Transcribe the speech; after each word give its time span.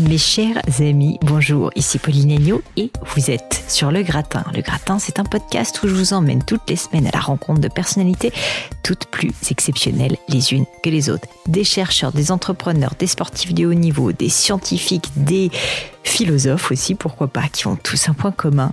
Mes 0.00 0.18
chers 0.18 0.60
amis, 0.80 1.18
bonjour, 1.22 1.70
ici 1.76 1.98
Pauline 1.98 2.32
Agneau 2.32 2.62
et 2.76 2.90
vous 3.14 3.30
êtes 3.30 3.64
sur 3.68 3.92
Le 3.92 4.02
Gratin. 4.02 4.42
Le 4.52 4.60
Gratin, 4.60 4.98
c'est 4.98 5.20
un 5.20 5.24
podcast 5.24 5.80
où 5.82 5.88
je 5.88 5.94
vous 5.94 6.12
emmène 6.14 6.42
toutes 6.42 6.68
les 6.68 6.74
semaines 6.74 7.06
à 7.06 7.12
la 7.12 7.20
rencontre 7.20 7.60
de 7.60 7.68
personnalités 7.68 8.32
toutes 8.82 9.06
plus 9.06 9.30
exceptionnelles 9.50 10.16
les 10.28 10.52
unes 10.52 10.64
que 10.82 10.90
les 10.90 11.10
autres. 11.10 11.28
Des 11.46 11.62
chercheurs, 11.62 12.10
des 12.10 12.32
entrepreneurs, 12.32 12.94
des 12.98 13.06
sportifs 13.06 13.54
de 13.54 13.66
haut 13.66 13.74
niveau, 13.74 14.10
des 14.10 14.30
scientifiques, 14.30 15.10
des 15.16 15.50
philosophes 16.02 16.72
aussi, 16.72 16.96
pourquoi 16.96 17.28
pas, 17.28 17.46
qui 17.46 17.68
ont 17.68 17.76
tous 17.76 18.08
un 18.08 18.14
point 18.14 18.32
commun, 18.32 18.72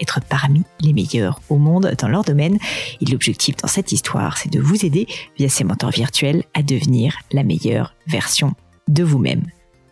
être 0.00 0.20
parmi 0.30 0.62
les 0.80 0.94
meilleurs 0.94 1.40
au 1.50 1.58
monde 1.58 1.94
dans 1.98 2.08
leur 2.08 2.24
domaine. 2.24 2.56
Et 3.02 3.04
l'objectif 3.04 3.56
dans 3.56 3.68
cette 3.68 3.92
histoire, 3.92 4.38
c'est 4.38 4.50
de 4.50 4.60
vous 4.60 4.86
aider 4.86 5.08
via 5.36 5.50
ces 5.50 5.64
mentors 5.64 5.90
virtuels 5.90 6.44
à 6.54 6.62
devenir 6.62 7.18
la 7.32 7.42
meilleure 7.42 7.94
version 8.06 8.54
de 8.88 9.04
vous-même. 9.04 9.44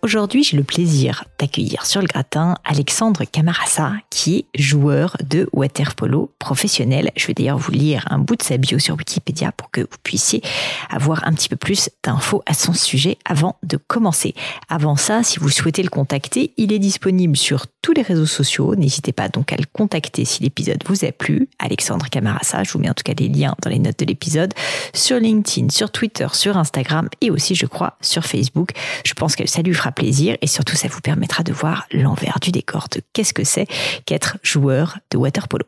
Aujourd'hui, 0.06 0.44
j'ai 0.44 0.56
le 0.56 0.62
plaisir 0.62 1.24
d'accueillir 1.36 1.84
sur 1.84 2.00
le 2.00 2.06
gratin 2.06 2.54
Alexandre 2.64 3.24
Camarasa, 3.24 3.90
qui 4.08 4.36
est 4.36 4.62
joueur 4.62 5.16
de 5.28 5.48
waterpolo 5.52 6.30
professionnel. 6.38 7.10
Je 7.16 7.26
vais 7.26 7.34
d'ailleurs 7.34 7.58
vous 7.58 7.72
lire 7.72 8.04
un 8.08 8.20
bout 8.20 8.36
de 8.36 8.42
sa 8.44 8.56
bio 8.56 8.78
sur 8.78 8.94
Wikipédia 8.94 9.50
pour 9.50 9.72
que 9.72 9.80
vous 9.80 9.98
puissiez 10.04 10.42
avoir 10.90 11.26
un 11.26 11.32
petit 11.32 11.48
peu 11.48 11.56
plus 11.56 11.90
d'infos 12.04 12.40
à 12.46 12.54
son 12.54 12.72
sujet 12.72 13.18
avant 13.24 13.56
de 13.64 13.78
commencer. 13.78 14.36
Avant 14.68 14.94
ça, 14.94 15.24
si 15.24 15.40
vous 15.40 15.48
souhaitez 15.48 15.82
le 15.82 15.90
contacter, 15.90 16.52
il 16.56 16.72
est 16.72 16.78
disponible 16.78 17.36
sur 17.36 17.66
tous 17.82 17.92
les 17.92 18.02
réseaux 18.02 18.26
sociaux. 18.26 18.76
N'hésitez 18.76 19.12
pas 19.12 19.28
donc 19.28 19.52
à 19.52 19.56
le 19.56 19.64
contacter 19.72 20.24
si 20.24 20.40
l'épisode 20.40 20.84
vous 20.86 21.04
a 21.04 21.10
plu. 21.10 21.48
Alexandre 21.58 22.06
Camarasa, 22.08 22.62
je 22.62 22.70
vous 22.70 22.78
mets 22.78 22.90
en 22.90 22.94
tout 22.94 23.02
cas 23.04 23.14
les 23.18 23.28
liens 23.28 23.56
dans 23.60 23.70
les 23.70 23.80
notes 23.80 23.98
de 23.98 24.04
l'épisode, 24.04 24.54
sur 24.94 25.18
LinkedIn, 25.18 25.70
sur 25.70 25.90
Twitter, 25.90 26.28
sur 26.32 26.56
Instagram 26.56 27.08
et 27.20 27.32
aussi, 27.32 27.56
je 27.56 27.66
crois, 27.66 27.96
sur 28.00 28.24
Facebook. 28.24 28.70
Je 29.04 29.14
pense 29.14 29.34
que 29.34 29.48
ça 29.48 29.62
lui 29.62 29.74
fera 29.74 29.90
plaisir 29.96 30.36
et 30.40 30.46
surtout 30.46 30.76
ça 30.76 30.86
vous 30.86 31.00
permettra 31.00 31.42
de 31.42 31.52
voir 31.52 31.86
l'envers 31.90 32.38
du 32.40 32.52
décor 32.52 32.86
de 32.92 33.00
qu'est-ce 33.12 33.34
que 33.34 33.42
c'est 33.42 33.66
qu'être 34.04 34.38
joueur 34.44 34.98
de 35.10 35.18
waterpolo. 35.18 35.64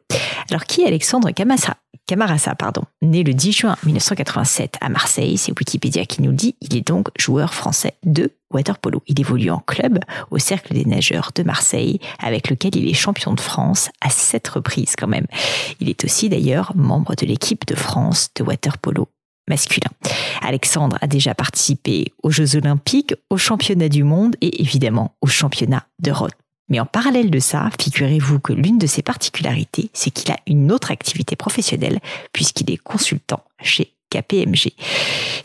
Alors 0.50 0.64
qui 0.64 0.82
est 0.82 0.86
Alexandre 0.86 1.32
Camassa 1.32 1.76
Camarasa, 2.08 2.54
pardon, 2.54 2.84
né 3.02 3.22
le 3.22 3.34
10 3.34 3.52
juin 3.52 3.76
1987 3.84 4.76
à 4.80 4.88
Marseille, 4.88 5.36
c'est 5.36 5.52
Wikipédia 5.52 6.06
qui 6.06 6.22
nous 6.22 6.32
dit, 6.32 6.56
il 6.62 6.74
est 6.74 6.86
donc 6.86 7.08
joueur 7.18 7.52
français 7.52 7.96
de 8.02 8.32
waterpolo. 8.50 9.02
Il 9.06 9.20
évolue 9.20 9.50
en 9.50 9.58
club 9.58 9.98
au 10.30 10.38
Cercle 10.38 10.72
des 10.72 10.86
nageurs 10.86 11.32
de 11.34 11.42
Marseille, 11.42 12.00
avec 12.18 12.48
lequel 12.48 12.74
il 12.76 12.88
est 12.88 12.94
champion 12.94 13.34
de 13.34 13.40
France 13.40 13.90
à 14.00 14.08
sept 14.08 14.48
reprises 14.48 14.94
quand 14.96 15.06
même. 15.06 15.26
Il 15.80 15.90
est 15.90 16.02
aussi 16.02 16.30
d'ailleurs 16.30 16.72
membre 16.74 17.14
de 17.14 17.26
l'équipe 17.26 17.66
de 17.66 17.74
France 17.74 18.30
de 18.36 18.42
waterpolo 18.42 19.08
masculin. 19.48 19.90
Alexandre 20.42 20.98
a 21.00 21.06
déjà 21.06 21.34
participé 21.34 22.12
aux 22.22 22.30
Jeux 22.30 22.56
olympiques, 22.56 23.14
aux 23.30 23.38
championnats 23.38 23.88
du 23.88 24.04
monde 24.04 24.36
et 24.40 24.60
évidemment 24.60 25.14
aux 25.20 25.26
championnats 25.26 25.86
d'Europe. 25.98 26.32
Mais 26.68 26.80
en 26.80 26.86
parallèle 26.86 27.30
de 27.30 27.38
ça, 27.38 27.70
figurez-vous 27.80 28.40
que 28.40 28.52
l'une 28.52 28.78
de 28.78 28.86
ses 28.86 29.02
particularités, 29.02 29.90
c'est 29.94 30.10
qu'il 30.10 30.30
a 30.30 30.36
une 30.46 30.70
autre 30.70 30.90
activité 30.90 31.34
professionnelle 31.34 32.00
puisqu'il 32.32 32.70
est 32.70 32.76
consultant 32.76 33.42
chez 33.62 33.92
KPMG. 34.10 34.72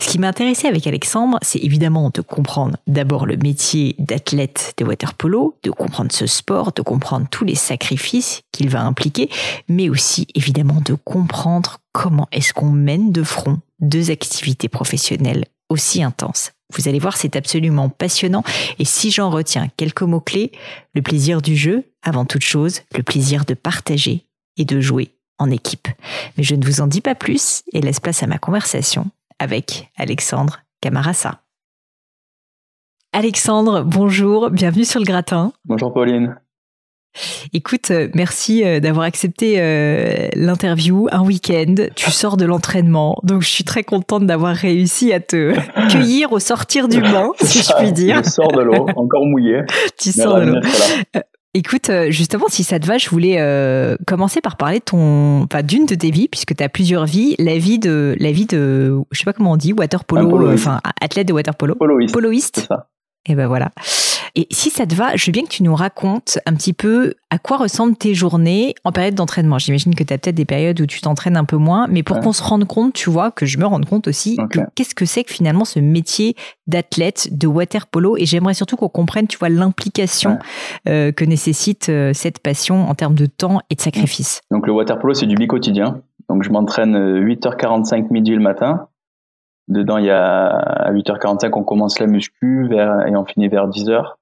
Ce 0.00 0.08
qui 0.08 0.18
m'intéressait 0.18 0.68
avec 0.68 0.86
Alexandre, 0.86 1.38
c'est 1.42 1.58
évidemment 1.60 2.10
de 2.12 2.20
comprendre 2.20 2.76
d'abord 2.86 3.26
le 3.26 3.36
métier 3.36 3.94
d'athlète 3.98 4.74
de 4.76 4.84
waterpolo, 4.84 5.56
de 5.62 5.70
comprendre 5.70 6.12
ce 6.12 6.26
sport, 6.26 6.72
de 6.72 6.82
comprendre 6.82 7.26
tous 7.30 7.44
les 7.44 7.54
sacrifices 7.54 8.42
qu'il 8.52 8.68
va 8.68 8.82
impliquer, 8.82 9.30
mais 9.68 9.88
aussi 9.88 10.26
évidemment 10.34 10.80
de 10.84 10.94
comprendre 10.94 11.78
comment 11.92 12.28
est-ce 12.32 12.52
qu'on 12.52 12.70
mène 12.70 13.12
de 13.12 13.22
front 13.22 13.58
deux 13.80 14.10
activités 14.10 14.68
professionnelles 14.68 15.44
aussi 15.68 16.02
intenses. 16.02 16.52
Vous 16.72 16.88
allez 16.88 16.98
voir, 16.98 17.16
c'est 17.16 17.36
absolument 17.36 17.88
passionnant. 17.88 18.42
Et 18.78 18.84
si 18.84 19.10
j'en 19.10 19.30
retiens 19.30 19.68
quelques 19.76 20.02
mots-clés, 20.02 20.52
le 20.94 21.02
plaisir 21.02 21.42
du 21.42 21.56
jeu, 21.56 21.84
avant 22.02 22.24
toute 22.24 22.44
chose, 22.44 22.80
le 22.96 23.02
plaisir 23.02 23.44
de 23.44 23.54
partager 23.54 24.24
et 24.56 24.64
de 24.64 24.80
jouer 24.80 25.10
en 25.38 25.50
équipe. 25.50 25.88
Mais 26.36 26.44
je 26.44 26.54
ne 26.54 26.64
vous 26.64 26.80
en 26.80 26.86
dis 26.86 27.00
pas 27.00 27.14
plus 27.14 27.62
et 27.72 27.80
laisse 27.80 28.00
place 28.00 28.22
à 28.22 28.26
ma 28.26 28.38
conversation 28.38 29.06
avec 29.38 29.90
Alexandre 29.96 30.60
Camarasa. 30.80 31.40
Alexandre, 33.12 33.82
bonjour, 33.84 34.50
bienvenue 34.50 34.84
sur 34.84 35.00
le 35.00 35.06
gratin. 35.06 35.52
Bonjour 35.64 35.92
Pauline. 35.92 36.36
Écoute, 37.52 37.92
euh, 37.92 38.08
merci 38.14 38.64
euh, 38.64 38.80
d'avoir 38.80 39.06
accepté 39.06 39.56
euh, 39.58 40.28
l'interview. 40.34 41.06
Un 41.12 41.22
week-end, 41.22 41.74
tu 41.94 42.10
sors 42.10 42.36
de 42.36 42.44
l'entraînement, 42.44 43.16
donc 43.22 43.42
je 43.42 43.48
suis 43.48 43.64
très 43.64 43.84
contente 43.84 44.26
d'avoir 44.26 44.54
réussi 44.54 45.12
à 45.12 45.20
te 45.20 45.54
cueillir 45.90 46.32
au 46.32 46.40
sortir 46.40 46.88
du 46.88 47.00
bain, 47.00 47.30
si 47.40 47.62
je 47.62 47.72
puis 47.78 47.92
dire. 47.92 48.22
Je 48.24 48.30
sors 48.30 48.50
de 48.50 48.62
l'eau, 48.62 48.86
encore 48.96 49.24
mouillé. 49.24 49.60
tu 49.98 50.10
sors 50.10 50.40
de 50.40 50.54
l'eau. 50.54 50.60
Écoute, 51.54 51.90
justement, 52.08 52.46
si 52.48 52.64
ça 52.64 52.80
te 52.80 52.86
va, 52.86 52.98
je 52.98 53.08
voulais 53.08 53.38
commencer 54.06 54.40
par 54.40 54.56
parler 54.56 54.80
de 54.80 54.84
ton, 54.84 55.42
enfin, 55.44 55.62
d'une 55.62 55.86
de 55.86 55.94
tes 55.94 56.10
vies, 56.10 56.28
puisque 56.28 56.54
tu 56.56 56.62
as 56.62 56.68
plusieurs 56.68 57.06
vies. 57.06 57.36
La 57.38 57.58
vie 57.58 57.78
de, 57.78 58.16
la 58.18 58.32
vie 58.32 58.46
de, 58.46 59.00
je 59.12 59.18
sais 59.18 59.24
pas 59.24 59.32
comment 59.32 59.52
on 59.52 59.56
dit, 59.56 59.72
water 59.72 60.04
polo, 60.04 60.52
enfin, 60.52 60.80
athlète 61.00 61.28
de 61.28 61.32
water 61.32 61.54
polo. 61.54 61.74
Poloiste. 61.76 62.12
Poloiste. 62.12 62.68
Et 63.26 63.34
ben 63.34 63.46
voilà. 63.46 63.70
Et 64.36 64.48
si 64.50 64.70
ça 64.70 64.84
te 64.84 64.96
va, 64.96 65.14
je 65.14 65.26
veux 65.26 65.32
bien 65.32 65.44
que 65.44 65.48
tu 65.48 65.62
nous 65.62 65.76
racontes 65.76 66.40
un 66.44 66.54
petit 66.54 66.72
peu 66.72 67.14
à 67.30 67.38
quoi 67.38 67.56
ressemblent 67.56 67.96
tes 67.96 68.14
journées 68.14 68.74
en 68.82 68.90
période 68.90 69.14
d'entraînement. 69.14 69.58
J'imagine 69.58 69.94
que 69.94 70.02
tu 70.02 70.12
as 70.12 70.18
peut-être 70.18 70.34
des 70.34 70.44
périodes 70.44 70.80
où 70.80 70.86
tu 70.86 71.00
t'entraînes 71.00 71.36
un 71.36 71.44
peu 71.44 71.56
moins, 71.56 71.86
mais 71.88 72.02
pour 72.02 72.18
qu'on 72.18 72.32
se 72.32 72.42
rende 72.42 72.64
compte, 72.64 72.94
tu 72.94 73.10
vois, 73.10 73.30
que 73.30 73.46
je 73.46 73.58
me 73.58 73.66
rende 73.66 73.86
compte 73.86 74.08
aussi, 74.08 74.36
qu'est-ce 74.74 74.96
que 74.96 75.04
c'est 75.04 75.22
que 75.22 75.32
finalement 75.32 75.64
ce 75.64 75.78
métier 75.78 76.34
d'athlète 76.66 77.28
de 77.36 77.46
water 77.46 77.86
polo? 77.86 78.16
Et 78.16 78.26
j'aimerais 78.26 78.54
surtout 78.54 78.76
qu'on 78.76 78.88
comprenne, 78.88 79.28
tu 79.28 79.38
vois, 79.38 79.50
l'implication 79.50 80.38
euh, 80.88 81.12
que 81.12 81.24
nécessite 81.24 81.88
euh, 81.88 82.12
cette 82.12 82.40
passion 82.40 82.88
en 82.88 82.94
termes 82.94 83.14
de 83.14 83.26
temps 83.26 83.60
et 83.70 83.76
de 83.76 83.80
sacrifice. 83.80 84.40
Donc 84.50 84.66
le 84.66 84.72
water 84.72 84.98
polo, 84.98 85.14
c'est 85.14 85.26
du 85.26 85.36
bi-quotidien. 85.36 86.02
Donc 86.28 86.42
je 86.42 86.50
m'entraîne 86.50 86.96
8h45 86.96 87.94
euh, 87.94 88.06
midi 88.10 88.32
le 88.32 88.40
matin. 88.40 88.88
Dedans, 89.68 89.98
il 89.98 90.06
y 90.06 90.10
a 90.10 90.46
à 90.46 90.92
8h45, 90.92 91.50
on 91.54 91.62
commence 91.62 91.98
la 91.98 92.06
muscu 92.06 92.66
vers, 92.68 93.06
et 93.06 93.16
on 93.16 93.24
finit 93.24 93.48
vers 93.48 93.68
10h. 93.68 94.14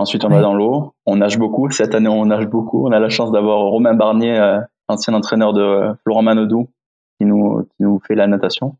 Ensuite, 0.00 0.24
on 0.24 0.28
va 0.28 0.40
dans 0.40 0.54
l'eau. 0.54 0.94
On 1.04 1.16
nage 1.16 1.38
beaucoup. 1.38 1.70
Cette 1.70 1.94
année, 1.94 2.08
on 2.08 2.24
nage 2.24 2.46
beaucoup. 2.46 2.88
On 2.88 2.90
a 2.90 2.98
la 2.98 3.10
chance 3.10 3.30
d'avoir 3.32 3.60
Romain 3.60 3.92
Barnier, 3.92 4.38
euh, 4.38 4.58
ancien 4.88 5.12
entraîneur 5.12 5.52
de 5.52 5.92
Florent 6.02 6.22
Manodou, 6.22 6.70
qui 7.18 7.26
nous, 7.26 7.64
qui 7.64 7.82
nous 7.82 8.00
fait 8.08 8.14
la 8.14 8.26
natation. 8.26 8.76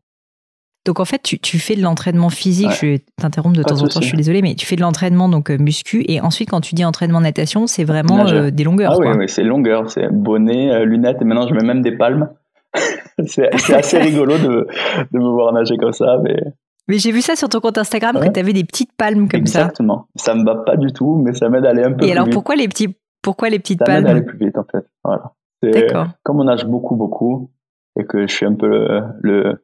Donc 0.83 0.99
en 0.99 1.05
fait, 1.05 1.21
tu, 1.21 1.37
tu 1.37 1.59
fais 1.59 1.75
de 1.75 1.83
l'entraînement 1.83 2.31
physique. 2.31 2.71
Je 2.71 2.87
vais 2.87 3.05
t'interrompre 3.17 3.55
de 3.55 3.61
temps 3.61 3.83
en 3.83 3.87
temps. 3.87 4.01
Je 4.01 4.07
suis 4.07 4.17
désolé, 4.17 4.41
mais 4.41 4.55
tu 4.55 4.65
fais 4.65 4.75
de 4.75 4.81
l'entraînement 4.81 5.29
donc 5.29 5.51
euh, 5.51 5.57
muscu 5.59 6.03
et 6.07 6.19
ensuite 6.21 6.49
quand 6.49 6.61
tu 6.61 6.73
dis 6.73 6.83
entraînement 6.83 7.21
natation, 7.21 7.67
c'est 7.67 7.83
vraiment 7.83 8.27
euh, 8.27 8.49
des 8.49 8.63
longueurs. 8.63 8.93
Ah 8.93 8.97
oui, 8.99 9.07
oui 9.15 9.29
c'est 9.29 9.43
longueur, 9.43 9.91
c'est 9.91 10.11
bonnet, 10.11 10.83
lunettes 10.85 11.21
et 11.21 11.25
maintenant 11.25 11.47
je 11.47 11.53
mets 11.53 11.63
même 11.63 11.83
des 11.83 11.95
palmes. 11.95 12.29
c'est 13.27 13.53
assez 13.75 13.99
rigolo 13.99 14.39
de, 14.39 14.67
de 15.11 15.19
me 15.19 15.29
voir 15.29 15.53
nager 15.53 15.77
comme 15.77 15.93
ça, 15.93 16.17
mais 16.23 16.35
mais 16.87 16.97
j'ai 16.97 17.11
vu 17.11 17.21
ça 17.21 17.35
sur 17.35 17.49
ton 17.49 17.59
compte 17.59 17.77
Instagram 17.77 18.19
que 18.19 18.29
tu 18.29 18.39
avais 18.39 18.53
des 18.53 18.63
petites 18.63 18.91
palmes 18.93 19.27
comme 19.27 19.45
ça. 19.45 19.61
Exactement. 19.61 20.07
Ça 20.15 20.35
me 20.35 20.43
va 20.43 20.55
pas 20.55 20.77
du 20.77 20.91
tout, 20.93 21.15
mais 21.15 21.33
ça 21.33 21.49
m'aide 21.49 21.65
à 21.65 21.69
aller 21.69 21.83
un 21.83 21.91
peu 21.91 21.97
plus 21.97 22.05
vite. 22.05 22.15
Et 22.15 22.17
alors 22.17 22.29
pourquoi 22.29 22.55
les 22.55 22.67
petits 22.67 22.95
pourquoi 23.21 23.49
les 23.49 23.59
petites 23.59 23.79
palmes 23.79 23.89
Ça 23.89 24.01
m'aide 24.01 24.07
à 24.07 24.11
aller 24.11 24.25
plus 24.25 24.37
vite 24.37 24.57
en 24.57 24.65
fait. 24.71 24.85
Voilà. 25.03 25.33
Comme 26.23 26.39
on 26.39 26.45
nage 26.45 26.65
beaucoup, 26.65 26.95
beaucoup, 26.95 27.51
et 27.99 28.05
que 28.05 28.25
je 28.27 28.33
suis 28.33 28.45
un 28.45 28.55
peu 28.55 29.01
le, 29.21 29.63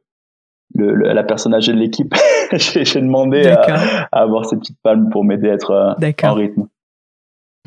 le, 0.74 0.94
la 0.94 1.24
personne 1.24 1.54
âgée 1.54 1.72
de 1.72 1.78
l'équipe, 1.78 2.14
j'ai 2.52 3.00
demandé 3.00 3.48
à, 3.48 4.06
avoir 4.12 4.46
ces 4.46 4.56
petites 4.56 4.80
palmes 4.82 5.08
pour 5.10 5.24
m'aider 5.24 5.50
à 5.50 5.54
être 5.54 5.70
euh, 5.72 6.12
en 6.22 6.34
rythme. 6.34 6.68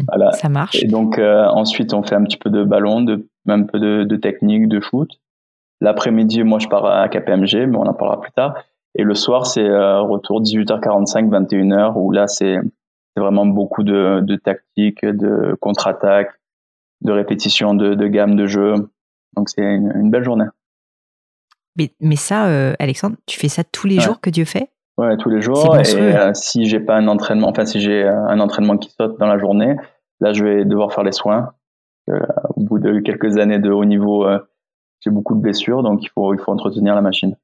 Voilà. 0.08 0.32
Ça 0.32 0.50
marche. 0.50 0.82
Et 0.82 0.88
donc 0.88 1.20
euh, 1.20 1.46
ensuite, 1.46 1.94
on 1.94 2.04
fait 2.04 2.16
un 2.16 2.24
petit 2.24 2.38
peu 2.38 2.50
de 2.50 2.64
ballon, 2.64 3.02
de, 3.02 3.28
un 3.48 3.64
peu 3.64 3.80
de, 3.80 4.04
de 4.04 4.16
technique, 4.16 4.68
de 4.68 4.80
shoot. 4.80 5.10
L'après-midi, 5.82 6.44
moi, 6.44 6.60
je 6.60 6.68
pars 6.68 6.86
à 6.86 7.10
KPMG, 7.10 7.68
mais 7.68 7.78
on 7.78 7.88
en 7.88 7.94
parlera 7.94 8.22
plus 8.22 8.32
tard. 8.32 8.56
Et 8.96 9.04
le 9.04 9.16
soir, 9.16 9.46
c'est 9.46 9.68
euh, 9.68 10.02
retour 10.02 10.42
18h45, 10.42 11.30
21h, 11.30 11.94
où 11.96 12.12
là, 12.12 12.28
c'est 12.28 12.58
vraiment 13.16 13.46
beaucoup 13.46 13.84
de, 13.84 14.20
de 14.22 14.36
tactique, 14.36 15.06
de 15.06 15.56
contre-attaque, 15.60 16.32
de 17.02 17.12
répétition 17.12 17.74
de, 17.74 17.94
de 17.94 18.08
gamme 18.08 18.36
de 18.36 18.46
jeu. 18.46 18.74
Donc 19.36 19.50
c'est 19.50 19.62
une, 19.62 19.92
une, 19.96 20.10
belle 20.10 20.24
journée. 20.24 20.46
Mais, 21.78 21.94
mais 22.00 22.16
ça, 22.16 22.48
euh, 22.48 22.74
Alexandre, 22.80 23.16
tu 23.26 23.40
fais 23.40 23.48
ça 23.48 23.64
tous 23.64 23.88
les 23.88 24.00
jours 24.00 24.20
que 24.20 24.30
Dieu 24.30 24.46
fait? 24.46 24.70
Ouais, 24.98 25.16
tous 25.18 25.30
les 25.30 25.42
jours. 25.42 25.78
Et 25.78 25.96
euh, 25.96 26.32
si 26.34 26.66
j'ai 26.66 26.82
pas 26.82 26.98
un 26.98 27.08
entraînement, 27.08 27.48
enfin 27.48 27.66
si 27.66 27.80
j'ai 27.80 28.04
un 28.04 28.40
entraînement 28.40 28.78
qui 28.78 28.90
saute 28.92 29.18
dans 29.20 29.28
la 29.28 29.40
journée, 29.40 29.76
là 30.20 30.34
je 30.34 30.44
vais 30.44 30.66
devoir 30.66 30.94
faire 30.94 31.04
les 31.04 31.14
soins. 31.14 31.54
Euh, 32.10 32.20
au 32.56 32.62
bout 32.62 32.78
de 32.78 33.00
quelques 33.00 33.38
années 33.38 33.60
de 33.60 33.72
haut 33.72 33.86
niveau, 33.86 34.28
j'ai 35.00 35.10
beaucoup 35.10 35.34
de 35.34 35.40
blessures, 35.40 35.82
donc 35.82 36.04
il 36.04 36.10
faut 36.10 36.34
il 36.34 36.40
faut 36.40 36.52
entretenir 36.52 36.94
la 36.94 37.02
machine. 37.02 37.38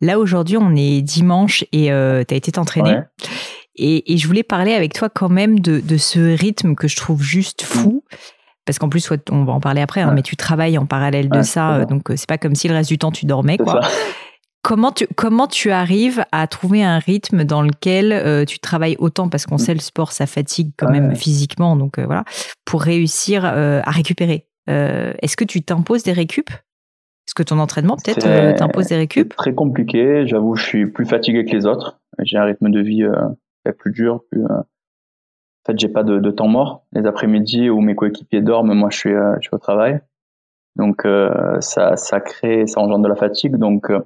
Là 0.00 0.18
aujourd'hui, 0.18 0.56
on 0.56 0.74
est 0.76 1.02
dimanche 1.02 1.64
et 1.72 1.86
tu 1.86 1.92
as 1.92 2.36
été 2.36 2.52
t'entraîner. 2.52 3.00
Et, 3.80 4.12
et, 4.12 4.16
je 4.16 4.26
voulais 4.26 4.42
parler 4.42 4.72
avec 4.72 4.92
toi 4.92 5.08
quand 5.08 5.28
même 5.28 5.60
de, 5.60 5.78
de 5.78 5.96
ce 5.96 6.36
rythme 6.36 6.74
que 6.74 6.88
je 6.88 6.96
trouve 6.96 7.22
juste 7.22 7.62
fou. 7.62 8.02
Mm 8.10 8.16
parce 8.68 8.78
qu'en 8.78 8.90
plus, 8.90 9.10
on 9.30 9.44
va 9.44 9.54
en 9.54 9.60
parler 9.60 9.80
après, 9.80 10.02
hein, 10.02 10.12
mais 10.14 10.20
tu 10.20 10.36
travailles 10.36 10.76
en 10.76 10.84
parallèle 10.84 11.30
de 11.30 11.40
ça, 11.40 11.76
euh, 11.76 11.84
donc 11.86 12.10
euh, 12.10 12.16
c'est 12.16 12.28
pas 12.28 12.36
comme 12.36 12.54
si 12.54 12.68
le 12.68 12.74
reste 12.74 12.90
du 12.90 12.98
temps 12.98 13.10
tu 13.10 13.24
dormais, 13.24 13.56
quoi. 13.56 13.80
Comment 14.60 14.90
tu, 14.90 15.06
comment 15.14 15.46
tu 15.46 15.70
arrives 15.70 16.24
à 16.32 16.46
trouver 16.48 16.82
un 16.82 16.98
rythme 16.98 17.44
dans 17.44 17.62
lequel 17.62 18.12
euh, 18.12 18.44
tu 18.44 18.58
travailles 18.58 18.96
autant? 18.98 19.28
Parce 19.28 19.46
qu'on 19.46 19.54
mm. 19.54 19.60
sait 19.60 19.72
le 19.72 19.80
sport 19.80 20.10
ça 20.10 20.26
fatigue 20.26 20.72
quand 20.76 20.90
même 20.90 21.14
physiquement 21.14 21.76
donc 21.76 22.00
voilà 22.00 22.24
pour 22.64 22.82
réussir 22.82 23.44
à 23.44 23.90
récupérer. 23.90 24.46
Est-ce 24.66 25.36
que 25.36 25.44
tu 25.44 25.62
t'imposes 25.62 26.02
des 26.02 26.12
récup? 26.12 26.50
Est-ce 27.28 27.34
que 27.34 27.42
ton 27.42 27.58
entraînement 27.58 27.96
peut-être 27.96 28.56
t'impose 28.56 28.86
des 28.86 28.96
récup 28.96 29.36
Très 29.36 29.54
compliqué. 29.54 30.26
J'avoue, 30.26 30.56
je 30.56 30.64
suis 30.64 30.86
plus 30.86 31.04
fatigué 31.04 31.44
que 31.44 31.52
les 31.54 31.66
autres. 31.66 32.00
J'ai 32.22 32.38
un 32.38 32.44
rythme 32.44 32.70
de 32.70 32.80
vie 32.80 33.06
plus 33.78 33.92
dur, 33.92 34.24
plus 34.30 34.42
en 35.68 35.72
fait, 35.72 35.78
j'ai 35.78 35.88
pas 35.88 36.02
de, 36.02 36.18
de, 36.18 36.30
temps 36.30 36.48
mort. 36.48 36.86
Les 36.92 37.06
après-midi 37.06 37.68
où 37.68 37.80
mes 37.80 37.94
coéquipiers 37.94 38.40
dorment, 38.40 38.72
moi, 38.72 38.88
je 38.90 38.96
suis, 38.96 39.12
euh, 39.12 39.34
je 39.40 39.48
suis 39.48 39.54
au 39.54 39.58
travail. 39.58 40.00
Donc, 40.76 41.04
euh, 41.04 41.60
ça, 41.60 41.96
ça 41.96 42.20
crée, 42.20 42.66
ça 42.66 42.80
engendre 42.80 43.04
de 43.04 43.08
la 43.08 43.16
fatigue. 43.16 43.56
Donc, 43.56 43.90
euh, 43.90 44.00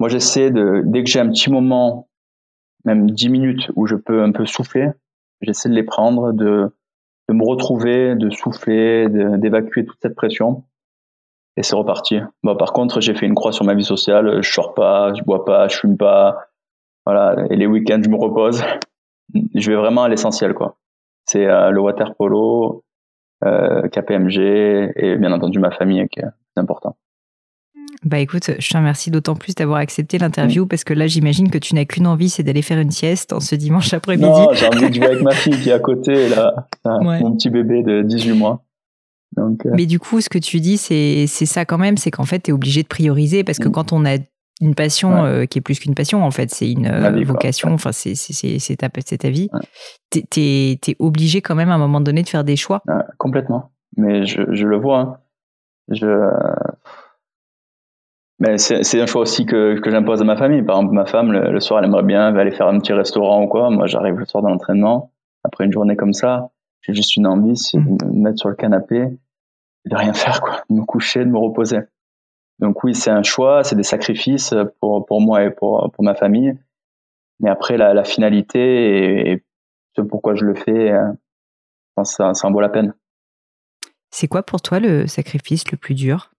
moi, 0.00 0.08
j'essaie 0.08 0.50
de, 0.50 0.82
dès 0.86 1.04
que 1.04 1.10
j'ai 1.10 1.20
un 1.20 1.28
petit 1.28 1.50
moment, 1.50 2.08
même 2.86 3.10
10 3.10 3.28
minutes 3.28 3.70
où 3.76 3.86
je 3.86 3.96
peux 3.96 4.22
un 4.22 4.32
peu 4.32 4.46
souffler, 4.46 4.88
j'essaie 5.42 5.68
de 5.68 5.74
les 5.74 5.82
prendre, 5.82 6.32
de, 6.32 6.72
de 7.28 7.34
me 7.34 7.44
retrouver, 7.44 8.14
de 8.14 8.30
souffler, 8.30 9.08
d'évacuer 9.10 9.84
toute 9.84 9.98
cette 10.00 10.14
pression. 10.14 10.64
Et 11.56 11.62
c'est 11.62 11.76
reparti. 11.76 12.20
Bon, 12.42 12.56
par 12.56 12.72
contre, 12.72 13.00
j'ai 13.00 13.14
fait 13.14 13.26
une 13.26 13.34
croix 13.34 13.52
sur 13.52 13.64
ma 13.64 13.74
vie 13.74 13.84
sociale. 13.84 14.42
Je 14.42 14.50
sors 14.50 14.74
pas, 14.74 15.14
je 15.14 15.22
bois 15.22 15.44
pas, 15.44 15.68
je 15.68 15.76
fume 15.76 15.96
pas. 15.96 16.36
Voilà. 17.06 17.36
Et 17.50 17.56
les 17.56 17.66
week-ends, 17.66 18.00
je 18.04 18.10
me 18.10 18.16
repose. 18.16 18.62
Je 19.54 19.70
vais 19.70 19.76
vraiment 19.76 20.04
à 20.04 20.08
l'essentiel, 20.08 20.54
quoi 20.54 20.76
c'est 21.26 21.46
euh, 21.46 21.70
le 21.70 21.80
water 21.80 22.14
polo, 22.14 22.84
euh, 23.44 23.82
KPMG 23.88 24.92
et 24.96 25.16
bien 25.16 25.32
entendu 25.32 25.58
ma 25.58 25.70
famille 25.70 26.06
qui 26.08 26.20
est 26.20 26.24
important. 26.56 26.96
Bah 28.04 28.18
écoute, 28.18 28.50
je 28.58 28.68
te 28.68 28.76
remercie 28.76 29.10
d'autant 29.10 29.34
plus 29.34 29.54
d'avoir 29.54 29.78
accepté 29.78 30.18
l'interview 30.18 30.64
mm. 30.64 30.68
parce 30.68 30.84
que 30.84 30.94
là, 30.94 31.06
j'imagine 31.06 31.50
que 31.50 31.58
tu 31.58 31.74
n'as 31.74 31.86
qu'une 31.86 32.06
envie, 32.06 32.28
c'est 32.28 32.42
d'aller 32.42 32.62
faire 32.62 32.78
une 32.78 32.90
sieste 32.90 33.32
en 33.32 33.40
ce 33.40 33.54
dimanche 33.54 33.92
après-midi. 33.94 34.28
Non, 34.28 34.52
j'ai 34.52 34.66
envie 34.66 34.90
de 34.90 34.94
jouer 34.94 35.06
avec 35.06 35.22
ma 35.22 35.32
fille 35.32 35.58
qui 35.60 35.70
est 35.70 35.72
à 35.72 35.78
côté, 35.78 36.28
là, 36.28 36.68
mon 36.84 37.32
petit 37.32 37.50
bébé 37.50 37.82
de 37.82 38.02
18 38.02 38.34
mois. 38.34 38.62
Donc, 39.36 39.66
euh, 39.66 39.70
Mais 39.74 39.86
du 39.86 39.98
coup, 39.98 40.20
ce 40.20 40.28
que 40.28 40.38
tu 40.38 40.60
dis, 40.60 40.78
c'est 40.78 41.26
ça 41.26 41.64
quand 41.64 41.78
même, 41.78 41.96
c'est 41.96 42.10
qu'en 42.10 42.24
fait, 42.24 42.40
tu 42.40 42.50
es 42.50 42.54
obligé 42.54 42.82
de 42.82 42.88
prioriser 42.88 43.44
parce 43.44 43.58
que 43.58 43.68
mm. 43.68 43.72
quand 43.72 43.92
on 43.92 44.04
a 44.04 44.16
une 44.60 44.74
passion 44.74 45.24
euh, 45.24 45.44
qui 45.44 45.58
est 45.58 45.60
plus 45.60 45.78
qu'une 45.78 45.94
passion 45.94 46.24
en 46.24 46.30
fait 46.30 46.50
c'est 46.50 46.70
une 46.70 46.86
euh, 46.86 47.24
vocation 47.24 47.72
enfin 47.72 47.92
c'est 47.92 48.76
ta 48.76 48.88
ta 48.88 49.28
vie. 49.28 49.48
Tu 50.10 50.24
t'es 50.24 50.78
es, 50.90 50.96
obligé 50.98 51.42
quand 51.42 51.54
même 51.54 51.68
à 51.68 51.74
un 51.74 51.78
moment 51.78 52.00
donné 52.00 52.22
de 52.22 52.28
faire 52.28 52.44
des 52.44 52.56
choix. 52.56 52.82
Complètement. 53.18 53.70
Mais 53.96 54.24
je, 54.24 54.42
je 54.52 54.66
le 54.66 54.78
vois 54.78 54.98
hein. 54.98 55.16
je 55.90 56.06
mais 58.38 58.58
c'est 58.58 59.00
un 59.00 59.06
choix 59.06 59.22
aussi 59.22 59.46
que, 59.46 59.78
que 59.80 59.90
j'impose 59.90 60.20
à 60.20 60.24
ma 60.24 60.36
famille. 60.36 60.62
Par 60.62 60.76
exemple 60.76 60.94
ma 60.94 61.06
femme 61.06 61.32
le, 61.32 61.60
soir 61.60 61.80
elle 61.80 61.86
aimerait 61.86 62.02
bien 62.02 62.34
aller 62.34 62.50
faire 62.50 62.68
un 62.68 62.78
petit 62.78 62.92
restaurant 62.92 63.42
ou 63.42 63.48
quoi. 63.48 63.68
Moi 63.70 63.86
j'arrive 63.86 64.18
le 64.18 64.24
soir 64.24 64.42
de 64.42 64.48
l'entraînement. 64.48 65.12
Après 65.44 65.64
une 65.64 65.72
journée 65.72 65.96
comme 65.96 66.14
ça 66.14 66.50
j'ai 66.80 66.94
juste 66.94 67.16
une 67.16 67.26
envie 67.26 67.56
c'est 67.56 67.78
mmh. 67.78 67.96
de 67.98 68.04
me 68.06 68.22
mettre 68.22 68.38
sur 68.38 68.48
le 68.48 68.54
canapé 68.54 69.06
de 69.86 69.96
rien 69.96 70.12
faire 70.12 70.40
quoi 70.40 70.62
de 70.68 70.74
me 70.74 70.84
coucher 70.84 71.20
de 71.20 71.30
me 71.30 71.38
reposer 71.38 71.80
donc 72.58 72.84
oui, 72.84 72.94
c'est 72.94 73.10
un 73.10 73.22
choix, 73.22 73.64
c'est 73.64 73.76
des 73.76 73.82
sacrifices 73.82 74.54
pour, 74.80 75.04
pour 75.04 75.20
moi 75.20 75.44
et 75.44 75.50
pour, 75.50 75.90
pour 75.92 76.04
ma 76.04 76.14
famille. 76.14 76.54
Mais 77.40 77.50
après, 77.50 77.76
la, 77.76 77.92
la 77.92 78.04
finalité 78.04 79.30
et, 79.30 79.44
ce 79.94 80.02
pourquoi 80.02 80.34
je 80.34 80.44
le 80.44 80.54
fais, 80.54 80.92
euh, 80.92 81.10
ça, 82.02 82.34
ça 82.34 82.48
en 82.48 82.52
vaut 82.52 82.60
la 82.60 82.68
peine. 82.68 82.94
C'est 84.10 84.28
quoi 84.28 84.42
pour 84.42 84.60
toi 84.60 84.78
le 84.78 85.06
sacrifice 85.06 85.70
le 85.70 85.78
plus 85.78 85.94
dur? 85.94 86.32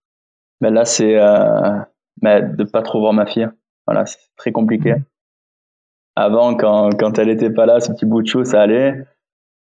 Ben 0.61 0.73
Là, 0.73 0.85
c'est 0.85 1.19
euh, 1.19 1.79
ben, 2.21 2.55
de 2.55 2.63
pas 2.63 2.83
trop 2.83 2.99
voir 2.99 3.13
ma 3.13 3.25
fille. 3.25 3.47
Voilà, 3.87 4.05
c'est 4.05 4.19
très 4.35 4.51
compliqué. 4.51 4.93
Mmh. 4.93 5.03
Avant, 6.15 6.55
quand, 6.55 6.89
quand 6.99 7.17
elle 7.19 7.29
était 7.29 7.51
pas 7.51 7.65
là, 7.65 7.79
ce 7.79 7.91
petit 7.91 8.05
bout 8.05 8.21
de 8.21 8.27
chou, 8.27 8.43
ça 8.43 8.61
allait. 8.61 9.05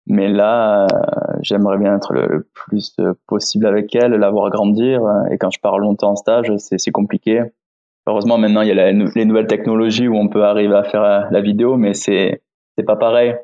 Mais 0.05 0.29
là, 0.29 0.85
euh, 0.85 1.10
j'aimerais 1.41 1.77
bien 1.77 1.95
être 1.95 2.13
le, 2.13 2.47
plus 2.53 2.97
possible 3.27 3.65
avec 3.65 3.95
elle, 3.95 4.11
la 4.11 4.29
voir 4.29 4.49
grandir. 4.49 5.01
Et 5.31 5.37
quand 5.37 5.51
je 5.51 5.59
pars 5.59 5.79
longtemps 5.79 6.11
en 6.11 6.15
stage, 6.15 6.51
c'est 6.57 6.91
compliqué. 6.91 7.43
Heureusement, 8.07 8.37
maintenant, 8.37 8.61
il 8.61 8.69
y 8.69 8.71
a 8.71 8.91
les 8.91 9.25
nouvelles 9.25 9.47
technologies 9.47 10.07
où 10.07 10.15
on 10.15 10.27
peut 10.27 10.43
arriver 10.43 10.75
à 10.75 10.83
faire 10.83 11.03
euh, 11.03 11.21
la 11.29 11.41
vidéo, 11.41 11.77
mais 11.77 11.93
c'est 11.93 12.41
pas 12.85 12.95
pareil. 12.95 13.35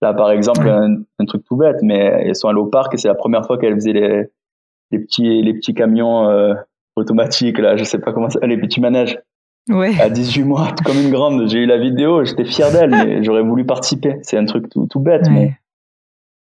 Là, 0.00 0.14
par 0.14 0.30
exemple, 0.30 0.66
un, 0.66 1.24
truc 1.26 1.44
tout 1.44 1.56
bête, 1.56 1.82
mais 1.82 1.98
elles 1.98 2.34
sont 2.34 2.48
allées 2.48 2.58
au 2.58 2.66
parc 2.66 2.94
et 2.94 2.96
c'est 2.96 3.08
la 3.08 3.14
première 3.14 3.44
fois 3.44 3.58
qu'elles 3.58 3.74
faisaient 3.74 3.92
les, 3.92 4.24
les 4.90 4.98
petits 4.98 5.42
les 5.42 5.52
petits 5.52 5.74
camions 5.74 6.30
euh, 6.30 6.54
automatiques 6.96 7.58
là, 7.58 7.76
je 7.76 7.84
sais 7.84 7.98
pas 7.98 8.14
comment 8.14 8.30
ça, 8.30 8.40
les 8.46 8.56
petits 8.56 8.80
manèges. 8.80 9.18
Ouais. 9.68 10.00
À 10.00 10.08
18 10.08 10.44
mois, 10.44 10.74
comme 10.86 10.96
une 10.96 11.10
grande. 11.10 11.46
J'ai 11.48 11.58
eu 11.58 11.66
la 11.66 11.76
vidéo, 11.76 12.24
j'étais 12.24 12.46
fier 12.46 12.72
d'elle, 12.72 12.90
mais 12.90 13.22
j'aurais 13.22 13.42
voulu 13.42 13.66
participer. 13.66 14.16
C'est 14.22 14.38
un 14.38 14.46
truc 14.46 14.70
tout, 14.70 14.86
tout 14.86 15.00
bête, 15.00 15.28
mais 15.30 15.58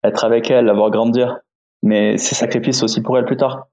être 0.04 0.24
avec 0.24 0.50
elle, 0.50 0.66
la 0.66 0.72
voir 0.72 0.90
grandir. 0.90 1.38
Mais 1.82 2.16
c'est 2.16 2.34
sacrifice 2.34 2.82
aussi 2.82 3.00
pour 3.00 3.18
elle 3.18 3.24
plus 3.24 3.36
tard, 3.36 3.66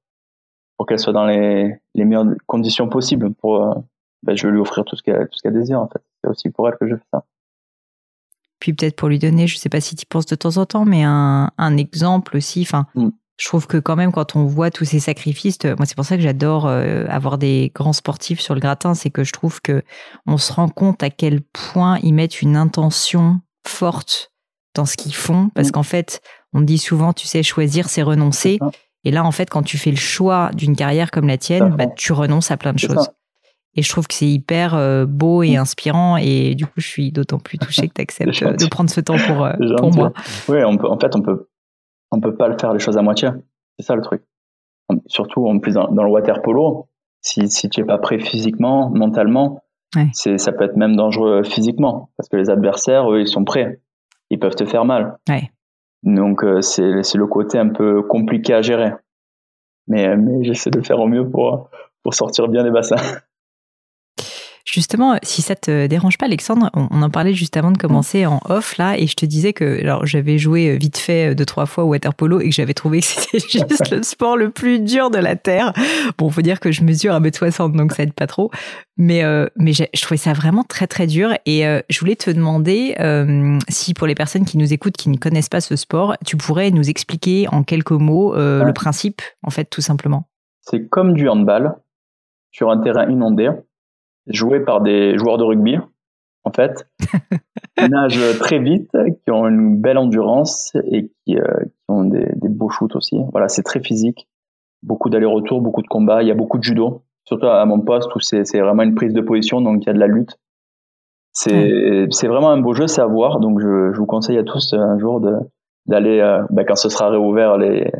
pour 0.77 0.87
qu'elle 0.87 0.99
soit 0.99 1.13
dans 1.13 1.25
les, 1.25 1.75
les 1.93 2.05
meilleures 2.05 2.25
conditions 2.47 2.89
possibles. 2.89 3.33
Pour, 3.35 3.63
euh, 3.63 3.75
ben, 4.23 4.35
je 4.35 4.47
vais 4.47 4.53
lui 4.53 4.59
offrir 4.59 4.83
tout 4.85 4.95
ce 4.95 5.03
qu'elle 5.03 5.27
qu'elle 5.41 5.53
désire 5.53 5.79
en 5.79 5.87
fait. 5.87 6.01
C'est 6.23 6.29
aussi 6.29 6.49
pour 6.49 6.67
elle 6.67 6.75
que 6.77 6.87
je 6.87 6.95
fais 6.95 7.07
ça. 7.13 7.23
Puis 8.59 8.73
peut-être 8.73 8.95
pour 8.95 9.07
lui 9.07 9.19
donner, 9.19 9.47
je 9.47 9.57
sais 9.57 9.69
pas 9.69 9.79
si 9.79 9.95
tu 9.95 10.05
penses 10.05 10.25
de 10.25 10.35
temps 10.35 10.57
en 10.57 10.65
temps, 10.65 10.85
mais 10.85 11.03
un, 11.03 11.49
un 11.57 11.77
exemple 11.77 12.35
aussi. 12.35 12.61
Enfin, 12.61 12.87
mm. 12.95 13.09
je 13.37 13.47
trouve 13.47 13.67
que 13.67 13.77
quand 13.77 13.95
même 13.95 14.11
quand 14.11 14.35
on 14.35 14.45
voit 14.45 14.71
tous 14.71 14.85
ces 14.85 14.99
sacrifices, 14.99 15.59
moi 15.63 15.85
c'est 15.85 15.95
pour 15.95 16.03
ça 16.03 16.17
que 16.17 16.23
j'adore 16.23 16.65
euh, 16.67 17.05
avoir 17.07 17.37
des 17.37 17.71
grands 17.73 17.93
sportifs 17.93 18.41
sur 18.41 18.55
le 18.55 18.59
gratin, 18.59 18.95
c'est 18.95 19.11
que 19.11 19.23
je 19.23 19.31
trouve 19.31 19.61
que 19.61 19.83
on 20.25 20.37
se 20.37 20.51
rend 20.51 20.67
compte 20.67 21.03
à 21.03 21.09
quel 21.09 21.41
point 21.41 21.99
ils 22.01 22.13
mettent 22.13 22.41
une 22.41 22.57
intention 22.57 23.39
forte 23.65 24.31
dans 24.75 24.85
ce 24.85 24.97
qu'ils 24.97 25.15
font, 25.15 25.49
parce 25.55 25.69
mm. 25.69 25.71
qu'en 25.71 25.83
fait, 25.83 26.21
on 26.53 26.61
dit 26.61 26.77
souvent, 26.77 27.13
tu 27.13 27.27
sais, 27.27 27.43
choisir, 27.43 27.89
c'est 27.89 28.01
renoncer. 28.01 28.59
Et 29.03 29.11
là, 29.11 29.23
en 29.23 29.31
fait, 29.31 29.49
quand 29.49 29.63
tu 29.63 29.77
fais 29.77 29.91
le 29.91 29.97
choix 29.97 30.51
d'une 30.53 30.75
carrière 30.75 31.11
comme 31.11 31.27
la 31.27 31.37
tienne, 31.37 31.75
bah, 31.77 31.87
tu 31.87 32.13
renonces 32.13 32.51
à 32.51 32.57
plein 32.57 32.73
de 32.73 32.79
choses. 32.79 33.09
Et 33.75 33.81
je 33.81 33.89
trouve 33.89 34.07
que 34.07 34.13
c'est 34.13 34.27
hyper 34.27 34.75
euh, 34.75 35.05
beau 35.05 35.43
et 35.43 35.55
mm. 35.55 35.61
inspirant. 35.61 36.17
Et 36.17 36.55
du 36.55 36.65
coup, 36.65 36.79
je 36.81 36.87
suis 36.87 37.11
d'autant 37.11 37.39
plus 37.39 37.57
touchée 37.57 37.87
que 37.87 37.93
tu 37.93 38.01
acceptes 38.01 38.59
de 38.59 38.67
prendre 38.67 38.89
ce 38.89 39.01
temps 39.01 39.17
pour, 39.17 39.45
euh, 39.45 39.53
pour 39.77 39.93
moi. 39.93 40.11
Oui, 40.47 40.63
on 40.65 40.77
peut, 40.77 40.87
en 40.87 40.99
fait, 40.99 41.15
on 41.15 41.21
peut, 41.21 41.49
on 42.11 42.19
peut 42.19 42.35
pas 42.35 42.47
le 42.47 42.57
faire 42.59 42.73
les 42.73 42.79
choses 42.79 42.97
à 42.97 43.01
moitié. 43.01 43.29
C'est 43.77 43.85
ça 43.85 43.95
le 43.95 44.01
truc. 44.01 44.23
Surtout, 45.05 45.47
en 45.47 45.59
plus, 45.59 45.75
dans, 45.75 45.87
le 45.87 46.09
water 46.09 46.41
polo, 46.41 46.89
si, 47.21 47.47
si 47.49 47.69
tu 47.69 47.81
es 47.81 47.83
pas 47.83 47.99
prêt 47.99 48.19
physiquement, 48.19 48.89
mentalement, 48.89 49.61
c'est, 50.13 50.39
ça 50.39 50.51
peut 50.51 50.63
être 50.63 50.77
même 50.77 50.95
dangereux 50.95 51.43
physiquement. 51.43 52.09
Parce 52.17 52.27
que 52.27 52.37
les 52.37 52.49
adversaires, 52.49 53.11
eux, 53.11 53.21
ils 53.21 53.27
sont 53.27 53.43
prêts 53.43 53.81
ils 54.29 54.39
peuvent 54.39 54.55
te 54.55 54.65
faire 54.65 54.85
mal. 54.85 55.17
Donc 56.03 56.43
euh, 56.43 56.61
c'est 56.61 56.81
le 56.81 57.27
côté 57.27 57.57
un 57.57 57.69
peu 57.69 58.01
compliqué 58.03 58.53
à 58.53 58.61
gérer. 58.61 58.91
Mais, 59.87 60.15
mais 60.15 60.43
j'essaie 60.43 60.69
de 60.69 60.81
faire 60.81 60.99
au 60.99 61.07
mieux 61.07 61.27
pour, 61.29 61.69
pour 62.03 62.13
sortir 62.13 62.47
bien 62.47 62.63
des 62.63 62.71
bassins. 62.71 62.95
Justement, 64.65 65.17
si 65.23 65.41
ça 65.41 65.55
te 65.55 65.87
dérange 65.87 66.17
pas, 66.17 66.25
Alexandre, 66.25 66.69
on, 66.73 67.01
en 67.01 67.09
parlait 67.09 67.33
juste 67.33 67.57
avant 67.57 67.71
de 67.71 67.77
commencer 67.77 68.25
en 68.25 68.39
off 68.47 68.77
là, 68.77 68.97
et 68.97 69.07
je 69.07 69.15
te 69.15 69.25
disais 69.25 69.53
que 69.53 69.81
alors 69.81 70.05
j'avais 70.05 70.37
joué 70.37 70.77
vite 70.77 70.97
fait 70.97 71.33
deux 71.35 71.45
trois 71.45 71.65
fois 71.65 71.83
au 71.85 71.87
water 71.87 72.13
polo 72.13 72.39
et 72.39 72.49
que 72.49 72.55
j'avais 72.55 72.73
trouvé 72.73 72.99
que 72.99 73.05
c'était 73.05 73.39
juste 73.49 73.89
le 73.91 74.03
sport 74.03 74.37
le 74.37 74.49
plus 74.49 74.79
dur 74.79 75.09
de 75.09 75.17
la 75.17 75.35
terre. 75.35 75.73
Bon, 76.17 76.29
faut 76.29 76.41
dire 76.41 76.59
que 76.59 76.71
je 76.71 76.83
mesure 76.83 77.13
1m60 77.13 77.75
donc 77.75 77.93
ça 77.93 78.03
aide 78.03 78.13
pas 78.13 78.27
trop, 78.27 78.51
mais 78.97 79.23
euh, 79.23 79.47
mais 79.55 79.73
je 79.73 80.01
trouvais 80.01 80.17
ça 80.17 80.33
vraiment 80.33 80.63
très 80.63 80.87
très 80.87 81.07
dur 81.07 81.31
et 81.45 81.65
euh, 81.65 81.81
je 81.89 81.99
voulais 81.99 82.15
te 82.15 82.29
demander 82.29 82.95
euh, 82.99 83.57
si 83.69 83.93
pour 83.93 84.07
les 84.07 84.15
personnes 84.15 84.45
qui 84.45 84.57
nous 84.57 84.73
écoutent 84.73 84.97
qui 84.97 85.09
ne 85.09 85.17
connaissent 85.17 85.49
pas 85.49 85.61
ce 85.61 85.75
sport, 85.75 86.15
tu 86.25 86.37
pourrais 86.37 86.71
nous 86.71 86.89
expliquer 86.89 87.47
en 87.51 87.63
quelques 87.63 87.91
mots 87.91 88.35
le 88.35 88.71
principe 88.73 89.21
en 89.43 89.49
fait 89.49 89.65
tout 89.65 89.81
simplement. 89.81 90.27
C'est 90.61 90.87
comme 90.87 91.13
du 91.13 91.27
handball 91.27 91.75
sur 92.51 92.69
un 92.69 92.81
terrain 92.81 93.09
inondé 93.09 93.49
joués 94.27 94.59
par 94.59 94.81
des 94.81 95.17
joueurs 95.17 95.37
de 95.37 95.43
rugby, 95.43 95.77
en 96.43 96.51
fait, 96.51 96.87
qui 97.77 97.89
nagent 97.89 98.39
très 98.39 98.59
vite, 98.59 98.91
qui 99.23 99.31
ont 99.31 99.47
une 99.47 99.79
belle 99.79 99.97
endurance 99.97 100.73
et 100.91 101.11
qui, 101.25 101.37
euh, 101.37 101.65
ont 101.87 102.03
des, 102.03 102.27
beaux 102.49 102.69
shoots 102.69 102.95
aussi. 102.95 103.17
Voilà, 103.31 103.47
c'est 103.47 103.63
très 103.63 103.81
physique, 103.81 104.27
beaucoup 104.83 105.09
d'allers-retours, 105.09 105.61
beaucoup 105.61 105.81
de 105.81 105.87
combats. 105.87 106.21
Il 106.21 106.27
y 106.27 106.31
a 106.31 106.35
beaucoup 106.35 106.57
de 106.57 106.63
judo, 106.63 107.03
surtout 107.25 107.47
à 107.47 107.65
mon 107.65 107.79
poste 107.81 108.13
où 108.15 108.19
c'est 108.19 108.43
vraiment 108.59 108.83
une 108.83 108.95
prise 108.95 109.13
de 109.13 109.21
position, 109.21 109.61
donc 109.61 109.83
il 109.83 109.87
y 109.87 109.89
a 109.89 109.93
de 109.93 109.99
la 109.99 110.07
lutte. 110.07 110.39
C'est 111.31 112.27
vraiment 112.27 112.49
un 112.49 112.59
beau 112.59 112.73
jeu, 112.73 112.87
c'est 112.87 113.01
à 113.01 113.05
voir. 113.05 113.39
Donc 113.39 113.59
je, 113.59 113.95
vous 113.97 114.05
conseille 114.05 114.37
à 114.37 114.43
tous 114.43 114.73
un 114.73 114.97
jour 114.97 115.21
d'aller, 115.85 116.19
euh, 116.19 116.43
bah, 116.49 116.63
quand 116.65 116.75
ce 116.75 116.89
sera 116.89 117.09
réouvert, 117.09 117.57
les 117.57 117.91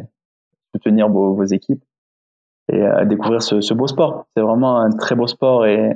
soutenir 0.73 1.09
vos, 1.09 1.33
vos 1.33 1.45
équipes 1.45 1.83
et 2.71 2.81
à 2.83 3.05
découvrir 3.05 3.41
ce, 3.41 3.61
ce 3.61 3.73
beau 3.73 3.87
sport. 3.87 4.25
C'est 4.35 4.43
vraiment 4.43 4.77
un 4.77 4.91
très 4.91 5.15
beau 5.15 5.27
sport 5.27 5.65
et 5.65 5.93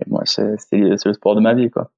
et 0.00 0.08
moi, 0.08 0.22
c'est 0.24 0.56
le 0.72 1.12
sport 1.12 1.34
de 1.34 1.40
ma 1.40 1.54
vie, 1.54 1.70
quoi. 1.70 1.90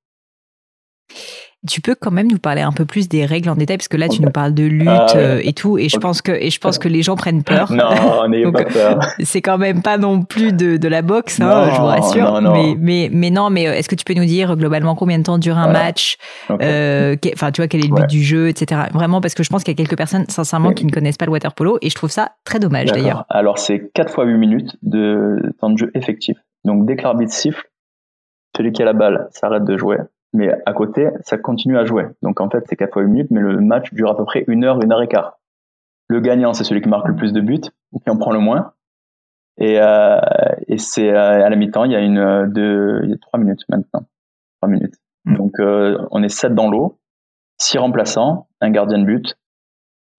Tu 1.68 1.82
peux 1.82 1.94
quand 1.94 2.10
même 2.10 2.28
nous 2.30 2.38
parler 2.38 2.62
un 2.62 2.72
peu 2.72 2.86
plus 2.86 3.06
des 3.06 3.26
règles 3.26 3.50
en 3.50 3.54
détail 3.54 3.76
parce 3.76 3.88
que 3.88 3.98
là 3.98 4.08
tu 4.08 4.22
nous 4.22 4.30
parles 4.30 4.54
de 4.54 4.64
lutte 4.64 4.88
ah 4.88 5.14
euh, 5.14 5.40
et 5.44 5.52
tout 5.52 5.76
et 5.76 5.90
je 5.90 5.98
pense 5.98 6.22
que 6.22 6.32
et 6.32 6.48
je 6.48 6.58
pense 6.58 6.78
que 6.78 6.88
les 6.88 7.02
gens 7.02 7.16
prennent 7.16 7.42
peur. 7.42 7.70
Non, 7.80 8.28
n'ayez 8.28 8.50
pas 8.50 8.64
peur. 8.64 9.00
C'est 9.20 9.42
quand 9.42 9.58
même 9.58 9.82
pas 9.82 9.98
non 9.98 10.22
plus 10.22 10.54
de, 10.54 10.78
de 10.78 10.88
la 10.88 11.02
boxe, 11.02 11.38
hein, 11.40 11.70
je 11.74 11.78
vous 11.78 11.86
rassure. 11.86 12.40
Mais 12.40 12.74
mais 12.78 13.10
mais 13.12 13.28
non, 13.28 13.50
mais 13.50 13.68
euh, 13.68 13.74
est-ce 13.74 13.90
que 13.90 13.94
tu 13.94 14.04
peux 14.04 14.14
nous 14.14 14.24
dire 14.24 14.56
globalement 14.56 14.94
combien 14.94 15.18
de 15.18 15.24
temps 15.24 15.36
dure 15.36 15.58
un 15.58 15.70
match 15.70 16.16
euh, 16.50 17.14
Enfin, 17.34 17.52
tu 17.52 17.60
vois 17.60 17.68
quel 17.68 17.84
est 17.84 17.88
le 17.88 17.94
but 17.94 18.08
du 18.08 18.22
jeu, 18.22 18.48
etc. 18.48 18.82
Vraiment 18.92 19.20
parce 19.20 19.34
que 19.34 19.42
je 19.42 19.50
pense 19.50 19.62
qu'il 19.62 19.72
y 19.72 19.76
a 19.76 19.76
quelques 19.76 19.98
personnes 19.98 20.24
sincèrement 20.28 20.72
qui 20.72 20.86
ne 20.86 20.90
connaissent 20.90 21.18
pas 21.18 21.26
le 21.26 21.32
water 21.32 21.52
polo 21.54 21.78
et 21.82 21.90
je 21.90 21.94
trouve 21.94 22.10
ça 22.10 22.32
très 22.44 22.58
dommage 22.58 22.90
d'ailleurs. 22.90 23.26
Alors 23.28 23.58
c'est 23.58 23.90
4 23.92 24.10
fois 24.10 24.24
8 24.24 24.38
minutes 24.38 24.76
de 24.82 25.54
temps 25.60 25.68
de 25.68 25.76
jeu 25.76 25.90
effectif. 25.94 26.38
Donc 26.64 26.86
dès 26.86 26.96
que 26.96 27.02
l'arbitre 27.02 27.32
siffle, 27.32 27.69
celui 28.60 28.72
qui 28.72 28.82
a 28.82 28.84
la 28.84 28.92
balle 28.92 29.26
s'arrête 29.30 29.64
de 29.64 29.76
jouer, 29.78 29.96
mais 30.34 30.52
à 30.66 30.72
côté, 30.74 31.08
ça 31.22 31.38
continue 31.38 31.78
à 31.78 31.86
jouer. 31.86 32.04
Donc 32.20 32.40
en 32.40 32.50
fait, 32.50 32.62
c'est 32.68 32.76
4 32.76 32.92
fois 32.92 33.02
8 33.02 33.08
minutes, 33.08 33.30
mais 33.30 33.40
le 33.40 33.58
match 33.60 33.92
dure 33.94 34.10
à 34.10 34.16
peu 34.16 34.24
près 34.26 34.44
une 34.48 34.64
heure, 34.64 34.82
une 34.82 34.92
heure 34.92 35.00
et 35.00 35.08
quart. 35.08 35.38
Le 36.08 36.20
gagnant, 36.20 36.52
c'est 36.52 36.64
celui 36.64 36.82
qui 36.82 36.90
marque 36.90 37.08
le 37.08 37.16
plus 37.16 37.32
de 37.32 37.40
buts, 37.40 37.60
qui 37.60 38.10
en 38.10 38.18
prend 38.18 38.32
le 38.32 38.38
moins. 38.38 38.72
Et, 39.56 39.80
euh, 39.80 40.20
et 40.68 40.76
c'est 40.76 41.10
euh, 41.10 41.44
à 41.44 41.48
la 41.48 41.56
mi-temps, 41.56 41.84
il 41.84 41.92
y 41.92 41.96
a 41.96 42.00
une 42.00 42.18
euh, 42.18 42.46
deux, 42.46 43.00
il 43.04 43.10
y 43.10 43.12
a 43.12 43.16
trois 43.16 43.40
minutes 43.40 43.62
maintenant, 43.70 44.04
trois 44.60 44.68
minutes. 44.68 44.94
Mm. 45.24 45.36
Donc 45.36 45.58
euh, 45.58 45.98
on 46.10 46.22
est 46.22 46.28
sept 46.28 46.54
dans 46.54 46.70
l'eau, 46.70 46.98
six 47.56 47.78
remplaçants, 47.78 48.48
un 48.60 48.70
gardien 48.70 48.98
de 48.98 49.04
but, 49.04 49.38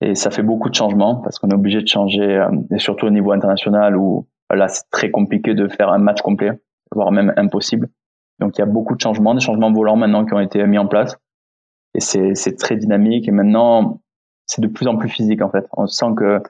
et 0.01 0.15
ça 0.15 0.31
fait 0.31 0.43
beaucoup 0.43 0.69
de 0.69 0.75
changements 0.75 1.17
parce 1.17 1.37
qu'on 1.37 1.49
est 1.49 1.55
obligé 1.55 1.81
de 1.81 1.87
changer, 1.87 2.43
et 2.71 2.79
surtout 2.79 3.05
au 3.05 3.11
niveau 3.11 3.33
international 3.33 3.97
où 3.97 4.27
là 4.51 4.67
c'est 4.67 4.89
très 4.89 5.11
compliqué 5.11 5.53
de 5.53 5.67
faire 5.67 5.89
un 5.89 5.99
match 5.99 6.21
complet, 6.21 6.59
voire 6.91 7.11
même 7.11 7.33
impossible. 7.37 7.87
Donc 8.41 8.57
il 8.57 8.59
y 8.59 8.63
a 8.63 8.67
beaucoup 8.67 8.95
de 8.95 9.01
changements, 9.01 9.33
des 9.33 9.39
changements 9.39 9.71
volants 9.71 9.95
maintenant 9.95 10.25
qui 10.25 10.33
ont 10.33 10.39
été 10.39 10.65
mis 10.65 10.77
en 10.77 10.87
place. 10.87 11.15
Et 11.93 12.01
c'est 12.01 12.55
très 12.57 12.75
dynamique. 12.75 13.27
Et 13.27 13.31
maintenant, 13.31 14.01
c'est 14.47 14.61
de 14.61 14.67
plus 14.67 14.87
en 14.87 14.97
plus 14.97 15.09
physique 15.09 15.41
en 15.41 15.49
fait. 15.49 15.65
On 15.73 15.87
sent 15.87 16.13
que 16.17 16.41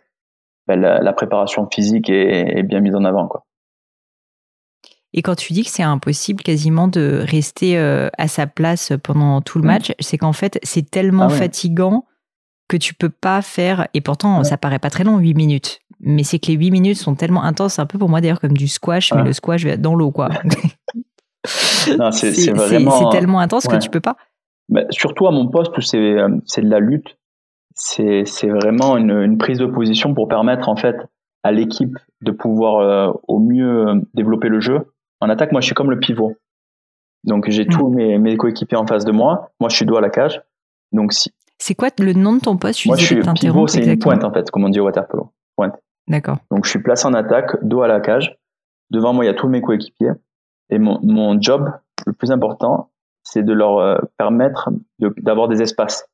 ben, 0.67 0.79
la, 0.79 1.13
préparation 1.13 1.67
physique 1.71 2.09
est, 2.09 2.63
bien 2.63 2.79
mise 2.79 2.95
en 2.95 3.03
avant. 3.03 3.27
Quoi. 3.27 3.45
Et 5.13 5.21
quand 5.21 5.35
tu 5.35 5.51
dis 5.53 5.63
que 5.63 5.69
c'est 5.69 5.83
impossible 5.83 6.41
quasiment 6.41 6.87
de 6.87 7.23
rester 7.27 7.77
euh, 7.77 8.09
à 8.17 8.27
sa 8.27 8.47
place 8.47 8.93
pendant 9.03 9.41
tout 9.41 9.57
le 9.57 9.65
mm. 9.65 9.67
match, 9.67 9.91
c'est 9.99 10.17
qu'en 10.17 10.33
fait 10.33 10.59
c'est 10.63 10.89
tellement 10.89 11.25
ah 11.25 11.29
fatigant 11.29 12.05
que 12.69 12.77
tu 12.77 12.93
peux 12.93 13.09
pas 13.09 13.41
faire. 13.41 13.89
Et 13.93 13.99
pourtant, 13.99 14.45
ça 14.45 14.57
paraît 14.57 14.79
pas 14.79 14.89
très 14.89 15.03
long, 15.03 15.17
8 15.17 15.33
minutes. 15.33 15.81
Mais 15.99 16.23
c'est 16.23 16.39
que 16.39 16.47
les 16.47 16.53
8 16.53 16.71
minutes 16.71 16.97
sont 16.97 17.15
tellement 17.15 17.43
intenses, 17.43 17.79
un 17.79 17.85
peu 17.85 17.99
pour 17.99 18.07
moi 18.07 18.21
d'ailleurs 18.21 18.39
comme 18.39 18.55
du 18.55 18.69
squash, 18.69 19.13
mais 19.13 19.23
le 19.23 19.33
squash 19.33 19.65
dans 19.65 19.93
l'eau 19.93 20.11
quoi. 20.11 20.29
c'est 22.11 22.51
vraiment. 22.51 22.91
C'est 22.91 23.17
tellement 23.17 23.39
intense 23.39 23.67
que 23.67 23.77
tu 23.77 23.89
peux 23.89 23.99
pas. 23.99 24.15
Bah, 24.69 24.83
surtout 24.89 25.27
à 25.27 25.31
mon 25.31 25.47
poste 25.47 25.77
où 25.77 25.81
c'est 25.81 25.97
euh, 25.97 26.29
de 26.29 26.69
la 26.69 26.79
lutte, 26.79 27.17
c'est 27.75 28.23
vraiment 28.47 28.97
une, 28.97 29.11
une, 29.11 29.37
prise 29.37 29.57
de 29.57 29.65
position 29.65 30.13
pour 30.13 30.27
permettre 30.27 30.69
en 30.69 30.75
fait 30.75 30.95
à 31.43 31.51
l'équipe 31.51 31.97
de 32.21 32.31
pouvoir 32.31 32.79
euh, 32.79 33.11
au 33.27 33.39
mieux 33.39 33.87
euh, 33.87 33.95
développer 34.13 34.47
le 34.47 34.59
jeu. 34.59 34.93
En 35.19 35.29
attaque, 35.29 35.51
moi 35.51 35.61
je 35.61 35.65
suis 35.65 35.75
comme 35.75 35.91
le 35.91 35.99
pivot. 35.99 36.35
Donc 37.23 37.49
j'ai 37.49 37.65
tous 37.65 37.89
mes, 37.89 38.17
mes 38.17 38.37
coéquipiers 38.37 38.77
en 38.77 38.87
face 38.87 39.05
de 39.05 39.11
moi. 39.11 39.51
Moi 39.59 39.69
je 39.69 39.75
suis 39.75 39.85
dos 39.85 39.97
à 39.97 40.01
la 40.01 40.09
cage. 40.09 40.41
Donc 40.91 41.13
si. 41.13 41.31
C'est 41.57 41.75
quoi 41.75 41.89
le 41.99 42.13
nom 42.13 42.33
de 42.33 42.39
ton 42.39 42.57
poste? 42.57 42.81
Je 42.81 42.87
Moi 42.87 42.97
je 42.97 43.05
suis 43.05 43.21
pivot, 43.35 43.67
c'est 43.67 43.85
une 43.85 43.99
pointe 43.99 44.23
en 44.23 44.33
fait, 44.33 44.49
comme 44.49 44.63
on 44.63 44.69
dit 44.69 44.79
au 44.79 44.85
waterpolo. 44.85 45.31
Pointe. 45.55 45.75
D'accord. 46.07 46.37
Donc 46.49 46.65
je 46.65 46.69
suis 46.69 46.81
placé 46.81 47.05
en 47.05 47.13
attaque, 47.13 47.63
dos 47.63 47.81
à 47.81 47.87
la 47.87 47.99
cage. 47.99 48.37
Devant 48.89 49.13
moi 49.13 49.25
il 49.25 49.27
y 49.27 49.31
a 49.31 49.33
tous 49.33 49.47
mes 49.47 49.61
coéquipiers. 49.61 50.11
Et 50.71 50.79
mon, 50.79 50.99
mon 51.03 51.39
job 51.39 51.69
le 52.05 52.13
plus 52.13 52.31
important, 52.31 52.89
c'est 53.23 53.43
de 53.43 53.53
leur 53.53 53.77
euh, 53.77 53.97
permettre 54.17 54.69
d'avoir 54.99 55.47
des 55.47 55.61
espaces. 55.61 56.07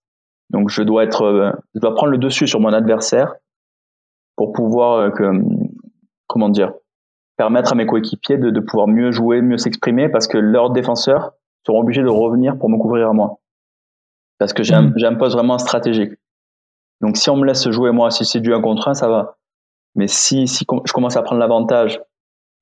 Donc 0.49 0.69
je 0.69 0.81
dois 0.81 1.03
être, 1.03 1.23
euh, 1.23 1.51
je 1.75 1.79
dois 1.79 1.93
prendre 1.95 2.11
le 2.11 2.17
dessus 2.17 2.47
sur 2.47 2.59
mon 2.59 2.73
adversaire 2.73 3.35
pour 4.35 4.53
pouvoir 4.53 4.99
euh, 4.99 5.09
que, 5.11 5.31
comment 6.27 6.49
dire, 6.49 6.73
permettre 7.37 7.71
à 7.71 7.75
mes 7.75 7.85
coéquipiers 7.85 8.37
de, 8.37 8.49
de 8.49 8.59
pouvoir 8.59 8.87
mieux 8.87 9.11
jouer, 9.11 9.41
mieux 9.41 9.57
s'exprimer, 9.57 10.09
parce 10.09 10.27
que 10.27 10.37
leurs 10.37 10.71
défenseurs 10.71 11.33
seront 11.65 11.81
obligés 11.81 12.03
de 12.03 12.09
revenir 12.09 12.57
pour 12.57 12.69
me 12.69 12.77
couvrir 12.77 13.09
à 13.09 13.13
moi, 13.13 13.39
parce 14.39 14.53
que 14.53 14.63
j'ai 14.63 14.73
un 14.73 15.15
poste 15.15 15.35
vraiment 15.35 15.57
stratégique. 15.57 16.13
Donc 17.01 17.17
si 17.17 17.29
on 17.29 17.35
me 17.35 17.45
laisse 17.45 17.69
jouer 17.69 17.91
moi, 17.91 18.09
si 18.09 18.25
c'est 18.25 18.39
du 18.39 18.53
1 18.53 18.61
contre 18.61 18.87
1, 18.87 18.95
ça 18.95 19.07
va. 19.07 19.37
Mais 19.95 20.07
si, 20.07 20.47
si 20.47 20.65
je 20.85 20.93
commence 20.93 21.17
à 21.17 21.21
prendre 21.21 21.39
l'avantage 21.39 22.01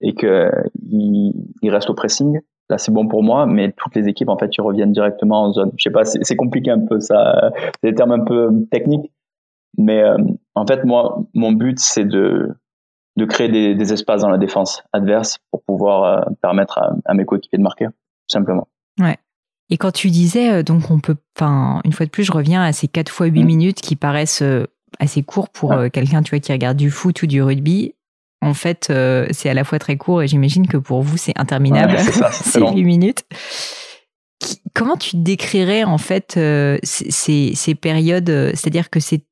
et 0.01 0.13
que 0.13 0.51
il, 0.89 1.33
il 1.61 1.69
reste 1.69 1.89
au 1.89 1.93
pressing, 1.93 2.39
là 2.69 2.77
c'est 2.77 2.91
bon 2.91 3.07
pour 3.07 3.23
moi, 3.23 3.45
mais 3.45 3.71
toutes 3.71 3.95
les 3.95 4.07
équipes 4.07 4.29
en 4.29 4.37
fait 4.37 4.55
ils 4.57 4.61
reviennent 4.61 4.91
directement 4.91 5.43
en 5.43 5.53
zone. 5.53 5.71
Je 5.77 5.83
sais 5.83 5.91
pas, 5.91 6.05
c'est 6.05 6.35
compliqué 6.35 6.71
un 6.71 6.85
peu 6.85 6.99
ça, 6.99 7.51
c'est 7.81 7.91
des 7.91 7.95
termes 7.95 8.11
un 8.11 8.23
peu 8.23 8.49
techniques, 8.71 9.11
mais 9.77 10.03
euh, 10.03 10.17
en 10.55 10.65
fait 10.65 10.83
moi 10.83 11.23
mon 11.33 11.51
but 11.51 11.79
c'est 11.79 12.05
de 12.05 12.49
de 13.17 13.23
créer 13.23 13.47
des, 13.47 13.75
des, 13.75 13.93
espaces 13.93 14.23
dans 14.23 14.29
la 14.29 14.37
défense 14.37 14.83
adverse 14.91 15.37
pour 15.49 15.63
pouvoir 15.63 16.03
euh, 16.03 16.31
permettre 16.41 16.79
à, 16.79 16.95
à 17.05 17.13
mes 17.13 17.23
coéquipiers 17.23 17.57
de 17.57 17.63
marquer, 17.63 17.85
tout 17.85 17.93
simplement. 18.33 18.67
Ouais. 18.99 19.15
Et 19.69 19.77
quand 19.77 19.91
tu 19.91 20.09
disais 20.09 20.51
euh, 20.51 20.63
donc 20.63 20.91
on 20.91 20.99
peut, 20.99 21.15
enfin 21.37 21.79
une 21.85 21.93
fois 21.93 22.05
de 22.05 22.11
plus 22.11 22.25
je 22.25 22.33
reviens 22.33 22.61
à 22.61 22.73
ces 22.73 22.89
4 22.89 23.09
fois 23.09 23.27
8 23.27 23.41
mmh. 23.41 23.45
minutes 23.45 23.81
qui 23.81 23.95
paraissent 23.95 24.43
assez 24.99 25.23
courts 25.23 25.49
pour 25.49 25.73
quelqu'un 25.91 26.23
tu 26.23 26.31
vois 26.31 26.39
qui 26.39 26.51
regarde 26.51 26.77
du 26.77 26.89
foot 26.89 27.21
ou 27.23 27.27
du 27.27 27.41
rugby 27.41 27.95
en 28.41 28.53
fait, 28.53 28.87
euh, 28.89 29.25
c'est 29.31 29.49
à 29.49 29.53
la 29.53 29.63
fois 29.63 29.79
très 29.79 29.97
court 29.97 30.21
et 30.21 30.27
j'imagine 30.27 30.67
que 30.67 30.77
pour 30.77 31.01
vous, 31.01 31.17
c'est 31.17 31.33
interminable. 31.37 31.97
c'est 32.31 32.61
8 32.61 32.83
minutes. 32.83 33.23
Comment 34.73 34.97
tu 34.97 35.17
décrirais 35.17 35.83
en 35.83 35.97
fait 35.97 36.35
euh, 36.37 36.77
ces, 36.83 37.75
périodes 37.81 38.29
euh, 38.29 38.51
C'est-à-dire 38.53 38.89
que 38.89 38.99
c'est 38.99 39.23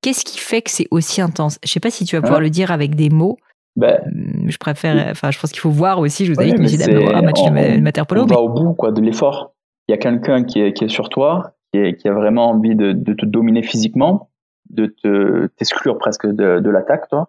qu'est-ce 0.00 0.24
qui 0.24 0.38
fait 0.38 0.62
que 0.62 0.70
c'est 0.70 0.86
aussi 0.90 1.20
intense? 1.20 1.58
Je 1.64 1.70
sais 1.70 1.80
pas 1.80 1.90
si 1.90 2.04
tu 2.04 2.16
vas 2.16 2.22
pouvoir 2.22 2.40
le 2.40 2.50
dire 2.50 2.70
avec 2.70 2.94
des 2.94 3.10
mots. 3.10 3.36
Ben, 3.74 4.00
hum, 4.06 4.48
je 4.48 4.56
préfère, 4.56 5.08
enfin, 5.10 5.30
je 5.30 5.38
pense 5.38 5.50
qu'il 5.50 5.60
faut 5.60 5.70
voir 5.70 5.98
aussi. 5.98 6.24
Je 6.24 6.32
vous 6.32 6.40
invite, 6.40 6.58
mais 6.58 6.68
c'est 6.68 7.14
un 7.14 7.22
match 7.22 7.42
de 7.42 7.80
Materpolo. 7.80 8.22
On 8.22 8.26
va 8.26 8.40
au 8.40 8.48
bout 8.48 8.72
quoi 8.74 8.92
de 8.92 9.02
l'effort. 9.02 9.52
Il 9.88 9.92
y 9.92 9.94
a 9.94 9.98
quelqu'un 9.98 10.44
qui 10.44 10.60
est, 10.60 10.72
qui 10.72 10.84
est 10.84 10.88
sur 10.88 11.08
toi, 11.10 11.56
qui, 11.72 12.08
a 12.08 12.12
vraiment 12.12 12.48
envie 12.50 12.74
de, 12.74 12.92
te 12.92 13.26
dominer 13.26 13.62
physiquement, 13.62 14.30
de 14.70 14.86
te 14.86 15.46
t'exclure 15.58 15.98
presque 15.98 16.26
de, 16.26 16.60
de 16.60 16.70
l'attaque, 16.70 17.08
toi 17.10 17.28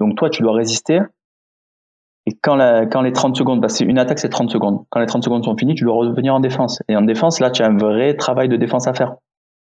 donc 0.00 0.16
toi, 0.16 0.30
tu 0.30 0.42
dois 0.42 0.54
résister. 0.54 1.00
Et 2.26 2.36
quand, 2.42 2.56
la, 2.56 2.86
quand 2.86 3.00
les 3.00 3.12
30 3.12 3.36
secondes, 3.36 3.60
parce 3.60 3.78
que 3.78 3.84
une 3.84 3.98
attaque, 3.98 4.18
c'est 4.18 4.28
30 4.28 4.50
secondes. 4.50 4.84
Quand 4.90 5.00
les 5.00 5.06
30 5.06 5.24
secondes 5.24 5.44
sont 5.44 5.56
finies, 5.56 5.74
tu 5.74 5.84
dois 5.84 5.94
revenir 5.94 6.34
en 6.34 6.40
défense. 6.40 6.82
Et 6.88 6.96
en 6.96 7.02
défense, 7.02 7.40
là, 7.40 7.50
tu 7.50 7.62
as 7.62 7.66
un 7.66 7.76
vrai 7.76 8.14
travail 8.14 8.48
de 8.48 8.56
défense 8.56 8.86
à 8.86 8.94
faire. 8.94 9.16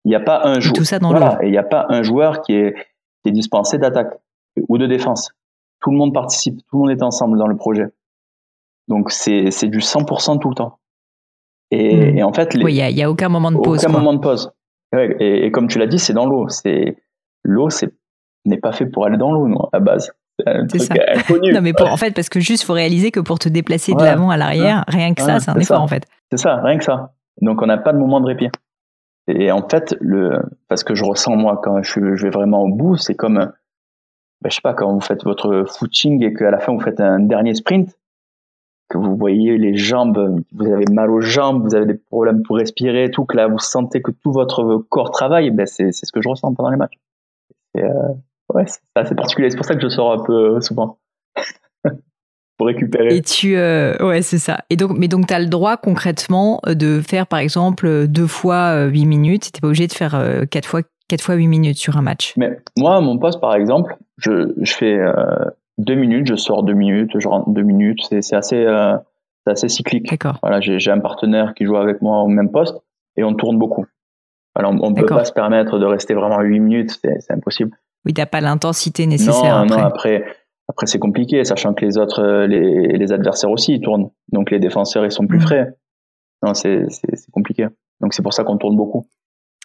Il 0.04 0.08
n'y 0.08 0.16
a 0.16 0.20
pas 0.20 0.42
un 0.44 0.58
joueur. 0.60 0.74
Tout 0.74 0.84
ça 0.84 0.98
dans 0.98 1.10
voilà, 1.10 1.38
Et 1.42 1.46
il 1.46 1.52
n'y 1.52 1.58
a 1.58 1.62
pas 1.62 1.86
un 1.88 2.02
joueur 2.02 2.42
qui 2.42 2.54
est, 2.54 2.74
qui 3.22 3.28
est 3.28 3.32
dispensé 3.32 3.78
d'attaque 3.78 4.12
ou 4.68 4.78
de 4.78 4.86
défense. 4.86 5.30
Tout 5.80 5.90
le 5.90 5.96
monde 5.96 6.12
participe, 6.12 6.58
tout 6.68 6.76
le 6.76 6.78
monde 6.80 6.90
est 6.90 7.02
ensemble 7.02 7.38
dans 7.38 7.46
le 7.46 7.56
projet. 7.56 7.86
Donc 8.88 9.10
c'est, 9.10 9.50
c'est 9.50 9.68
du 9.68 9.78
100% 9.78 10.40
tout 10.40 10.48
le 10.48 10.54
temps. 10.54 10.78
Et, 11.70 12.12
hmm. 12.12 12.18
et 12.18 12.22
en 12.24 12.32
fait, 12.32 12.56
oui, 12.56 12.74
il 12.74 12.94
n'y 12.94 13.02
a, 13.02 13.06
a, 13.06 13.10
aucun 13.10 13.28
moment 13.28 13.52
de 13.52 13.58
pause. 13.58 13.84
Aucun 13.84 13.92
moment 13.92 14.12
de 14.12 14.18
pause. 14.18 14.50
Et, 14.96 15.46
et, 15.46 15.52
comme 15.52 15.68
tu 15.68 15.78
l'as 15.78 15.86
dit, 15.86 16.00
c'est 16.00 16.12
dans 16.12 16.26
l'eau. 16.26 16.48
C'est 16.48 16.96
l'eau, 17.44 17.70
c'est 17.70 17.94
n'est 18.44 18.58
pas 18.58 18.72
fait 18.72 18.86
pour 18.86 19.06
aller 19.06 19.16
dans 19.16 19.32
l'eau, 19.32 19.48
non, 19.48 19.68
à 19.72 19.80
base. 19.80 20.12
C'est 20.68 20.78
ça. 20.78 20.94
Non, 21.52 21.60
mais 21.60 21.72
pour, 21.72 21.90
en 21.90 21.96
fait, 21.96 22.14
parce 22.14 22.28
que 22.28 22.40
juste, 22.40 22.64
faut 22.64 22.72
réaliser 22.72 23.10
que 23.10 23.20
pour 23.20 23.38
te 23.38 23.48
déplacer 23.48 23.92
de 23.92 24.02
l'avant 24.02 24.30
à 24.30 24.36
l'arrière, 24.36 24.84
rien 24.88 25.14
que 25.14 25.22
ça, 25.22 25.40
c'est 25.40 25.50
un 25.50 25.56
effort, 25.56 25.82
en 25.82 25.88
fait. 25.88 26.06
C'est 26.30 26.38
ça, 26.38 26.56
rien 26.56 26.78
que 26.78 26.84
ça. 26.84 27.12
Donc, 27.40 27.62
on 27.62 27.66
n'a 27.66 27.78
pas 27.78 27.92
de 27.92 27.98
moment 27.98 28.20
de 28.20 28.26
répit. 28.26 28.48
Et 29.28 29.52
en 29.52 29.66
fait, 29.68 29.96
le, 30.00 30.42
parce 30.68 30.82
que 30.82 30.94
je 30.94 31.04
ressens, 31.04 31.36
moi, 31.36 31.60
quand 31.62 31.82
je, 31.82 32.16
je 32.16 32.22
vais 32.22 32.30
vraiment 32.30 32.62
au 32.62 32.68
bout, 32.68 32.96
c'est 32.96 33.14
comme, 33.14 33.52
ben, 34.42 34.50
je 34.50 34.54
sais 34.54 34.60
pas, 34.62 34.74
quand 34.74 34.92
vous 34.92 35.00
faites 35.00 35.24
votre 35.24 35.64
footing 35.68 36.24
et 36.24 36.32
qu'à 36.32 36.50
la 36.50 36.58
fin, 36.58 36.72
vous 36.72 36.80
faites 36.80 37.00
un 37.00 37.20
dernier 37.20 37.54
sprint, 37.54 37.96
que 38.88 38.98
vous 38.98 39.16
voyez 39.16 39.56
les 39.56 39.76
jambes, 39.76 40.42
vous 40.52 40.66
avez 40.66 40.86
mal 40.90 41.10
aux 41.10 41.20
jambes, 41.20 41.62
vous 41.62 41.74
avez 41.74 41.86
des 41.86 41.94
problèmes 41.94 42.42
pour 42.42 42.56
respirer, 42.56 43.10
tout, 43.10 43.24
que 43.24 43.36
là, 43.36 43.46
vous 43.46 43.58
sentez 43.58 44.02
que 44.02 44.10
tout 44.10 44.32
votre 44.32 44.84
corps 44.88 45.10
travaille, 45.10 45.50
ben, 45.50 45.66
c'est, 45.66 45.92
c'est 45.92 46.06
ce 46.06 46.12
que 46.12 46.20
je 46.20 46.28
ressens 46.28 46.52
pendant 46.54 46.70
les 46.70 46.76
matchs. 46.76 46.98
Et, 47.76 47.84
euh, 47.84 47.90
ouais, 48.54 48.64
c'est 48.66 48.80
assez 48.94 49.14
particulier. 49.14 49.50
C'est 49.50 49.56
pour 49.56 49.66
ça 49.66 49.74
que 49.74 49.82
je 49.82 49.88
sors 49.88 50.12
un 50.12 50.22
peu 50.22 50.56
euh, 50.56 50.60
souvent. 50.60 50.98
pour 52.58 52.66
récupérer. 52.66 53.16
Et 53.16 53.22
tu, 53.22 53.56
euh, 53.56 53.96
ouais, 54.00 54.22
c'est 54.22 54.38
ça. 54.38 54.64
Et 54.70 54.76
donc, 54.76 54.92
mais 54.96 55.08
donc, 55.08 55.26
tu 55.26 55.34
as 55.34 55.38
le 55.38 55.46
droit 55.46 55.76
concrètement 55.76 56.60
de 56.66 57.00
faire, 57.00 57.26
par 57.26 57.38
exemple, 57.38 58.06
deux 58.06 58.26
fois 58.26 58.84
huit 58.84 59.06
minutes. 59.06 59.50
Tu 59.52 59.60
pas 59.60 59.68
obligé 59.68 59.86
de 59.86 59.92
faire 59.92 60.22
quatre 60.50 60.66
fois, 60.66 60.82
quatre 61.08 61.22
fois 61.22 61.36
huit 61.36 61.48
minutes 61.48 61.78
sur 61.78 61.96
un 61.96 62.02
match. 62.02 62.34
Mais 62.36 62.58
moi, 62.76 63.00
mon 63.00 63.18
poste, 63.18 63.40
par 63.40 63.54
exemple, 63.54 63.96
je, 64.18 64.52
je 64.60 64.72
fais 64.74 64.98
deux 65.78 65.94
minutes, 65.94 66.26
je 66.26 66.34
sors 66.34 66.62
deux 66.62 66.74
minutes, 66.74 67.12
je 67.18 67.28
rentre 67.28 67.48
deux 67.48 67.62
minutes. 67.62 68.00
C'est 68.20 68.36
assez, 68.36 68.66
assez 69.46 69.68
cyclique. 69.70 70.10
D'accord. 70.10 70.38
Voilà, 70.42 70.60
j'ai 70.60 70.90
un 70.90 71.00
partenaire 71.00 71.54
qui 71.54 71.64
joue 71.64 71.76
avec 71.76 72.02
moi 72.02 72.22
au 72.22 72.28
même 72.28 72.50
poste 72.50 72.76
et 73.16 73.24
on 73.24 73.34
tourne 73.34 73.58
beaucoup. 73.58 73.86
Alors, 74.54 74.72
on 74.82 74.90
ne 74.90 74.94
peut 74.94 75.06
pas 75.06 75.24
se 75.24 75.32
permettre 75.32 75.78
de 75.78 75.86
rester 75.86 76.14
vraiment 76.14 76.40
huit 76.40 76.60
minutes, 76.60 76.98
c'est 77.02 77.30
impossible. 77.30 77.76
Oui, 78.04 78.14
t'as 78.14 78.26
pas 78.26 78.40
l'intensité 78.40 79.06
nécessaire. 79.06 79.56
Non, 79.56 79.62
après. 79.64 79.76
non, 79.76 79.86
après, 79.86 80.24
après 80.68 80.86
c'est 80.86 80.98
compliqué, 80.98 81.44
sachant 81.44 81.74
que 81.74 81.84
les 81.84 81.98
autres, 81.98 82.22
euh, 82.22 82.46
les, 82.46 82.96
les, 82.96 83.12
adversaires 83.12 83.50
aussi, 83.50 83.74
ils 83.74 83.80
tournent. 83.80 84.10
Donc 84.32 84.50
les 84.50 84.58
défenseurs, 84.58 85.04
ils 85.04 85.12
sont 85.12 85.26
plus 85.26 85.38
mm. 85.38 85.42
frais. 85.42 85.66
Non, 86.42 86.54
c'est 86.54 86.86
compliqué. 87.32 87.66
Donc 88.00 88.14
c'est 88.14 88.22
pour 88.22 88.32
ça 88.32 88.44
qu'on 88.44 88.56
tourne 88.56 88.76
beaucoup. 88.76 89.06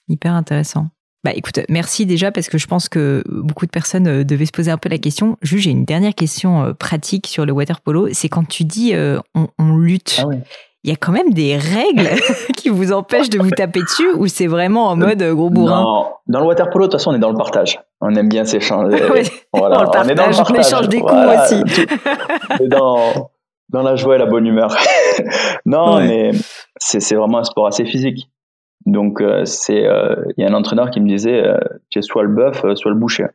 Hyper 0.07 0.33
intéressant. 0.33 0.87
Bah 1.23 1.31
écoute, 1.33 1.59
merci 1.69 2.05
déjà 2.05 2.31
parce 2.31 2.49
que 2.49 2.59
je 2.59 2.67
pense 2.67 2.87
que 2.87 3.23
beaucoup 3.27 3.65
de 3.65 3.71
personnes 3.71 4.07
euh, 4.07 4.23
devaient 4.23 4.45
se 4.45 4.51
poser 4.51 4.69
un 4.69 4.77
peu 4.77 4.89
la 4.89 4.99
question. 4.99 5.37
Juste, 5.41 5.63
j'ai 5.63 5.71
une 5.71 5.85
dernière 5.85 6.13
question 6.13 6.63
euh, 6.63 6.73
pratique 6.73 7.25
sur 7.27 7.45
le 7.45 7.53
water 7.53 7.81
polo. 7.81 8.09
C'est 8.11 8.29
quand 8.29 8.47
tu 8.47 8.63
dis 8.63 8.93
on, 9.33 9.47
on, 9.57 9.77
lutte. 9.77 10.19
Ah 10.21 10.27
oui 10.27 10.37
il 10.85 10.89
y 10.89 10.91
a 10.91 10.95
quand 10.95 11.11
même 11.11 11.33
des 11.33 11.57
règles 11.57 12.09
qui 12.55 12.69
vous 12.69 12.93
empêchent 12.93 13.31
de 13.31 13.39
vous 13.39 13.49
taper 13.49 13.81
dessus 13.81 14.11
ou 14.17 14.27
c'est 14.27 14.45
vraiment 14.45 14.89
en 14.89 14.95
mode 14.95 15.19
euh, 15.19 15.33
gros 15.33 15.49
bourrin? 15.49 15.81
Non, 15.81 16.11
dans 16.27 16.41
le 16.41 16.45
water 16.45 16.69
polo, 16.69 16.85
de 16.85 16.91
toute 16.91 16.99
façon, 16.99 17.09
on 17.09 17.15
est 17.15 17.19
dans 17.19 17.31
le 17.31 17.37
partage. 17.37 17.81
On 18.01 18.13
aime 18.13 18.29
bien 18.29 18.45
s'échanger. 18.45 19.01
voilà. 19.53 19.79
on, 19.79 19.97
on, 19.97 20.03
est 20.03 20.13
dans 20.13 20.27
le 20.27 20.35
partage. 20.35 20.51
On 20.51 20.59
échange 20.59 20.89
des 20.89 20.99
coups 20.99 21.11
aussi. 21.11 21.63
on 22.59 22.67
dans, 22.67 23.31
dans 23.69 23.81
la 23.81 23.95
joie 23.95 24.17
et 24.17 24.19
la 24.19 24.27
bonne 24.27 24.45
humeur. 24.45 24.77
non, 25.65 26.01
mais 26.01 26.29
c'est 26.77 27.15
vraiment 27.15 27.39
un 27.39 27.43
sport 27.43 27.65
assez 27.65 27.85
physique. 27.85 28.29
Donc, 28.85 29.21
euh, 29.21 29.43
c'est, 29.45 29.87
euh, 29.87 30.15
il 30.37 30.43
y 30.43 30.47
a 30.47 30.51
un 30.51 30.53
entraîneur 30.53 30.91
qui 30.91 31.01
me 31.01 31.07
disait, 31.07 31.41
tu 31.89 31.97
es 31.97 32.03
soit 32.03 32.21
le 32.21 32.29
bœuf, 32.29 32.63
soit 32.75 32.91
le 32.91 32.97
boucher. 32.97 33.25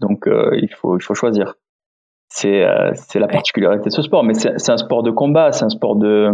Donc, 0.00 0.24
il 0.26 0.70
faut, 0.74 0.96
il 0.96 1.02
faut 1.02 1.14
choisir. 1.14 1.56
C'est, 2.30 2.66
c'est 2.94 3.18
la 3.18 3.28
particularité 3.28 3.90
de 3.90 3.94
ce 3.94 4.00
sport. 4.00 4.24
Mais 4.24 4.32
c'est 4.32 4.70
un 4.70 4.78
sport 4.78 5.02
de 5.02 5.10
combat, 5.10 5.52
c'est 5.52 5.66
un 5.66 5.68
sport 5.68 5.96
de, 5.96 6.32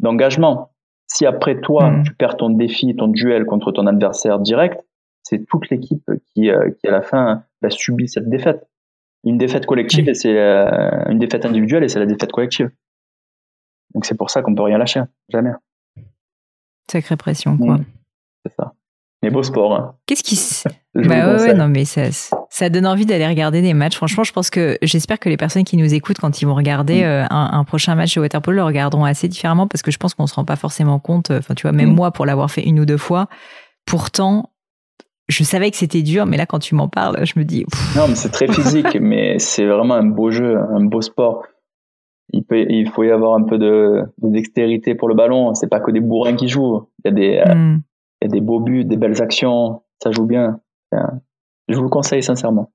d'engagement. 0.00 0.72
Si 1.06 1.26
après 1.26 1.60
toi, 1.60 1.90
hmm. 1.90 2.02
tu 2.04 2.14
perds 2.14 2.36
ton 2.36 2.50
défi, 2.50 2.94
ton 2.96 3.08
duel 3.08 3.44
contre 3.44 3.72
ton 3.72 3.86
adversaire 3.86 4.38
direct, 4.38 4.80
c'est 5.22 5.44
toute 5.46 5.70
l'équipe 5.70 6.08
qui, 6.32 6.50
euh, 6.50 6.70
qui, 6.70 6.88
à 6.88 6.90
la 6.90 7.02
fin, 7.02 7.44
va 7.62 7.70
subir 7.70 8.08
cette 8.08 8.28
défaite. 8.28 8.66
Une 9.24 9.36
défaite 9.36 9.66
collective 9.66 10.08
et 10.08 10.14
c'est 10.14 10.38
euh, 10.38 11.04
une 11.10 11.18
défaite 11.18 11.44
individuelle 11.44 11.84
et 11.84 11.88
c'est 11.88 11.98
la 11.98 12.06
défaite 12.06 12.32
collective. 12.32 12.70
Donc 13.94 14.06
c'est 14.06 14.16
pour 14.16 14.30
ça 14.30 14.40
qu'on 14.40 14.54
peut 14.54 14.62
rien 14.62 14.78
lâcher, 14.78 15.02
jamais. 15.28 15.50
Sacrée 16.90 17.16
pression, 17.16 17.56
quoi. 17.58 17.76
Hmm. 17.76 17.84
C'est 18.44 18.52
ça. 18.54 18.72
Mais 19.22 19.30
beau 19.30 19.42
sport. 19.42 19.74
Hein. 19.74 19.94
Qu'est-ce 20.06 20.22
qui. 20.22 20.38
bah 20.94 21.36
ouais, 21.36 21.54
non, 21.54 21.68
mais 21.68 21.84
ça, 21.84 22.04
ça 22.48 22.70
donne 22.70 22.86
envie 22.86 23.04
d'aller 23.04 23.26
regarder 23.26 23.60
des 23.60 23.74
matchs. 23.74 23.96
Franchement, 23.96 24.24
je 24.24 24.32
pense 24.32 24.48
que 24.48 24.78
j'espère 24.82 25.18
que 25.18 25.28
les 25.28 25.36
personnes 25.36 25.64
qui 25.64 25.76
nous 25.76 25.92
écoutent, 25.92 26.18
quand 26.18 26.40
ils 26.40 26.46
vont 26.46 26.54
regarder 26.54 27.02
mm. 27.02 27.04
euh, 27.04 27.24
un, 27.28 27.64
prochain 27.64 27.94
match 27.94 28.14
de 28.14 28.20
Waterpolo, 28.20 28.56
le 28.56 28.64
regarderont 28.64 29.04
assez 29.04 29.28
différemment 29.28 29.66
parce 29.66 29.82
que 29.82 29.90
je 29.90 29.98
pense 29.98 30.14
qu'on 30.14 30.26
se 30.26 30.34
rend 30.34 30.44
pas 30.44 30.56
forcément 30.56 30.98
compte. 30.98 31.30
Enfin, 31.30 31.54
tu 31.54 31.62
vois, 31.62 31.72
même 31.72 31.90
mm. 31.90 31.94
moi, 31.94 32.12
pour 32.12 32.24
l'avoir 32.24 32.50
fait 32.50 32.62
une 32.62 32.80
ou 32.80 32.86
deux 32.86 32.96
fois, 32.96 33.28
pourtant, 33.84 34.50
je 35.28 35.44
savais 35.44 35.70
que 35.70 35.76
c'était 35.76 36.02
dur, 36.02 36.24
mais 36.24 36.38
là, 36.38 36.46
quand 36.46 36.58
tu 36.58 36.74
m'en 36.74 36.88
parles, 36.88 37.24
je 37.26 37.38
me 37.38 37.44
dis. 37.44 37.66
Non, 37.96 38.08
mais 38.08 38.14
c'est 38.14 38.30
très 38.30 38.48
physique, 38.48 38.96
mais 39.00 39.38
c'est 39.38 39.66
vraiment 39.66 39.94
un 39.94 40.06
beau 40.06 40.30
jeu, 40.30 40.56
un 40.56 40.82
beau 40.84 41.02
sport. 41.02 41.44
Il, 42.32 42.44
peut, 42.44 42.64
il 42.70 42.88
faut 42.88 43.02
y 43.02 43.10
avoir 43.10 43.34
un 43.34 43.42
peu 43.42 43.58
de, 43.58 44.02
dextérité 44.22 44.94
pour 44.94 45.08
le 45.08 45.14
ballon. 45.14 45.52
C'est 45.54 45.68
pas 45.68 45.80
que 45.80 45.90
des 45.90 46.00
bourrins 46.00 46.36
qui 46.36 46.48
jouent. 46.48 46.88
Il 47.04 47.08
y 47.08 47.10
a 47.10 47.14
des. 47.14 47.42
Euh, 47.46 47.54
mm 47.54 47.82
il 48.20 48.26
y 48.26 48.28
a 48.28 48.30
des 48.30 48.40
beaux 48.40 48.60
buts, 48.60 48.84
des 48.84 48.96
belles 48.96 49.22
actions, 49.22 49.82
ça 50.02 50.10
joue 50.10 50.26
bien. 50.26 50.60
Je 51.68 51.76
vous 51.76 51.82
le 51.82 51.88
conseille 51.88 52.22
sincèrement. 52.22 52.72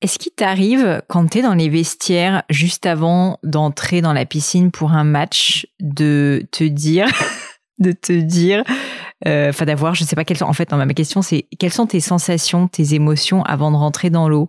Est-ce 0.00 0.18
qu'il 0.18 0.32
t'arrive, 0.32 1.02
quand 1.08 1.26
tu 1.28 1.38
es 1.38 1.42
dans 1.42 1.54
les 1.54 1.68
vestiaires, 1.68 2.44
juste 2.50 2.86
avant 2.86 3.38
d'entrer 3.42 4.00
dans 4.00 4.12
la 4.12 4.26
piscine 4.26 4.70
pour 4.70 4.92
un 4.92 5.02
match, 5.02 5.66
de 5.80 6.46
te 6.52 6.62
dire, 6.62 7.08
de 7.78 7.90
te 7.92 8.12
dire, 8.12 8.62
enfin 9.26 9.64
d'avoir, 9.64 9.94
je 9.94 10.04
sais 10.04 10.16
pas 10.16 10.24
quelles 10.24 10.36
sont. 10.36 10.46
En 10.46 10.52
fait, 10.52 10.72
ma 10.72 10.86
question 10.94 11.22
c'est 11.22 11.46
quelles 11.58 11.72
sont 11.72 11.86
tes 11.86 12.00
sensations, 12.00 12.68
tes 12.68 12.94
émotions 12.94 13.42
avant 13.42 13.70
de 13.70 13.76
rentrer 13.76 14.10
dans 14.10 14.28
l'eau 14.28 14.48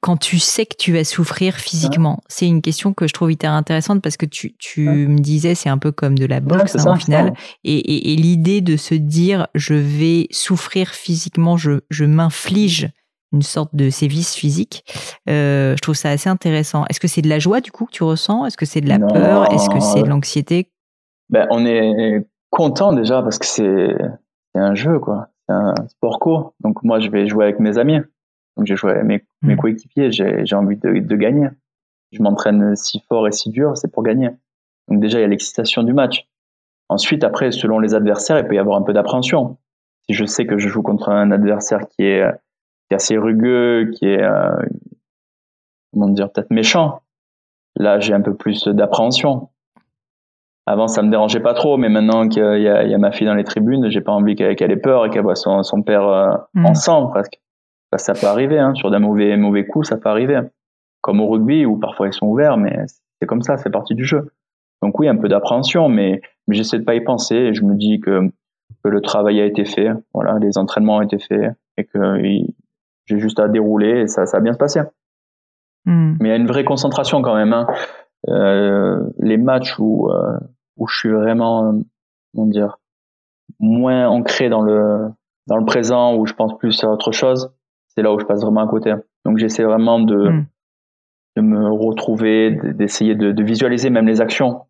quand 0.00 0.16
tu 0.16 0.38
sais 0.38 0.66
que 0.66 0.76
tu 0.76 0.92
vas 0.92 1.04
souffrir 1.04 1.56
physiquement? 1.56 2.22
C'est 2.28 2.46
une 2.46 2.62
question 2.62 2.92
que 2.92 3.06
je 3.06 3.12
trouve 3.12 3.32
hyper 3.32 3.52
intéressante 3.52 4.02
parce 4.02 4.16
que 4.16 4.26
tu, 4.26 4.54
tu 4.58 4.88
me 4.88 5.18
disais 5.18 5.54
c'est 5.54 5.68
un 5.68 5.78
peu 5.78 5.92
comme 5.92 6.18
de 6.18 6.26
la 6.26 6.40
boxe 6.40 6.76
hein, 6.76 6.94
au 6.94 6.96
final. 6.96 7.32
Et, 7.64 8.12
et, 8.12 8.16
l'idée 8.16 8.60
de 8.60 8.76
se 8.76 8.94
dire 8.94 9.46
je 9.54 9.74
vais 9.74 10.28
souffrir 10.30 10.90
physiquement, 10.90 11.56
je, 11.56 11.80
je 11.90 12.04
m'inflige 12.04 12.90
une 13.32 13.42
sorte 13.42 13.74
de 13.74 13.90
sévice 13.90 14.34
physique. 14.34 14.84
Euh, 15.28 15.76
je 15.76 15.80
trouve 15.80 15.94
ça 15.94 16.10
assez 16.10 16.28
intéressant. 16.28 16.84
Est-ce 16.90 17.00
que 17.00 17.08
c'est 17.08 17.22
de 17.22 17.28
la 17.28 17.38
joie 17.38 17.60
du 17.60 17.70
coup 17.70 17.86
que 17.86 17.92
tu 17.92 18.02
ressens? 18.02 18.46
Est-ce 18.46 18.56
que 18.56 18.66
c'est 18.66 18.80
de 18.80 18.88
la 18.88 18.98
peur? 18.98 19.52
Est-ce 19.52 19.70
que 19.70 19.80
c'est 19.80 20.02
de 20.02 20.08
l'anxiété? 20.08 20.70
Ben, 21.28 21.46
on 21.50 21.64
est 21.64 22.26
content 22.50 22.92
déjà 22.92 23.22
parce 23.22 23.38
que 23.38 23.46
c'est 23.46 23.96
un 24.54 24.74
jeu 24.74 24.98
quoi, 24.98 25.28
c'est 25.48 25.54
un 25.54 25.74
sport 25.88 26.18
co. 26.18 26.54
Donc 26.60 26.82
moi 26.82 27.00
je 27.00 27.08
vais 27.10 27.26
jouer 27.26 27.44
avec 27.44 27.60
mes 27.60 27.78
amis, 27.78 27.98
donc 28.56 28.66
j'ai 28.66 28.76
joué 28.76 28.92
avec 28.92 29.04
mes, 29.04 29.24
mes 29.42 29.54
hmm. 29.54 29.58
coéquipiers, 29.58 30.12
j'ai 30.12 30.54
envie 30.54 30.76
de, 30.76 30.98
de, 30.98 31.16
gagner. 31.16 31.48
Je 32.12 32.22
m'entraîne 32.22 32.74
si 32.76 33.00
fort 33.08 33.28
et 33.28 33.32
si 33.32 33.50
dur, 33.50 33.76
c'est 33.76 33.90
pour 33.90 34.02
gagner. 34.02 34.30
Donc 34.88 35.00
déjà 35.00 35.18
il 35.18 35.22
y 35.22 35.24
a 35.24 35.28
l'excitation 35.28 35.82
du 35.82 35.92
match. 35.92 36.28
Ensuite 36.88 37.24
après 37.24 37.52
selon 37.52 37.78
les 37.78 37.94
adversaires 37.94 38.38
il 38.38 38.46
peut 38.46 38.56
y 38.56 38.58
avoir 38.58 38.76
un 38.76 38.82
peu 38.82 38.92
d'appréhension. 38.92 39.58
Si 40.08 40.14
je 40.14 40.24
sais 40.24 40.46
que 40.46 40.58
je 40.58 40.68
joue 40.68 40.82
contre 40.82 41.10
un 41.10 41.30
adversaire 41.30 41.88
qui 41.88 42.02
est, 42.02 42.24
qui 42.88 42.92
est 42.92 42.94
assez 42.94 43.16
rugueux, 43.16 43.90
qui 43.94 44.06
est 44.06 44.22
euh, 44.22 44.56
comment 45.92 46.08
dire 46.08 46.32
peut-être 46.32 46.50
méchant, 46.50 47.02
là 47.76 48.00
j'ai 48.00 48.12
un 48.12 48.20
peu 48.20 48.34
plus 48.34 48.66
d'appréhension 48.66 49.50
avant, 50.66 50.88
ça 50.88 51.02
me 51.02 51.10
dérangeait 51.10 51.40
pas 51.40 51.54
trop, 51.54 51.76
mais 51.76 51.88
maintenant 51.88 52.28
qu'il 52.28 52.42
y, 52.42 52.62
y, 52.62 52.94
a 52.94 52.98
ma 52.98 53.12
fille 53.12 53.26
dans 53.26 53.34
les 53.34 53.44
tribunes, 53.44 53.90
j'ai 53.90 54.00
pas 54.00 54.12
envie 54.12 54.34
qu'elle 54.34 54.70
ait 54.70 54.76
peur 54.76 55.06
et 55.06 55.10
qu'elle 55.10 55.22
voit 55.22 55.34
son, 55.34 55.62
son 55.62 55.82
père 55.82 56.06
euh, 56.06 56.36
mm. 56.54 56.66
en 56.66 56.74
sang 56.74 57.06
presque. 57.08 57.40
ça 57.96 58.12
peut 58.14 58.26
arriver, 58.26 58.58
hein, 58.58 58.74
sur 58.74 58.90
des 58.90 58.98
mauvais 58.98 59.36
mauvais 59.36 59.66
coups, 59.66 59.88
ça 59.88 59.96
peut 59.96 60.08
arriver. 60.08 60.40
Comme 61.00 61.20
au 61.20 61.28
rugby 61.28 61.64
où 61.64 61.78
parfois 61.78 62.08
ils 62.08 62.12
sont 62.12 62.26
ouverts, 62.26 62.56
mais 62.56 62.84
c'est 63.20 63.26
comme 63.26 63.42
ça, 63.42 63.56
c'est 63.56 63.70
partie 63.70 63.94
du 63.94 64.04
jeu. 64.04 64.32
Donc 64.82 64.98
oui, 64.98 65.08
un 65.08 65.16
peu 65.16 65.28
d'appréhension, 65.28 65.88
mais, 65.88 66.20
mais 66.46 66.56
j'essaie 66.56 66.78
de 66.78 66.84
pas 66.84 66.94
y 66.94 67.00
penser 67.00 67.36
et 67.36 67.54
je 67.54 67.64
me 67.64 67.74
dis 67.74 68.00
que, 68.00 68.28
que 68.84 68.88
le 68.88 69.00
travail 69.00 69.40
a 69.40 69.46
été 69.46 69.64
fait, 69.64 69.88
voilà, 70.14 70.38
les 70.38 70.58
entraînements 70.58 70.98
ont 70.98 71.02
été 71.02 71.18
faits 71.18 71.52
et 71.76 71.84
que 71.84 71.98
j'ai 73.06 73.18
juste 73.18 73.40
à 73.40 73.48
dérouler 73.48 74.02
et 74.02 74.06
ça, 74.06 74.26
ça 74.26 74.38
va 74.38 74.42
bien 74.42 74.52
se 74.52 74.58
passer. 74.58 74.80
Mm. 75.86 76.16
Mais 76.20 76.28
il 76.28 76.30
y 76.30 76.34
a 76.34 76.36
une 76.36 76.46
vraie 76.46 76.64
concentration 76.64 77.22
quand 77.22 77.34
même. 77.34 77.52
Hein. 77.52 77.66
Euh, 78.28 79.02
les 79.18 79.38
matchs 79.38 79.78
où 79.78 80.10
euh, 80.10 80.38
où 80.76 80.86
je 80.86 80.98
suis 80.98 81.08
vraiment, 81.08 81.80
comment 82.34 82.46
dire, 82.46 82.78
moins 83.58 84.08
ancré 84.08 84.48
dans 84.48 84.62
le 84.62 85.08
dans 85.46 85.56
le 85.56 85.64
présent, 85.64 86.14
où 86.16 86.26
je 86.26 86.34
pense 86.34 86.56
plus 86.58 86.84
à 86.84 86.88
autre 86.88 87.12
chose, 87.12 87.52
c'est 87.88 88.02
là 88.02 88.12
où 88.12 88.18
je 88.18 88.26
passe 88.26 88.42
vraiment 88.42 88.60
à 88.60 88.68
côté. 88.68 88.94
Donc 89.24 89.38
j'essaie 89.38 89.64
vraiment 89.64 90.00
de 90.00 90.30
hmm. 90.30 90.46
de 91.36 91.42
me 91.42 91.70
retrouver, 91.70 92.50
d'essayer 92.74 93.14
de, 93.14 93.32
de, 93.32 93.42
visualiser 93.42 93.88
même 93.90 94.06
les 94.06 94.20
actions, 94.20 94.62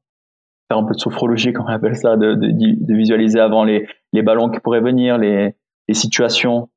faire 0.68 0.78
un 0.78 0.84
peu 0.84 0.94
de 0.94 1.00
sophrologie, 1.00 1.52
comme 1.54 1.66
on 1.66 1.72
appelle 1.72 1.96
ça, 1.96 2.16
de, 2.16 2.34
de, 2.34 2.50
de 2.52 2.94
visualiser 2.94 3.40
avant 3.40 3.64
les 3.64 3.88
les 4.12 4.22
ballons 4.22 4.48
qui 4.48 4.60
pourraient 4.60 4.80
venir, 4.80 5.18
les 5.18 5.54
les 5.88 5.94
situations, 5.94 6.68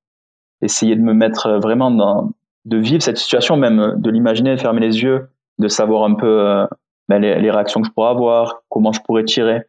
essayer 0.62 0.96
de 0.96 1.02
me 1.02 1.14
mettre 1.14 1.60
vraiment 1.62 1.92
dans 1.92 2.32
de 2.66 2.78
vivre 2.78 3.04
cette 3.04 3.18
situation, 3.18 3.58
même 3.58 3.96
de 3.98 4.10
l'imaginer, 4.10 4.56
de 4.56 4.62
fermer 4.62 4.80
les 4.80 5.04
yeux, 5.04 5.30
de 5.60 5.68
savoir 5.68 6.04
un 6.04 6.16
peu 6.16 6.48
euh, 6.48 6.66
ben, 7.10 7.20
les, 7.20 7.52
réactions 7.52 7.82
que 7.82 7.88
je 7.88 7.92
pourrais 7.92 8.10
avoir, 8.10 8.64
comment 8.70 8.92
je 8.92 9.02
pourrais 9.02 9.24
tirer. 9.24 9.62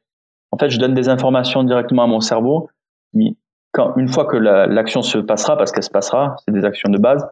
En 0.51 0.59
fait, 0.59 0.71
je 0.71 0.79
donne 0.79 0.95
des 0.95 1.09
informations 1.09 1.65
directement 1.65 2.05
à 2.05 2.07
mon 2.07 2.21
cerveau. 2.21 2.69
Quand, 3.73 3.97
une 3.97 4.09
fois 4.09 4.27
que 4.27 4.37
l'action 4.37 5.03
se 5.03 5.19
passera, 5.19 5.57
parce 5.57 5.73
qu'elle 5.73 5.83
se 5.83 5.91
passera, 5.91 6.37
c'est 6.45 6.53
des 6.53 6.65
actions 6.65 6.91
de 6.91 6.99
base, 6.99 7.27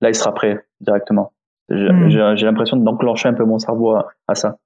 là, 0.00 0.10
il 0.10 0.14
sera 0.14 0.34
prêt 0.34 0.66
directement. 0.80 1.32
J'ai 1.70 1.90
hmm. 1.90 2.34
l'impression 2.44 2.76
d'enclencher 2.76 3.28
un 3.28 3.34
peu 3.34 3.44
mon 3.44 3.58
cerveau 3.58 3.96
à, 3.96 4.34
ça. 4.34 4.58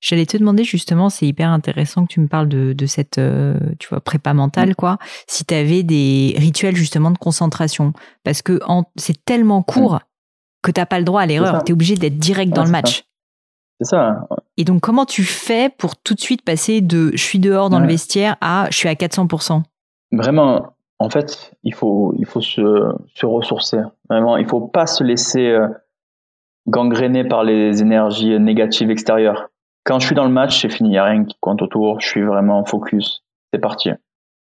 J'allais 0.00 0.26
te 0.26 0.36
demander 0.36 0.64
justement, 0.64 1.08
c'est 1.08 1.26
hyper 1.26 1.48
intéressant 1.48 2.04
que 2.04 2.12
tu 2.12 2.20
me 2.20 2.28
parles 2.28 2.48
de, 2.48 2.86
cette 2.86 3.16
euh, 3.16 3.58
tu 3.78 3.88
vois, 3.88 4.00
prépa 4.00 4.34
mentale, 4.34 4.70
hmm. 4.70 4.74
quoi. 4.74 4.98
Si 5.26 5.46
tu 5.46 5.54
avais 5.54 5.82
des 5.82 6.34
rituels 6.36 6.76
justement 6.76 7.10
de 7.10 7.18
concentration. 7.18 7.94
Parce 8.22 8.42
que 8.42 8.60
c'est 8.96 9.24
tellement 9.24 9.62
court 9.62 10.00
que 10.64 10.72
tu 10.72 10.80
n'as 10.80 10.86
pas 10.86 10.98
le 10.98 11.04
droit 11.04 11.20
à 11.20 11.26
l'erreur. 11.26 11.62
Tu 11.62 11.70
es 11.70 11.72
obligé 11.72 11.94
d'être 11.94 12.18
direct 12.18 12.52
dans 12.52 12.64
le 12.64 12.70
match. 12.70 13.04
C'est 13.80 13.90
ça. 13.90 14.26
Et 14.56 14.64
donc, 14.64 14.80
comment 14.80 15.04
tu 15.04 15.24
fais 15.24 15.68
pour 15.68 15.96
tout 15.96 16.14
de 16.14 16.20
suite 16.20 16.42
passer 16.42 16.80
de 16.80 17.10
je 17.12 17.22
suis 17.22 17.38
dehors 17.38 17.70
dans 17.70 17.80
le 17.80 17.86
vestiaire 17.86 18.36
à 18.40 18.66
je 18.70 18.76
suis 18.76 18.88
à 18.88 18.94
400% 18.94 19.62
Vraiment, 20.12 20.74
en 20.98 21.10
fait, 21.10 21.52
il 21.64 21.74
faut, 21.74 22.14
il 22.18 22.26
faut 22.26 22.40
se, 22.40 22.92
se 23.14 23.26
ressourcer. 23.26 23.78
Vraiment, 24.08 24.36
il 24.36 24.46
faut 24.46 24.60
pas 24.60 24.86
se 24.86 25.02
laisser 25.02 25.48
euh, 25.48 25.66
gangréner 26.68 27.24
par 27.24 27.42
les 27.42 27.82
énergies 27.82 28.38
négatives 28.38 28.90
extérieures. 28.90 29.50
Quand 29.84 29.98
je 29.98 30.06
suis 30.06 30.14
dans 30.14 30.24
le 30.24 30.30
match, 30.30 30.62
c'est 30.62 30.70
fini, 30.70 30.90
il 30.90 30.92
n'y 30.92 30.98
a 30.98 31.04
rien 31.04 31.24
qui 31.24 31.36
compte 31.40 31.60
autour, 31.60 32.00
je 32.00 32.06
suis 32.06 32.22
vraiment 32.22 32.64
focus, 32.64 33.22
c'est 33.52 33.60
parti. 33.60 33.90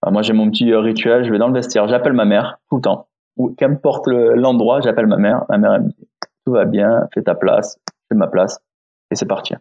moi, 0.10 0.21
j'ai 0.24 0.34
mon 0.34 0.50
petit 0.50 0.71
euh, 0.74 0.80
rituel, 0.80 1.24
je 1.26 1.32
vais 1.32 1.38
dans 1.38 1.47
le 1.47 1.54
vestiaire, 1.54 1.88
j'appelle 1.88 2.13
ma 2.13 2.26
mère 2.26 2.60
tout 2.69 2.78
le 2.78 2.82
temps. 2.82 3.08
Ou 3.38 3.54
qu'importe 3.56 4.08
l'endroit, 4.08 4.82
j'appelle 4.82 5.08
ma 5.08 5.17
mère. 5.17 5.46
Ma 5.50 5.58
mère, 5.58 5.74
elle 5.74 5.84
me 5.84 5.89
dit, 5.89 6.08
tout 6.46 6.52
va 6.52 6.65
bien, 6.65 7.08
fais 7.13 7.24
ta 7.24 7.36
place, 7.36 7.80
fais 8.10 8.15
ma 8.15 8.28
place, 8.28 8.60
et 9.10 9.15
c'est 9.15 9.28
parti. 9.28 9.54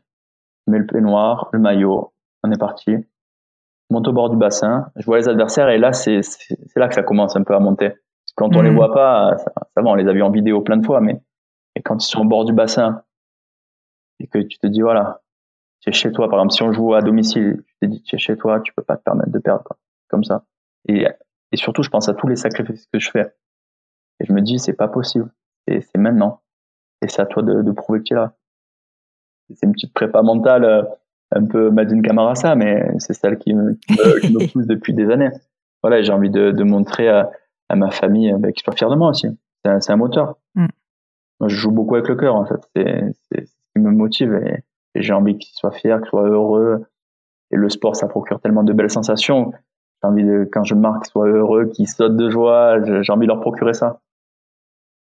Je 0.66 0.72
mets 0.72 0.78
le 0.78 0.86
peignoir, 0.86 1.48
le 1.52 1.58
maillot, 1.58 2.12
on 2.42 2.50
est 2.50 2.58
parti 2.58 2.96
monte 3.90 4.08
au 4.08 4.12
bord 4.12 4.30
du 4.30 4.36
bassin, 4.36 4.90
je 4.96 5.04
vois 5.04 5.18
les 5.18 5.28
adversaires 5.28 5.68
et 5.68 5.78
là 5.78 5.92
c'est 5.92 6.20
là 6.76 6.88
que 6.88 6.94
ça 6.94 7.02
commence 7.02 7.36
un 7.36 7.42
peu 7.42 7.54
à 7.54 7.60
monter. 7.60 7.92
quand 8.36 8.56
on 8.56 8.62
les 8.62 8.70
mhm. 8.70 8.76
voit 8.76 8.92
pas, 8.92 9.36
ça, 9.38 9.52
va, 9.76 9.82
on 9.84 9.94
les 9.94 10.08
a 10.08 10.12
vus 10.12 10.22
en 10.22 10.30
vidéo 10.30 10.62
plein 10.62 10.76
de 10.76 10.86
fois, 10.86 11.00
mais 11.00 11.20
et 11.74 11.82
quand 11.82 12.02
ils 12.02 12.08
sont 12.08 12.20
au 12.20 12.24
bord 12.24 12.44
du 12.44 12.52
bassin 12.52 13.02
et 14.20 14.26
que 14.26 14.38
tu 14.38 14.58
te 14.58 14.66
dis 14.66 14.80
voilà, 14.80 15.20
tu 15.80 15.90
es 15.90 15.92
chez 15.92 16.12
toi, 16.12 16.28
par 16.28 16.38
exemple 16.38 16.54
si 16.54 16.62
on 16.62 16.72
joue 16.72 16.94
à 16.94 17.02
domicile, 17.02 17.62
tu 17.66 17.74
te 17.82 17.86
dis 17.86 18.02
tu 18.02 18.16
es 18.16 18.18
chez 18.18 18.36
toi, 18.36 18.60
tu 18.60 18.72
peux 18.72 18.82
pas 18.82 18.96
te 18.96 19.02
permettre 19.02 19.30
de 19.30 19.38
perdre 19.38 19.64
quoi, 19.64 19.76
comme 20.08 20.24
ça. 20.24 20.44
Et, 20.88 21.06
et 21.52 21.56
surtout 21.56 21.82
je 21.82 21.90
pense 21.90 22.08
à 22.08 22.14
tous 22.14 22.28
les 22.28 22.36
sacrifices 22.36 22.86
que 22.92 22.98
je 22.98 23.10
fais 23.10 23.34
et 24.20 24.26
je 24.26 24.32
me 24.32 24.40
dis 24.40 24.58
c'est 24.58 24.74
pas 24.74 24.88
possible, 24.88 25.30
c'est 25.66 25.96
maintenant 25.98 26.40
et 27.02 27.08
c'est 27.08 27.22
à 27.22 27.26
toi 27.26 27.42
de, 27.42 27.62
de 27.62 27.72
prouver 27.72 28.00
que 28.00 28.04
tu 28.04 28.12
es 28.14 28.16
là. 28.16 28.34
C'est 29.54 29.66
une 29.66 29.72
petite 29.72 29.92
prépa 29.92 30.22
mentale 30.22 30.64
euh, 30.64 30.82
un 31.32 31.44
peu 31.44 31.70
Madine 31.70 32.02
Camarasa, 32.02 32.54
mais 32.54 32.88
c'est 32.98 33.14
celle 33.14 33.38
qui 33.38 33.54
me, 33.54 33.76
pousse 34.52 34.66
depuis 34.66 34.94
des 34.94 35.10
années. 35.10 35.30
Voilà, 35.82 36.02
j'ai 36.02 36.12
envie 36.12 36.30
de, 36.30 36.62
montrer 36.62 37.08
à, 37.08 37.30
ma 37.74 37.90
famille 37.90 38.34
bah, 38.38 38.52
qu'ils 38.52 38.62
soient 38.62 38.74
fiers 38.74 38.90
de 38.90 38.96
moi 38.96 39.10
aussi. 39.10 39.28
C'est 39.64 39.90
un, 39.90 39.96
moteur. 39.96 40.36
Mm. 40.54 40.66
Moi, 41.40 41.48
je 41.48 41.56
joue 41.56 41.70
beaucoup 41.70 41.94
avec 41.94 42.08
le 42.08 42.16
cœur, 42.16 42.34
en 42.34 42.44
fait. 42.46 42.60
C'est 42.74 43.46
ce 43.46 43.52
qui 43.72 43.78
me 43.78 43.90
motive 43.90 44.34
et, 44.34 44.64
j'ai 44.96 45.12
envie 45.12 45.38
qu'ils 45.38 45.54
soient 45.54 45.70
fiers, 45.70 45.96
qu'ils 46.00 46.08
soient 46.08 46.28
heureux. 46.28 46.84
Et 47.52 47.56
le 47.56 47.68
sport, 47.68 47.94
ça 47.94 48.08
procure 48.08 48.40
tellement 48.40 48.64
de 48.64 48.72
belles 48.72 48.90
sensations. 48.90 49.52
J'ai 50.02 50.08
envie 50.08 50.24
de, 50.24 50.48
quand 50.50 50.64
je 50.64 50.74
marque, 50.74 51.04
qu'ils 51.04 51.12
soient 51.12 51.28
heureux, 51.28 51.66
qu'ils 51.66 51.88
sautent 51.88 52.16
de 52.16 52.28
joie. 52.28 52.82
J'ai 53.02 53.12
envie 53.12 53.26
de 53.26 53.32
leur 53.32 53.40
procurer 53.40 53.72
ça. 53.72 54.00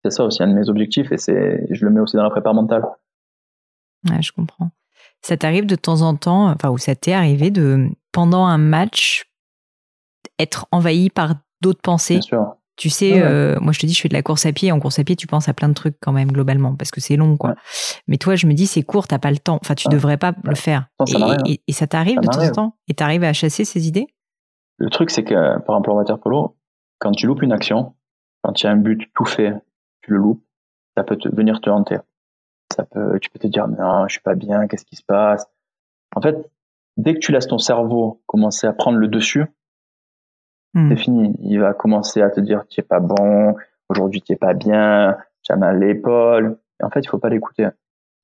C'est 0.07 0.19
ça 0.19 0.25
aussi 0.25 0.40
un 0.40 0.47
de 0.47 0.55
mes 0.55 0.69
objectifs 0.69 1.11
et 1.11 1.19
c'est, 1.19 1.66
je 1.69 1.85
le 1.85 1.90
mets 1.90 1.99
aussi 1.99 2.16
dans 2.16 2.23
la 2.23 2.31
prépa 2.31 2.53
mentale. 2.53 2.85
Ouais, 4.09 4.23
je 4.23 4.31
comprends. 4.31 4.71
Ça 5.21 5.37
t'arrive 5.37 5.66
de 5.66 5.75
temps 5.75 6.03
en 6.03 6.14
temps, 6.14 6.49
enfin, 6.51 6.71
ou 6.71 6.79
ça 6.79 6.95
t'est 6.95 7.12
arrivé 7.12 7.51
de, 7.51 7.88
pendant 8.12 8.45
un 8.45 8.59
match, 8.59 9.29
être 10.38 10.66
envahi 10.71 11.11
par 11.11 11.35
d'autres 11.61 11.81
pensées? 11.83 12.21
Tu 12.77 12.88
sais, 12.88 13.21
euh, 13.21 13.59
moi 13.61 13.73
je 13.73 13.81
te 13.81 13.87
dis, 13.87 13.95
je 13.95 14.01
fais 14.01 14.09
de 14.09 14.14
la 14.14 14.23
course 14.23 14.47
à 14.47 14.53
pied. 14.53 14.71
En 14.71 14.79
course 14.79 15.01
à 15.01 15.05
pied, 15.05 15.16
tu 15.16 15.27
penses 15.27 15.49
à 15.49 15.55
plein 15.55 15.69
de 15.69 15.75
trucs 15.75 15.97
quand 16.01 16.12
même 16.12 16.31
globalement, 16.31 16.77
parce 16.77 16.92
que 16.92 17.01
c'est 17.01 17.16
long, 17.16 17.37
quoi. 17.37 17.57
Mais 18.07 18.16
toi, 18.16 18.37
je 18.37 18.47
me 18.47 18.53
dis, 18.53 18.69
c'est 18.69 18.83
court, 18.83 19.09
t'as 19.09 19.19
pas 19.19 19.33
le 19.33 19.38
temps. 19.38 19.59
Enfin, 19.61 19.75
tu 19.75 19.88
devrais 19.88 20.19
pas 20.19 20.35
le 20.45 20.55
faire. 20.55 20.87
et, 21.47 21.73
ça 21.73 21.88
t'arrive 21.88 22.21
de 22.21 22.29
temps 22.29 22.47
en 22.47 22.53
temps? 22.53 22.77
Et 22.87 22.95
t'arrives 22.95 23.25
à 23.25 23.33
chasser 23.33 23.64
ces 23.64 23.88
idées? 23.88 24.07
Le 24.79 24.88
truc, 24.90 25.11
c'est 25.11 25.25
que, 25.25 25.35
par 25.35 25.77
exemple, 25.77 25.90
en 25.90 25.95
water 25.97 26.21
polo, 26.21 26.57
quand 27.01 27.11
tu 27.11 27.27
loupes 27.27 27.42
une 27.42 27.53
action, 27.53 27.95
quand 28.42 28.62
il 28.62 28.66
y 28.66 28.69
a 28.69 28.73
un 28.73 28.77
but 28.77 29.11
tout 29.14 29.25
fait, 29.25 29.55
tu 30.07 30.12
le 30.12 30.19
loupes, 30.19 30.45
ça 30.97 31.05
peut 31.05 31.16
te, 31.16 31.29
venir 31.29 31.61
te 31.61 31.69
hanter 31.69 31.99
ça 32.77 32.85
peut, 32.85 33.19
tu 33.21 33.31
peux 33.31 33.38
te 33.38 33.47
dire 33.47 33.69
non, 33.69 34.07
je 34.09 34.14
suis 34.14 34.23
pas 34.23 34.35
bien, 34.35 34.66
qu'est-ce 34.66 34.85
qui 34.85 34.97
se 34.97 35.05
passe? 35.05 35.47
En 36.14 36.21
fait, 36.21 36.51
dès 36.97 37.14
que 37.14 37.19
tu 37.19 37.33
laisses 37.33 37.47
ton 37.47 37.59
cerveau 37.59 38.23
commencer 38.27 38.66
à 38.66 38.73
prendre 38.73 38.99
le 38.99 39.09
dessus, 39.09 39.47
hmm. 40.75 40.88
c'est 40.90 40.97
fini. 40.97 41.35
Il 41.40 41.61
va 41.61 41.75
commencer 41.75 42.23
à 42.23 42.31
te 42.31 42.40
dire 42.40 42.64
tu 42.69 42.81
es 42.81 42.85
pas 42.85 43.01
bon, 43.01 43.55
aujourd'hui 43.88 44.23
tu 44.23 44.33
es 44.33 44.37
pas 44.37 44.55
bien, 44.55 45.16
tu 45.42 45.53
as 45.53 45.57
mal 45.57 45.81
l'épaule. 45.81 46.59
Et 46.81 46.85
en 46.85 46.90
fait, 46.90 47.01
il 47.01 47.09
faut 47.09 47.19
pas 47.19 47.31
l'écouter. 47.31 47.69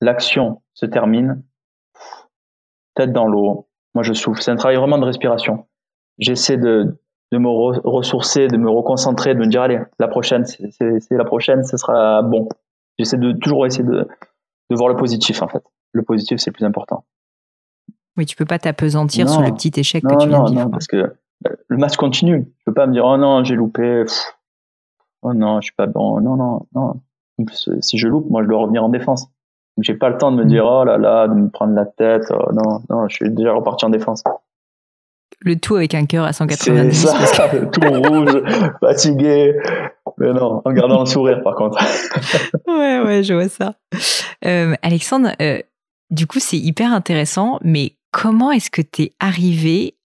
L'action 0.01 0.62
se 0.75 0.85
termine, 0.85 1.42
tête 2.95 3.12
dans 3.12 3.27
l'eau. 3.27 3.68
Moi, 3.95 4.03
je 4.03 4.12
souffle. 4.12 4.42
C'est 4.42 4.51
un 4.51 4.57
travail 4.57 4.77
vraiment 4.77 4.99
de 4.99 5.05
respiration. 5.05 5.66
J'essaie 6.18 6.59
de, 6.59 6.99
de 7.33 7.38
me 7.38 7.49
ressourcer, 7.49 8.47
de 8.47 8.59
me 8.59 8.71
reconcentrer, 8.71 9.35
de 9.35 9.40
me 9.40 9.47
dire 9.47 9.62
allez, 9.62 9.81
la 9.99 10.07
prochaine, 10.07 10.45
c'est 10.45 11.11
la 11.11 11.25
prochaine, 11.25 11.64
ce 11.64 11.79
sera 11.79 12.21
bon. 12.23 12.49
J'essaie 12.99 13.16
de 13.16 13.33
toujours 13.33 13.64
essayer 13.64 13.85
de, 13.85 14.07
de 14.71 14.77
voir 14.77 14.90
le 14.90 14.97
positif 14.97 15.42
en 15.42 15.49
fait. 15.49 15.64
Le 15.92 16.03
positif, 16.03 16.38
c'est 16.38 16.51
le 16.51 16.55
plus 16.55 16.66
important. 16.66 17.05
Oui, 18.18 18.27
tu 18.27 18.37
peux 18.37 18.45
pas 18.45 18.59
t'apesantir 18.59 19.29
sur 19.29 19.40
le 19.40 19.51
petit 19.53 19.73
échec 19.81 20.03
que 20.03 20.09
tu 20.09 20.29
viens 20.29 20.42
de 20.45 20.51
vivre. 20.51 20.64
Non, 20.64 20.71
parce 20.71 20.87
que 20.87 20.97
euh, 20.97 21.57
le 21.68 21.77
match 21.79 21.97
continue. 21.97 22.45
Tu 22.45 22.64
peux 22.66 22.75
pas 22.75 22.87
me 22.87 22.92
dire 22.92 23.07
oh 23.07 23.16
non, 23.16 23.42
j'ai 23.45 23.55
loupé. 23.55 24.05
oh 25.23 25.33
non, 25.33 25.61
je 25.61 25.66
suis 25.66 25.75
pas 25.75 25.87
bon. 25.87 26.21
Non, 26.21 26.37
non, 26.37 26.66
non. 26.75 27.01
si 27.81 27.97
je 27.97 28.09
loupe, 28.09 28.29
moi, 28.31 28.42
je 28.42 28.49
dois 28.49 28.61
revenir 28.61 28.85
en 28.85 28.90
défense. 28.90 29.25
Donc, 29.77 29.85
j'ai 29.85 29.95
pas 29.95 30.11
le 30.11 30.18
temps 30.18 30.33
de 30.33 30.37
me 30.37 30.45
dire 30.45 30.66
oh 30.66 30.85
là 30.85 30.99
là, 30.99 31.29
de 31.29 31.35
me 31.35 31.49
prendre 31.49 31.75
la 31.75 31.87
tête. 31.87 32.31
Oh, 32.31 32.53
non, 32.53 32.83
non, 32.90 33.09
je 33.09 33.16
suis 33.16 33.31
déjà 33.31 33.55
reparti 33.55 33.87
en 33.87 33.90
défense. 33.90 34.23
Le 35.44 35.57
tout 35.57 35.76
avec 35.76 35.94
un 35.94 36.07
cœur 36.07 36.24
à 36.24 36.33
190. 36.33 36.94
C'est 36.94 37.26
ça, 37.26 37.48
tout 37.48 37.81
rouge, 37.81 38.42
fatigué. 38.81 39.55
Mais 40.18 40.33
non, 40.33 40.62
en 40.64 40.72
gardant 40.72 41.00
le 41.00 41.07
sourire 41.07 41.42
par 41.42 41.55
contre. 41.55 41.78
ouais, 42.68 43.00
ouais, 43.00 43.22
je 43.22 43.35
vois 43.35 43.48
ça. 43.48 43.74
Euh, 44.44 44.74
Alexandre, 44.83 45.31
euh, 45.40 45.61
du 46.11 46.26
coup, 46.26 46.38
c'est 46.38 46.59
hyper 46.59 46.92
intéressant, 46.92 47.59
mais 47.62 47.96
comment 48.11 48.52
est-ce 48.52 48.70
que 48.70 48.83
tu 48.83 49.02
es 49.02 49.12
arrivé 49.20 49.96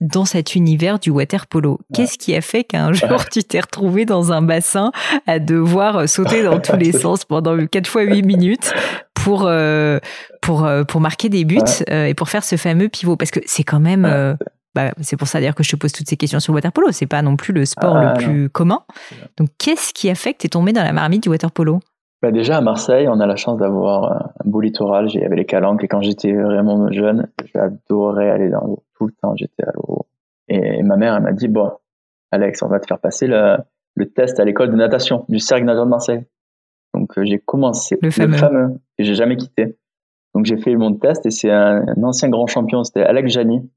dans 0.00 0.24
cet 0.24 0.56
univers 0.56 0.98
du 0.98 1.10
water 1.10 1.46
polo? 1.46 1.78
Qu'est-ce 1.94 2.18
qui 2.18 2.34
a 2.34 2.40
fait 2.40 2.64
qu'un 2.64 2.92
jour 2.92 3.24
tu 3.30 3.44
t'es 3.44 3.60
retrouvé 3.60 4.04
dans 4.04 4.32
un 4.32 4.42
bassin 4.42 4.90
à 5.26 5.38
devoir 5.38 6.08
sauter 6.08 6.42
dans 6.42 6.58
tous 6.58 6.76
les 6.76 6.92
sens 6.98 7.24
pendant 7.24 7.56
4 7.66 7.86
fois 7.86 8.02
8 8.02 8.22
minutes 8.24 8.74
pour, 9.14 9.44
euh, 9.46 10.00
pour, 10.40 10.68
pour 10.88 11.00
marquer 11.00 11.28
des 11.28 11.44
buts 11.44 11.60
et 11.88 12.14
pour 12.14 12.28
faire 12.28 12.44
ce 12.44 12.56
fameux 12.56 12.88
pivot? 12.88 13.16
Parce 13.16 13.30
que 13.30 13.40
c'est 13.46 13.64
quand 13.64 13.80
même 13.80 14.36
bah, 14.74 14.92
c'est 15.00 15.16
pour 15.16 15.28
ça 15.28 15.38
d'ailleurs 15.38 15.54
que 15.54 15.62
je 15.62 15.70
te 15.70 15.76
pose 15.76 15.92
toutes 15.92 16.08
ces 16.08 16.16
questions 16.16 16.40
sur 16.40 16.52
le 16.52 16.56
water 16.56 16.72
polo. 16.72 16.88
C'est 16.92 17.06
pas 17.06 17.22
non 17.22 17.36
plus 17.36 17.52
le 17.52 17.64
sport 17.64 17.94
le 17.94 18.06
ah, 18.08 18.12
plus 18.14 18.48
commun. 18.48 18.80
Donc, 19.36 19.50
qu'est-ce 19.58 19.92
qui 19.92 20.08
a 20.08 20.14
fait 20.14 20.32
que 20.32 20.38
tu 20.38 20.46
es 20.46 20.50
tombé 20.50 20.72
dans 20.72 20.82
la 20.82 20.92
marmite 20.92 21.22
du 21.22 21.28
water 21.28 21.50
polo? 21.50 21.80
Bah 22.22 22.30
déjà 22.30 22.58
à 22.58 22.60
Marseille, 22.60 23.08
on 23.08 23.18
a 23.18 23.26
la 23.26 23.34
chance 23.34 23.58
d'avoir 23.58 24.12
un 24.12 24.48
beau 24.48 24.60
littoral. 24.60 25.08
Il 25.12 25.20
y 25.20 25.24
avait 25.24 25.34
les 25.34 25.44
calanques 25.44 25.82
et 25.82 25.88
quand 25.88 26.02
j'étais 26.02 26.32
vraiment 26.32 26.90
jeune, 26.92 27.28
j'adorais 27.52 28.30
aller 28.30 28.48
dans 28.48 28.64
l'eau. 28.64 28.84
Tout 28.96 29.06
le 29.06 29.12
temps, 29.20 29.34
j'étais 29.34 29.64
à 29.64 29.72
l'eau. 29.74 30.06
Et 30.46 30.84
ma 30.84 30.96
mère, 30.96 31.16
elle 31.16 31.22
m'a 31.22 31.32
dit 31.32 31.48
bon, 31.48 31.72
Alex, 32.30 32.62
on 32.62 32.68
va 32.68 32.78
te 32.78 32.86
faire 32.86 33.00
passer 33.00 33.26
le, 33.26 33.56
le 33.96 34.08
test 34.08 34.38
à 34.38 34.44
l'école 34.44 34.70
de 34.70 34.76
natation 34.76 35.24
du 35.28 35.40
Cercle 35.40 35.64
Nageur 35.64 35.84
de 35.84 35.90
Marseille. 35.90 36.24
Donc 36.94 37.18
euh, 37.18 37.24
j'ai 37.24 37.38
commencé 37.38 37.98
le 38.00 38.10
fameux, 38.10 38.32
le 38.32 38.38
fameux 38.38 38.80
et 38.98 39.04
j'ai 39.04 39.14
jamais 39.14 39.36
quitté. 39.36 39.76
Donc 40.34 40.46
j'ai 40.46 40.56
fait 40.56 40.76
mon 40.76 40.94
test 40.94 41.26
et 41.26 41.30
c'est 41.30 41.50
un, 41.50 41.84
un, 41.88 42.02
ancien 42.04 42.28
grand 42.28 42.46
champion, 42.46 42.84
c'était 42.84 43.02
Alex 43.02 43.32
Jani, 43.32 43.68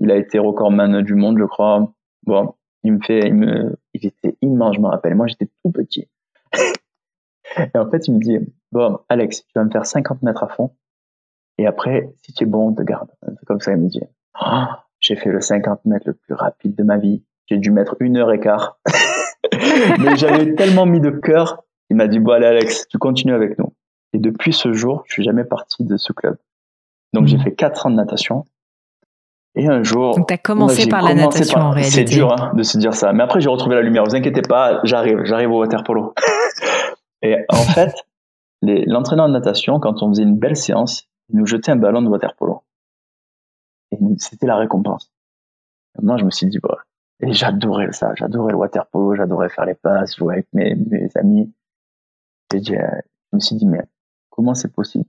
il 0.00 0.10
a 0.10 0.16
été 0.16 0.38
recordman 0.38 1.02
du 1.02 1.14
monde, 1.14 1.38
je 1.38 1.44
crois. 1.44 1.92
Bon, 2.24 2.54
il 2.82 2.94
me 2.94 3.00
fait, 3.00 3.20
il 3.26 3.34
me, 3.34 3.76
il 3.94 4.06
était 4.06 4.36
immense, 4.42 4.76
je 4.76 4.80
me 4.80 4.86
rappelle. 4.86 5.14
Moi, 5.14 5.26
j'étais 5.26 5.48
tout 5.62 5.70
petit. 5.70 6.08
et 7.56 7.78
en 7.78 7.90
fait, 7.90 8.08
il 8.08 8.14
me 8.14 8.20
dit, 8.20 8.38
bon, 8.72 8.98
Alex, 9.08 9.44
tu 9.44 9.52
vas 9.54 9.64
me 9.64 9.70
faire 9.70 9.86
50 9.86 10.22
mètres 10.22 10.42
à 10.42 10.48
fond. 10.48 10.72
Et 11.58 11.66
après, 11.66 12.10
si 12.22 12.32
tu 12.32 12.44
es 12.44 12.46
bon, 12.46 12.68
on 12.68 12.74
te 12.74 12.82
garde. 12.82 13.10
C'est 13.22 13.46
comme 13.46 13.60
ça, 13.60 13.72
il 13.72 13.78
me 13.78 13.88
dit. 13.88 14.00
Oh, 14.40 14.64
j'ai 15.00 15.16
fait 15.16 15.30
le 15.30 15.40
50 15.40 15.84
mètres 15.84 16.06
le 16.06 16.14
plus 16.14 16.34
rapide 16.34 16.74
de 16.74 16.82
ma 16.82 16.96
vie. 16.96 17.22
J'ai 17.46 17.58
dû 17.58 17.70
mettre 17.70 17.96
une 18.00 18.16
heure 18.16 18.32
et 18.32 18.40
quart. 18.40 18.78
Mais 19.98 20.16
j'avais 20.16 20.54
tellement 20.54 20.86
mis 20.86 21.00
de 21.00 21.10
cœur. 21.10 21.64
Il 21.90 21.96
m'a 21.96 22.06
dit, 22.06 22.18
bon, 22.18 22.32
allez, 22.32 22.46
Alex, 22.46 22.86
tu 22.88 22.98
continues 22.98 23.34
avec 23.34 23.58
nous. 23.58 23.74
Et 24.12 24.18
depuis 24.18 24.52
ce 24.52 24.72
jour, 24.72 25.02
je 25.06 25.14
suis 25.14 25.22
jamais 25.22 25.44
parti 25.44 25.84
de 25.84 25.96
ce 25.96 26.12
club. 26.12 26.38
Donc, 27.12 27.26
j'ai 27.26 27.36
mmh. 27.36 27.42
fait 27.42 27.54
quatre 27.54 27.86
ans 27.86 27.90
de 27.90 27.96
natation. 27.96 28.44
Et 29.56 29.66
un 29.66 29.82
jour. 29.82 30.16
Donc, 30.16 30.28
tu 30.28 30.34
as 30.34 30.38
commencé 30.38 30.88
par 30.88 31.02
la 31.02 31.14
natation 31.14 31.58
en 31.58 31.70
réalité. 31.70 32.06
C'est 32.06 32.16
dur 32.16 32.32
hein, 32.32 32.52
de 32.54 32.62
se 32.62 32.78
dire 32.78 32.94
ça. 32.94 33.12
Mais 33.12 33.22
après, 33.22 33.40
j'ai 33.40 33.48
retrouvé 33.48 33.74
la 33.74 33.82
lumière. 33.82 34.04
Vous 34.04 34.14
inquiétez 34.14 34.42
pas, 34.42 34.80
j'arrive, 34.84 35.24
j'arrive 35.24 35.50
au 35.50 35.58
water 35.58 35.82
polo. 35.82 36.14
et 37.22 37.36
en 37.48 37.56
fait, 37.56 37.92
l'entraîneur 38.62 39.26
de 39.26 39.32
natation, 39.32 39.80
quand 39.80 40.02
on 40.02 40.08
faisait 40.10 40.22
une 40.22 40.38
belle 40.38 40.56
séance, 40.56 41.08
il 41.30 41.38
nous 41.38 41.46
jetait 41.46 41.72
un 41.72 41.76
ballon 41.76 42.02
de 42.02 42.08
water 42.08 42.34
polo. 42.36 42.62
Et 43.92 43.98
c'était 44.18 44.46
la 44.46 44.56
récompense. 44.56 45.12
moi, 46.00 46.16
je 46.16 46.24
me 46.24 46.30
suis 46.30 46.46
dit, 46.46 46.60
bah, 46.60 46.78
et 47.20 47.32
j'adorais 47.32 47.92
ça. 47.92 48.14
J'adorais 48.14 48.52
le 48.52 48.58
water 48.58 48.86
polo, 48.86 49.14
j'adorais 49.14 49.48
faire 49.48 49.66
les 49.66 49.74
passes, 49.74 50.16
jouer 50.16 50.34
avec 50.34 50.48
mes, 50.52 50.74
mes 50.74 51.08
amis. 51.16 51.52
Euh, 52.54 52.58
Je 52.62 53.36
me 53.36 53.40
suis 53.40 53.56
dit, 53.56 53.66
mais 53.66 53.82
comment 54.30 54.54
c'est 54.54 54.72
possible? 54.72 55.04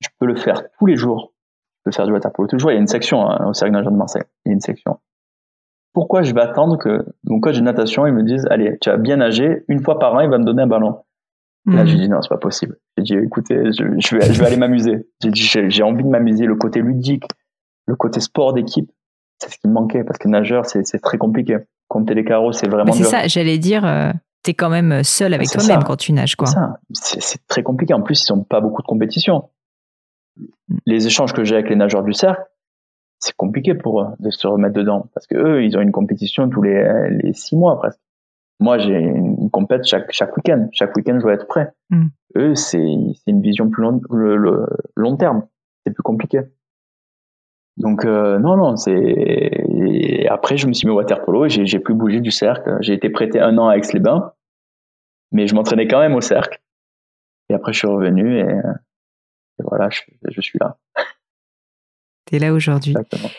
Je 0.00 0.08
peux 0.18 0.26
le 0.26 0.36
faire 0.36 0.62
tous 0.78 0.86
les 0.86 0.96
jours. 0.96 1.32
Peux 1.88 1.96
faire 1.96 2.06
du 2.06 2.12
water 2.12 2.30
polo 2.30 2.46
tous 2.46 2.56
les 2.56 2.60
jours. 2.60 2.70
Il 2.70 2.74
y 2.74 2.76
a 2.76 2.80
une 2.80 2.86
section 2.86 3.26
hein, 3.26 3.46
au 3.48 3.54
Cercle 3.54 3.72
Nageur 3.72 3.90
de 3.90 3.96
Marseille. 3.96 4.24
Il 4.44 4.50
y 4.50 4.52
a 4.52 4.54
une 4.54 4.60
section. 4.60 4.98
Pourquoi 5.94 6.20
je 6.20 6.34
vais 6.34 6.42
attendre 6.42 6.76
que 6.76 7.06
mon 7.24 7.40
coach 7.40 7.56
de 7.56 7.62
natation 7.62 8.06
il 8.06 8.12
me 8.12 8.22
dise, 8.22 8.46
allez, 8.50 8.76
tu 8.82 8.90
as 8.90 8.98
bien 8.98 9.16
nager, 9.16 9.64
une 9.68 9.82
fois 9.82 9.98
par 9.98 10.12
an, 10.14 10.20
il 10.20 10.28
va 10.28 10.36
me 10.36 10.44
donner 10.44 10.62
un 10.62 10.66
ballon. 10.66 10.98
Là, 11.64 11.86
j'ai 11.86 11.94
mhm. 11.94 12.00
dit 12.00 12.08
non, 12.10 12.20
c'est 12.20 12.28
pas 12.28 12.36
possible. 12.36 12.76
J'ai 12.98 13.04
dit, 13.04 13.14
écoutez, 13.24 13.56
je, 13.72 13.84
je, 13.98 14.16
vais, 14.16 14.32
je 14.32 14.38
vais 14.38 14.46
aller 14.46 14.56
m'amuser. 14.58 15.08
J'ai 15.22 15.30
dit, 15.30 15.40
j'ai 15.40 15.82
envie 15.82 16.04
de 16.04 16.08
m'amuser. 16.08 16.44
Le 16.44 16.56
côté 16.56 16.80
ludique, 16.80 17.24
le 17.86 17.96
côté 17.96 18.20
sport 18.20 18.52
d'équipe, 18.52 18.90
c'est 19.38 19.50
ce 19.50 19.58
qui 19.58 19.66
me 19.66 19.72
manquait 19.72 20.04
parce 20.04 20.18
que 20.18 20.28
nageur, 20.28 20.66
c'est 20.66 20.84
très 21.00 21.16
compliqué. 21.16 21.56
Compter 21.88 22.14
les 22.14 22.24
carreaux, 22.24 22.52
c'est 22.52 22.68
vraiment. 22.68 22.92
C'est 22.92 23.04
ça, 23.04 23.26
j'allais 23.28 23.58
dire. 23.58 23.84
Euh, 23.86 24.12
tu 24.44 24.50
es 24.50 24.54
quand 24.54 24.68
même 24.68 25.02
seul 25.04 25.32
avec 25.32 25.48
toi-même 25.48 25.84
quand 25.84 25.96
tu 25.96 26.12
nages, 26.12 26.36
quoi. 26.36 26.48
C'est 26.92 27.46
très 27.48 27.62
compliqué. 27.62 27.94
En 27.94 28.02
plus, 28.02 28.28
ils 28.28 28.32
n'ont 28.34 28.44
pas 28.44 28.60
beaucoup 28.60 28.82
de 28.82 28.86
compétition. 28.86 29.48
Les 30.86 31.06
échanges 31.06 31.32
que 31.32 31.44
j'ai 31.44 31.54
avec 31.54 31.68
les 31.70 31.76
nageurs 31.76 32.02
du 32.02 32.12
cercle, 32.12 32.42
c'est 33.18 33.34
compliqué 33.36 33.74
pour 33.74 34.00
eux 34.02 34.08
de 34.20 34.30
se 34.30 34.46
remettre 34.46 34.74
dedans 34.74 35.08
parce 35.14 35.26
que 35.26 35.36
eux, 35.36 35.64
ils 35.64 35.76
ont 35.76 35.80
une 35.80 35.92
compétition 35.92 36.48
tous 36.48 36.62
les, 36.62 37.10
les 37.22 37.32
six 37.32 37.56
mois 37.56 37.78
presque. 37.78 38.00
Moi, 38.60 38.78
j'ai 38.78 38.98
une 38.98 39.50
compète 39.50 39.84
chaque, 39.84 40.10
chaque 40.10 40.36
week-end. 40.36 40.68
Chaque 40.72 40.94
week-end, 40.96 41.14
je 41.18 41.22
dois 41.22 41.34
être 41.34 41.46
prêt. 41.46 41.72
Mm. 41.90 42.06
Eux, 42.36 42.54
c'est 42.54 42.78
une 42.78 43.40
vision 43.40 43.70
plus 43.70 43.82
long, 43.82 44.00
le, 44.10 44.66
long 44.96 45.16
terme. 45.16 45.46
C'est 45.86 45.92
plus 45.92 46.02
compliqué. 46.02 46.40
Donc, 47.76 48.04
euh, 48.04 48.40
non, 48.40 48.56
non, 48.56 48.76
c'est. 48.76 50.26
Après, 50.28 50.56
je 50.56 50.66
me 50.66 50.72
suis 50.72 50.88
mis 50.88 50.92
au 50.92 50.96
water 50.96 51.22
polo 51.22 51.44
et 51.44 51.48
j'ai 51.48 51.78
plus 51.78 51.94
bougé 51.94 52.20
du 52.20 52.32
cercle. 52.32 52.76
J'ai 52.80 52.94
été 52.94 53.10
prêté 53.10 53.38
un 53.38 53.56
an 53.58 53.68
à 53.68 53.76
Aix-les-Bains, 53.76 54.32
mais 55.30 55.46
je 55.46 55.54
m'entraînais 55.54 55.86
quand 55.86 56.00
même 56.00 56.16
au 56.16 56.20
cercle. 56.20 56.60
Et 57.48 57.54
après, 57.54 57.72
je 57.72 57.78
suis 57.78 57.88
revenu 57.88 58.40
et, 58.40 58.46
voilà, 59.64 59.88
je, 59.90 60.00
je, 60.30 60.40
suis 60.40 60.58
là. 60.60 60.78
T'es 62.26 62.38
là 62.38 62.52
aujourd'hui. 62.52 62.90
Exactement 62.92 63.30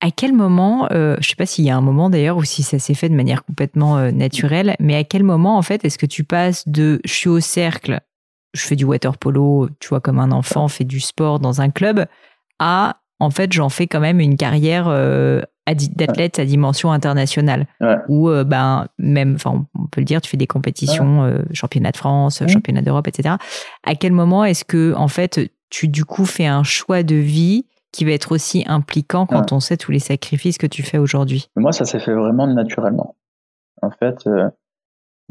à 0.00 0.10
quel 0.10 0.32
moment, 0.32 0.88
euh, 0.92 1.14
je 1.14 1.18
ne 1.18 1.22
sais 1.22 1.36
pas 1.36 1.46
s'il 1.46 1.64
y 1.64 1.70
a 1.70 1.76
un 1.76 1.80
moment 1.80 2.10
d'ailleurs 2.10 2.36
ou 2.36 2.44
si 2.44 2.62
ça 2.62 2.78
s'est 2.78 2.94
fait 2.94 3.08
de 3.08 3.14
manière 3.14 3.44
complètement 3.44 3.98
euh, 3.98 4.10
naturelle, 4.10 4.76
mais 4.78 4.94
à 4.94 5.04
quel 5.04 5.22
moment 5.22 5.56
en 5.56 5.62
fait 5.62 5.84
est-ce 5.84 5.98
que 5.98 6.06
tu 6.06 6.24
passes 6.24 6.68
de 6.68 7.00
je 7.04 7.12
suis 7.12 7.28
au 7.28 7.40
cercle, 7.40 8.00
je 8.52 8.60
fais 8.60 8.76
du 8.76 8.84
water 8.84 9.16
polo, 9.16 9.68
tu 9.80 9.88
vois 9.88 10.00
comme 10.00 10.18
un 10.18 10.32
enfant 10.32 10.68
fait 10.68 10.84
du 10.84 11.00
sport 11.00 11.40
dans 11.40 11.60
un 11.60 11.70
club, 11.70 12.06
à 12.58 13.00
en 13.20 13.30
fait 13.30 13.52
j'en 13.52 13.68
fais 13.68 13.86
quand 13.86 14.00
même 14.00 14.20
une 14.20 14.36
carrière 14.36 14.86
euh, 14.88 15.42
d'athlète 15.74 16.38
à 16.38 16.44
dimension 16.44 16.92
internationale. 16.92 17.66
Ou 18.08 18.30
ben 18.44 18.86
même 18.98 19.34
enfin 19.34 19.66
on 19.74 19.86
peut 19.86 20.00
le 20.00 20.04
dire 20.04 20.20
tu 20.20 20.30
fais 20.30 20.36
des 20.36 20.46
compétitions 20.46 21.40
championnat 21.52 21.90
de 21.90 21.96
France 21.96 22.42
championnat 22.46 22.82
d'Europe 22.82 23.08
etc 23.08 23.36
à 23.84 23.94
quel 23.94 24.12
moment 24.12 24.44
est-ce 24.44 24.64
que 24.64 24.94
en 24.94 25.08
fait 25.08 25.40
tu 25.70 25.88
du 25.88 26.04
coup 26.04 26.24
fais 26.24 26.46
un 26.46 26.62
choix 26.62 27.02
de 27.02 27.16
vie 27.16 27.66
qui 27.92 28.04
va 28.04 28.12
être 28.12 28.32
aussi 28.32 28.64
impliquant 28.66 29.26
quand 29.26 29.52
on 29.52 29.60
sait 29.60 29.76
tous 29.76 29.90
les 29.90 29.98
sacrifices 29.98 30.58
que 30.58 30.66
tu 30.66 30.82
fais 30.82 30.98
aujourd'hui? 30.98 31.48
Moi, 31.56 31.72
ça 31.72 31.86
s'est 31.86 31.98
fait 31.98 32.12
vraiment 32.12 32.46
naturellement. 32.46 33.16
En 33.80 33.90
fait, 33.90 34.26
euh, 34.26 34.50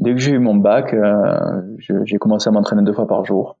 dès 0.00 0.12
que 0.14 0.18
j'ai 0.18 0.32
eu 0.32 0.40
mon 0.40 0.56
bac, 0.56 0.92
euh, 0.92 1.62
j'ai 1.78 2.18
commencé 2.18 2.48
à 2.48 2.52
m'entraîner 2.52 2.82
deux 2.82 2.92
fois 2.92 3.06
par 3.06 3.24
jour. 3.24 3.56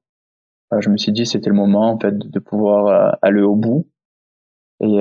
Euh, 0.72 0.80
je 0.80 0.90
me 0.90 0.96
suis 0.96 1.12
dit 1.12 1.24
c'était 1.24 1.50
le 1.50 1.54
moment 1.54 1.92
en 1.92 1.98
fait 2.00 2.18
de 2.18 2.38
pouvoir 2.40 3.16
aller 3.22 3.42
au 3.42 3.54
bout. 3.54 3.86
Et, 4.80 5.00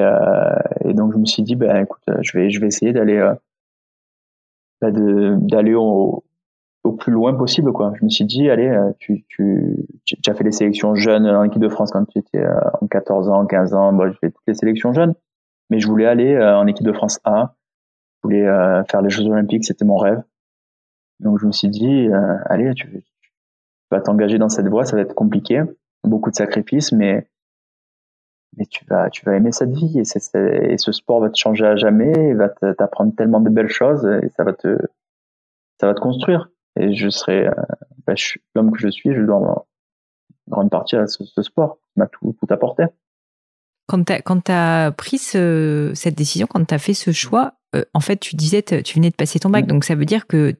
et, 0.86 0.94
donc 0.94 1.14
je 1.14 1.18
me 1.18 1.26
suis 1.26 1.44
dit 1.44 1.56
ben 1.56 1.76
écoute, 1.84 2.04
je 2.22 2.38
vais 2.38 2.50
je 2.50 2.62
vais 2.62 2.68
essayer 2.68 2.94
d'aller 2.94 3.22
bah, 4.82 4.92
d'aller 4.92 5.74
au, 5.74 6.24
au 6.86 6.92
plus 6.92 7.12
loin 7.12 7.34
possible 7.34 7.74
quoi. 7.74 7.94
Je 8.00 8.06
me 8.06 8.10
suis 8.10 8.26
dit 8.26 8.50
allez 8.50 8.68
euh, 8.68 8.92
tu 9.00 9.26
tu 9.28 9.76
tu 10.06 10.30
as 10.30 10.34
fait 10.36 10.44
les 10.44 10.52
sélections 10.52 10.96
jeunes 10.96 11.26
en 11.28 11.44
équipe 11.44 11.62
de 11.62 11.70
France 11.70 11.92
quand 11.92 12.06
tu 12.06 12.20
étais 12.20 12.40
euh, 12.40 12.60
en 12.82 12.88
14 12.88 13.30
ans, 13.30 13.46
15 13.46 13.74
ans, 13.74 13.92
bon, 13.92 14.08
j'ai 14.08 14.18
fait 14.20 14.32
toutes 14.32 14.44
les 14.48 14.54
sélections 14.54 14.94
jeunes 14.94 15.16
mais 15.70 15.80
je 15.80 15.88
voulais 15.88 16.06
aller 16.06 16.36
euh, 16.36 16.58
en 16.58 16.68
équipe 16.68 16.86
de 16.86 16.94
France 16.94 17.20
A. 17.24 17.56
Je 18.18 18.28
voulais 18.28 18.46
faire 18.90 19.04
les 19.04 19.10
Jeux 19.12 19.24
olympiques, 19.26 19.66
c'était 19.66 19.86
mon 19.86 19.98
rêve. 19.98 20.24
Donc 21.20 21.40
je 21.40 21.46
me 21.46 21.52
suis 21.52 21.70
dit 21.70 22.08
allez 22.46 22.74
tu 22.74 23.04
vas 23.92 24.02
t'engager 24.02 24.40
dans 24.40 24.50
cette 24.50 24.68
voie, 24.68 24.84
ça 24.86 24.96
va 24.96 25.04
être 25.04 25.14
compliqué, 25.14 25.62
beaucoup 26.04 26.32
de 26.32 26.36
sacrifices 26.36 26.92
mais 26.92 27.28
mais 28.58 28.66
tu 28.66 28.86
vas 28.86 29.10
tu 29.10 29.26
vas 29.26 29.36
aimer 29.36 29.52
cette 29.52 29.72
vie 29.72 30.00
et, 30.00 30.02
et 30.02 30.78
ce 30.78 30.92
sport 30.92 31.20
va 31.20 31.30
te 31.30 31.38
changer 31.38 31.66
à 31.66 31.76
jamais, 31.76 32.14
il 32.30 32.36
va 32.36 32.50
t'apprendre 32.50 33.14
tellement 33.16 33.40
de 33.40 33.50
belles 33.50 33.70
choses 33.70 34.06
et 34.06 34.30
ça 34.36 34.44
va 34.44 34.54
te 34.54 34.78
ça 35.80 35.88
va 35.88 35.94
te 35.94 36.00
construire 36.00 36.50
et 36.80 36.94
je 36.94 37.10
serai 37.10 37.48
euh, 37.48 37.54
bah, 38.06 38.14
l'homme 38.54 38.72
que 38.72 38.80
je 38.80 38.90
suis, 38.90 39.14
je 39.14 39.22
dois 39.22 39.36
en 39.38 39.66
grande 40.48 40.70
partie 40.70 40.96
à 40.96 41.08
ce, 41.08 41.24
sport 41.42 41.78
qui 41.78 42.00
m'a 42.00 42.08
tout, 42.08 42.36
tout 42.40 42.48
apporté. 42.54 42.84
Quand 43.88 44.04
tu 44.04 44.52
as, 44.52 44.92
pris 44.98 45.18
ce, 45.18 45.92
cette 45.94 46.16
décision, 46.16 46.48
quand 46.48 46.66
tu 46.66 46.74
as 46.74 46.80
fait 46.80 46.94
ce 46.94 47.12
choix, 47.12 47.54
euh, 47.76 47.84
en 47.94 48.00
fait, 48.00 48.18
tu 48.18 48.36
disais, 48.36 48.64
tu 48.64 48.96
venais 48.96 49.12
de 49.12 49.16
passer 49.16 49.40
ton 49.40 49.50
bac, 49.50 49.66
mm. 49.66 49.68
donc 49.68 49.84
ça 49.84 49.96
veut 49.96 50.06
dire 50.06 50.28
que 50.28 50.56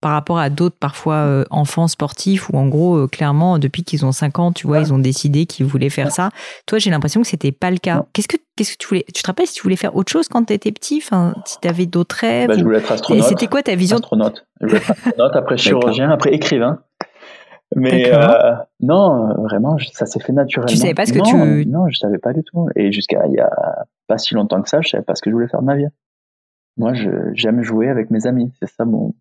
par 0.00 0.12
rapport 0.12 0.38
à 0.38 0.48
d'autres 0.48 0.76
parfois 0.78 1.16
euh, 1.16 1.44
enfants 1.50 1.88
sportifs 1.88 2.48
où 2.50 2.56
en 2.56 2.68
gros 2.68 2.96
euh, 2.96 3.06
clairement 3.08 3.58
depuis 3.58 3.82
qu'ils 3.82 4.06
ont 4.06 4.12
5 4.12 4.38
ans 4.38 4.52
tu 4.52 4.66
vois 4.66 4.78
ils 4.78 4.92
ont 4.92 4.98
décidé 4.98 5.46
qu'ils 5.46 5.66
voulaient 5.66 5.90
faire 5.90 6.12
ça. 6.12 6.30
Toi 6.66 6.78
j'ai 6.78 6.90
l'impression 6.90 7.20
que 7.22 7.26
c'était 7.26 7.52
pas 7.52 7.70
le 7.70 7.78
cas. 7.78 8.04
Qu'est-ce 8.12 8.28
que 8.28 8.36
qu'est-ce 8.56 8.72
que 8.72 8.78
tu 8.78 8.88
voulais 8.88 9.04
tu 9.12 9.22
te 9.22 9.26
rappelles 9.26 9.46
si 9.46 9.54
tu 9.54 9.62
voulais 9.62 9.76
faire 9.76 9.96
autre 9.96 10.12
chose 10.12 10.28
quand 10.28 10.44
tu 10.44 10.52
étais 10.52 10.70
petit? 10.70 11.00
Enfin 11.02 11.34
si 11.44 11.58
tu 11.60 11.68
avais 11.68 11.86
d'autres 11.86 12.16
rêves 12.16 12.48
bah, 12.48 12.54
je 12.56 12.62
voulais 12.62 12.78
être 12.78 12.92
astronaute. 12.92 13.24
C'était 13.24 13.48
quoi 13.48 13.62
ta 13.62 13.74
vision? 13.74 13.96
Astronaute. 13.96 14.46
Je 14.60 14.66
voulais 14.66 14.78
être 14.78 14.90
astronaute 14.90 15.36
après 15.36 15.56
chirurgien 15.58 16.10
après 16.10 16.32
écrivain. 16.32 16.80
Mais 17.74 18.10
euh, 18.14 18.54
non 18.80 19.34
vraiment 19.42 19.76
ça 19.92 20.06
s'est 20.06 20.20
fait 20.20 20.32
naturellement. 20.32 20.72
Tu 20.72 20.76
savais 20.76 20.94
pas 20.94 21.06
ce 21.06 21.12
que 21.12 21.18
tu 21.18 21.66
non 21.66 21.88
je 21.88 21.98
savais 21.98 22.18
pas 22.18 22.32
du 22.32 22.44
tout. 22.44 22.68
Et 22.76 22.92
jusqu'à 22.92 23.26
il 23.26 23.34
y 23.34 23.40
a 23.40 23.50
pas 24.06 24.16
si 24.16 24.34
longtemps 24.34 24.62
que 24.62 24.68
ça 24.68 24.80
je 24.80 24.88
savais 24.88 25.02
pas 25.04 25.16
ce 25.16 25.22
que 25.22 25.30
je 25.30 25.34
voulais 25.34 25.48
faire 25.48 25.60
de 25.60 25.66
ma 25.66 25.76
vie. 25.76 25.86
Moi 26.76 26.92
j'aime 27.34 27.62
jouer 27.62 27.88
avec 27.88 28.10
mes 28.10 28.26
amis. 28.26 28.52
C'est 28.60 28.70
ça 28.70 28.84
mon 28.84 29.12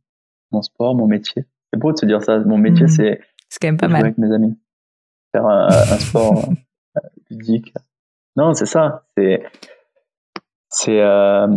mon 0.52 0.62
sport, 0.62 0.96
mon 0.96 1.08
métier. 1.08 1.46
C'est 1.72 1.80
beau 1.80 1.92
de 1.92 1.98
se 1.98 2.06
dire 2.06 2.24
ça. 2.24 2.40
Mon 2.40 2.58
métier, 2.58 2.84
mhm. 2.84 2.90
c'est 2.90 3.22
c'est 3.50 3.60
quand 3.62 3.68
même 3.68 3.78
pas 3.78 3.88
mal 3.88 4.02
avec 4.02 4.18
mes 4.18 4.34
amis, 4.34 4.58
faire 5.32 5.46
un, 5.46 5.70
sport 6.00 6.50
euh, 6.98 7.02
ludique. 7.30 7.74
Non, 8.36 8.54
c'est 8.54 8.66
ça. 8.66 9.06
C'est 9.18 9.44
c'est 10.70 11.02
euh, 11.02 11.48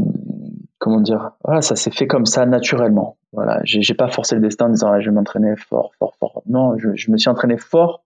comment 0.79 1.00
dire? 1.00 1.33
Voilà, 1.44 1.62
ça 1.62 1.76
s'est 1.76 1.90
fait 1.90 2.07
comme 2.07 2.26
ça 2.26 2.46
naturellement. 2.46 3.18
Voilà, 3.33 3.61
j'ai 3.64 3.94
pas 3.94 4.09
forcé 4.09 4.35
le 4.35 4.40
destin 4.40 4.66
en 4.66 4.70
disant 4.70 5.00
je 5.00 5.09
vais 5.09 5.14
m'entraîner 5.14 5.57
fort, 5.57 5.92
fort, 5.98 6.16
fort. 6.18 6.42
Non, 6.46 6.76
je, 6.79 6.94
je 6.94 7.11
me 7.11 7.16
suis 7.16 7.31
entraîné 7.31 7.57
fort, 7.57 8.05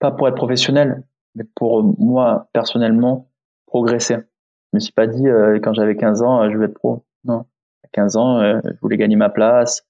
pas 0.00 0.10
pour 0.10 0.26
être 0.26 0.34
professionnel, 0.34 1.04
mais 1.34 1.44
pour 1.54 1.82
moi 1.98 2.48
personnellement 2.52 3.28
progresser. 3.66 4.16
Je 4.72 4.76
me 4.76 4.80
suis 4.80 4.92
pas 4.92 5.06
dit 5.06 5.26
euh, 5.28 5.58
quand 5.62 5.72
j'avais 5.72 5.96
15 5.96 6.22
ans 6.22 6.50
je 6.50 6.58
vais 6.58 6.66
être 6.66 6.74
pro. 6.74 7.04
Non, 7.24 7.46
15 7.92 8.16
ans, 8.16 8.40
euh, 8.40 8.60
je 8.64 8.80
voulais 8.80 8.96
gagner 8.96 9.16
ma 9.16 9.28
place, 9.28 9.86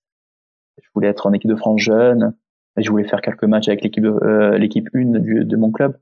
je 0.80 0.88
voulais 0.94 1.08
être 1.08 1.26
en 1.26 1.32
équipe 1.32 1.50
de 1.50 1.56
France 1.56 1.80
jeune, 1.80 2.34
je 2.76 2.88
voulais 2.90 3.08
faire 3.08 3.20
quelques 3.20 3.44
matchs 3.44 3.68
avec 3.68 3.82
l'équipe 3.82 4.04
euh, 4.04 4.56
l'équipe 4.58 4.88
1 4.94 5.44
de 5.44 5.56
mon 5.56 5.72
club. 5.72 5.98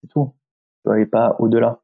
C'est 0.00 0.08
tout. 0.08 0.32
Je 0.84 0.90
n'allais 0.90 1.06
pas 1.06 1.36
au-delà. 1.38 1.80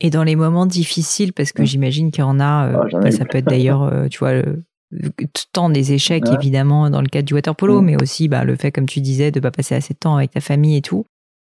Et 0.00 0.10
dans 0.10 0.24
les 0.24 0.36
moments 0.36 0.66
difficiles, 0.66 1.32
parce 1.32 1.52
que 1.52 1.62
mmh. 1.62 1.66
j'imagine 1.66 2.10
qu'il 2.10 2.22
y 2.22 2.26
en 2.26 2.40
a, 2.40 2.68
euh, 2.68 2.88
ah, 2.92 2.98
bah, 3.00 3.10
ça 3.10 3.24
peut 3.24 3.38
être 3.38 3.46
d'ailleurs, 3.48 4.08
tu 4.10 4.18
vois, 4.18 4.32
le, 4.34 4.62
tant 5.52 5.70
des 5.70 5.92
échecs 5.92 6.28
évidemment 6.28 6.90
dans 6.90 7.00
le 7.00 7.06
cadre 7.06 7.26
du 7.26 7.34
water 7.34 7.54
polo, 7.54 7.80
mmh. 7.80 7.84
mais 7.84 8.02
aussi 8.02 8.28
bah, 8.28 8.44
le 8.44 8.56
fait, 8.56 8.72
comme 8.72 8.86
tu 8.86 9.00
disais, 9.00 9.30
de 9.30 9.40
pas 9.40 9.50
passer 9.50 9.74
assez 9.74 9.94
de 9.94 9.98
temps 9.98 10.16
avec 10.16 10.32
ta 10.32 10.40
famille 10.40 10.76
et 10.76 10.82
tout. 10.82 11.06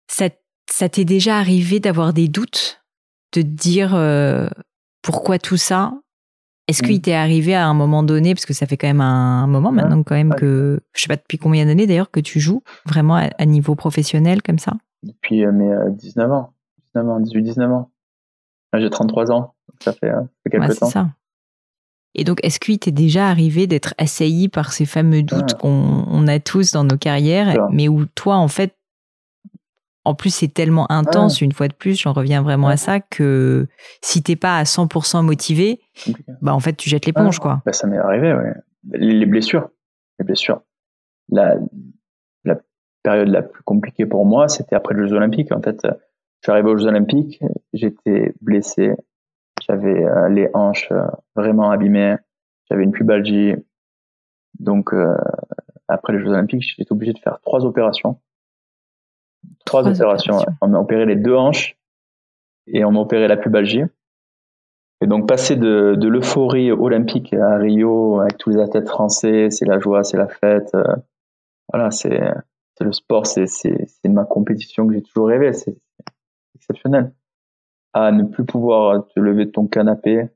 Ça, 0.07 0.29
ça 0.69 0.87
t'est 0.87 1.05
déjà 1.05 1.37
arrivé 1.37 1.79
d'avoir 1.79 2.13
des 2.13 2.27
doutes, 2.27 2.83
de 3.33 3.41
te 3.41 3.47
dire 3.47 3.97
pourquoi 5.03 5.37
tout 5.37 5.57
ça? 5.57 5.93
Est-ce 6.67 6.81
qu'il 6.81 6.97
mm. 6.97 7.01
t'est 7.01 7.13
arrivé 7.13 7.55
à 7.55 7.67
un 7.67 7.73
moment 7.73 8.03
donné, 8.03 8.33
parce 8.33 8.45
que 8.45 8.53
ça 8.53 8.65
fait 8.65 8.77
quand 8.77 8.87
même 8.87 9.01
un 9.01 9.47
moment 9.47 9.71
maintenant 9.71 10.01
quand 10.03 10.15
même 10.15 10.33
que, 10.33 10.79
je 10.93 11.01
sais 11.01 11.07
pas 11.07 11.17
depuis 11.17 11.37
combien 11.37 11.65
d'années 11.65 11.87
d'ailleurs 11.87 12.11
que 12.11 12.19
tu 12.19 12.39
joues 12.39 12.63
vraiment 12.85 13.15
à, 13.15 13.45
niveau 13.45 13.75
professionnel 13.75 14.41
comme 14.41 14.59
ça? 14.59 14.73
Depuis 15.03 15.45
euh, 15.45 15.51
mes 15.51 15.75
19 15.91 16.29
euh, 16.29 16.33
ans, 16.33 16.53
19 16.95 17.09
ans, 17.09 17.19
18-19 17.19 17.71
ans. 17.71 17.89
J'ai 18.75 18.89
33 18.89 19.31
ans, 19.31 19.53
ça 19.79 19.93
fait, 19.93 20.09
euh, 20.09 20.21
quelques 20.49 20.79
temps. 20.79 20.87
Ça. 20.87 21.09
Et 22.15 22.23
donc, 22.23 22.39
est-ce 22.43 22.59
qu'il 22.59 22.79
t'est 22.79 22.91
déjà 22.91 23.27
arrivé 23.27 23.67
d'être 23.67 23.93
assailli 23.97 24.47
par 24.47 24.71
ces 24.71 24.85
fameux 24.85 25.23
doutes 25.23 25.55
qu'on 25.55 26.27
a 26.27 26.39
tous 26.39 26.71
dans 26.71 26.83
nos 26.83 26.97
carrières, 26.97 27.67
mais 27.71 27.87
où 27.87 28.05
toi, 28.05 28.35
en 28.35 28.47
fait, 28.47 28.75
en 30.05 30.15
plus, 30.15 30.33
c'est 30.33 30.53
tellement 30.53 30.91
intense, 30.91 31.41
une 31.41 31.53
fois 31.53 31.67
de 31.67 31.73
plus, 31.73 31.99
j'en 31.99 32.13
reviens 32.13 32.41
vraiment 32.41 32.67
à 32.67 32.77
ça, 32.77 32.99
que 32.99 33.67
si 34.01 34.21
t'es 34.21 34.35
pas 34.35 34.57
à 34.57 34.63
100% 34.63 35.23
motivé, 35.23 35.79
bah 36.41 36.53
en 36.53 36.59
fait, 36.59 36.73
tu 36.73 36.89
jettes 36.89 37.05
l'éponge, 37.05 37.39
quoi. 37.39 37.61
Bah, 37.65 37.73
ça 37.73 37.87
m'est 37.87 37.97
arrivé, 37.97 38.33
ouais. 38.33 38.53
Les, 38.91 39.25
blessures, 39.25 39.69
les 40.19 40.25
blessures. 40.25 40.61
La, 41.29 41.55
la 42.43 42.59
période 43.01 43.29
la 43.29 43.41
plus 43.41 43.63
compliquée 43.63 44.05
pour 44.05 44.25
moi, 44.25 44.49
c'était 44.49 44.75
après 44.75 44.93
les 44.93 45.07
Jeux 45.07 45.15
Olympiques. 45.15 45.53
En 45.53 45.61
fait, 45.61 45.79
je 45.83 45.89
suis 46.41 46.51
arrivé 46.51 46.69
aux 46.69 46.77
Jeux 46.77 46.87
Olympiques, 46.87 47.41
j'étais 47.71 48.33
blessé, 48.41 48.93
j'avais 49.65 50.03
euh, 50.03 50.27
les 50.27 50.49
hanches 50.53 50.91
euh, 50.91 51.05
vraiment 51.35 51.71
abîmées, 51.71 52.17
j'avais 52.69 52.83
une 52.83 52.91
pubalgie. 52.91 53.53
Donc, 54.59 54.93
euh, 54.93 55.15
après 55.87 56.13
les 56.13 56.19
Jeux 56.19 56.29
Olympiques, 56.29 56.75
été 56.77 56.91
obligé 56.91 57.13
de 57.13 57.19
faire 57.19 57.39
trois 57.41 57.65
opérations. 57.65 58.19
Trois, 59.81 59.87
opérations. 59.87 60.37
On 60.61 60.67
m'a 60.67 60.79
opéré 60.79 61.05
les 61.05 61.15
deux 61.15 61.35
hanches 61.35 61.77
et 62.67 62.85
on 62.85 62.91
m'a 62.91 62.99
opéré 62.99 63.27
la 63.27 63.37
pubalgie. 63.37 63.83
Et 65.01 65.07
donc 65.07 65.27
passer 65.27 65.55
de, 65.55 65.95
de 65.97 66.07
l'euphorie 66.07 66.71
olympique 66.71 67.33
à 67.33 67.57
Rio 67.57 68.19
avec 68.19 68.37
tous 68.37 68.51
les 68.51 68.61
athlètes 68.61 68.87
français, 68.87 69.49
c'est 69.49 69.65
la 69.65 69.79
joie, 69.79 70.03
c'est 70.03 70.17
la 70.17 70.27
fête. 70.27 70.73
Euh, 70.75 70.83
voilà, 71.71 71.91
c'est 71.91 72.21
le 72.79 72.91
sport, 72.91 73.25
c'est 73.25 73.47
ma 74.05 74.25
compétition 74.25 74.87
que 74.87 74.93
j'ai 74.93 75.01
toujours 75.01 75.27
rêvé. 75.27 75.53
C'est 75.53 75.75
exceptionnel. 76.55 77.11
À 77.93 78.11
ne 78.11 78.23
plus 78.23 78.45
pouvoir 78.45 79.07
te 79.07 79.19
lever 79.19 79.45
de 79.45 79.51
ton 79.51 79.67
canapé, 79.67 80.29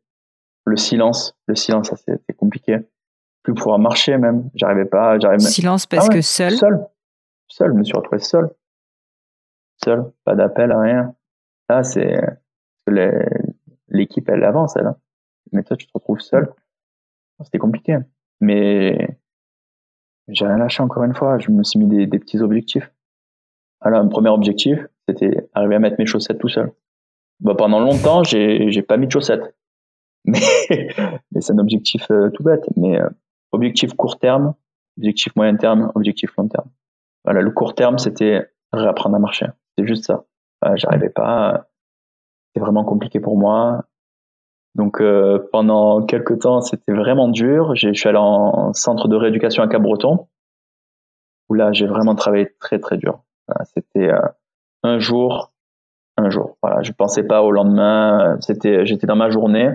le 0.65 0.77
silence, 0.77 1.35
le 1.47 1.55
silence, 1.55 1.89
ça 1.89 1.95
c'était 1.95 2.33
compliqué. 2.33 2.79
Plus 3.43 3.53
pouvoir 3.53 3.79
marcher 3.79 4.17
même, 4.17 4.49
j'arrivais 4.55 4.85
pas, 4.85 5.17
j'arrivais. 5.19 5.45
Silence 5.45 5.85
parce 5.85 6.07
ah 6.09 6.13
que 6.13 6.21
seul. 6.21 6.51
Seul, 6.51 6.85
seul, 7.47 7.71
je 7.71 7.77
me 7.77 7.83
suis 7.83 7.95
retrouvé 7.95 8.19
seul, 8.19 8.49
seul, 9.83 10.11
pas 10.23 10.35
d'appel, 10.35 10.73
rien. 10.73 11.15
Là, 11.69 11.83
c'est 11.83 12.17
l'équipe, 13.89 14.29
elle 14.29 14.43
avance, 14.43 14.75
elle. 14.77 14.87
Hein. 14.87 14.97
Mais 15.51 15.63
toi, 15.63 15.77
tu 15.77 15.87
te 15.87 15.91
retrouves 15.93 16.19
seul. 16.19 16.51
C'était 17.43 17.59
compliqué. 17.59 17.97
Mais 18.41 19.19
j'ai 20.27 20.45
rien 20.45 20.57
lâché 20.57 20.83
encore 20.83 21.03
une 21.03 21.15
fois. 21.15 21.37
Je 21.39 21.51
me 21.51 21.63
suis 21.63 21.79
mis 21.79 22.07
des, 22.07 22.19
petits 22.19 22.39
objectifs. 22.39 22.91
Alors, 23.81 24.01
un 24.01 24.07
premier 24.07 24.29
objectif, 24.29 24.79
c'était 25.07 25.49
arriver 25.53 25.75
à 25.75 25.79
mettre 25.79 25.97
mes 25.99 26.05
chaussettes 26.05 26.39
tout 26.39 26.49
seul. 26.49 26.71
Bah, 27.39 27.55
pendant 27.55 27.79
longtemps, 27.79 28.23
j'ai, 28.23 28.81
pas 28.81 28.97
mis 28.97 29.07
de 29.07 29.11
chaussettes. 29.11 29.55
Mais, 30.29 30.41
mais 31.31 31.39
c'est 31.39 31.53
un 31.53 31.57
objectif 31.57 32.11
euh, 32.11 32.29
tout 32.31 32.43
bête. 32.43 32.65
Mais 32.75 32.99
euh, 32.99 33.07
objectif 33.53 33.93
court 33.93 34.19
terme, 34.19 34.55
objectif 34.97 35.33
moyen 35.37 35.55
terme, 35.55 35.89
objectif 35.95 36.35
long 36.35 36.49
terme. 36.49 36.69
Voilà, 37.23 37.39
le 37.39 37.51
court 37.51 37.75
terme, 37.75 37.97
c'était 37.97 38.51
réapprendre 38.73 39.15
à 39.15 39.19
marcher. 39.19 39.45
C'est 39.77 39.87
juste 39.87 40.05
ça. 40.05 40.25
j'arrivais 40.75 41.09
pas. 41.09 41.67
C'était 42.47 42.63
vraiment 42.63 42.83
compliqué 42.83 43.19
pour 43.19 43.37
moi. 43.37 43.85
Donc 44.77 45.01
euh, 45.01 45.39
pendant 45.51 46.05
quelques 46.05 46.39
temps, 46.39 46.61
c'était 46.61 46.93
vraiment 46.93 47.27
dur. 47.27 47.75
Je 47.75 47.93
suis 47.93 48.07
allé 48.07 48.19
en 48.19 48.73
centre 48.73 49.07
de 49.07 49.15
rééducation 49.15 49.63
à 49.63 49.67
Cap-Breton, 49.67 50.27
où 51.49 51.53
là, 51.55 51.71
j'ai 51.73 51.87
vraiment 51.87 52.13
travaillé 52.13 52.53
très 52.59 52.79
très 52.79 52.97
dur. 52.97 53.19
C'était 53.73 54.11
euh, 54.11 54.21
un 54.83 54.99
jour, 54.99 55.51
un 56.15 56.29
jour. 56.29 56.57
Voilà, 56.61 56.83
je 56.83 56.91
pensais 56.91 57.23
pas 57.23 57.41
au 57.41 57.51
lendemain. 57.51 58.37
C'était, 58.41 58.85
j'étais 58.85 59.07
dans 59.07 59.15
ma 59.15 59.29
journée. 59.29 59.73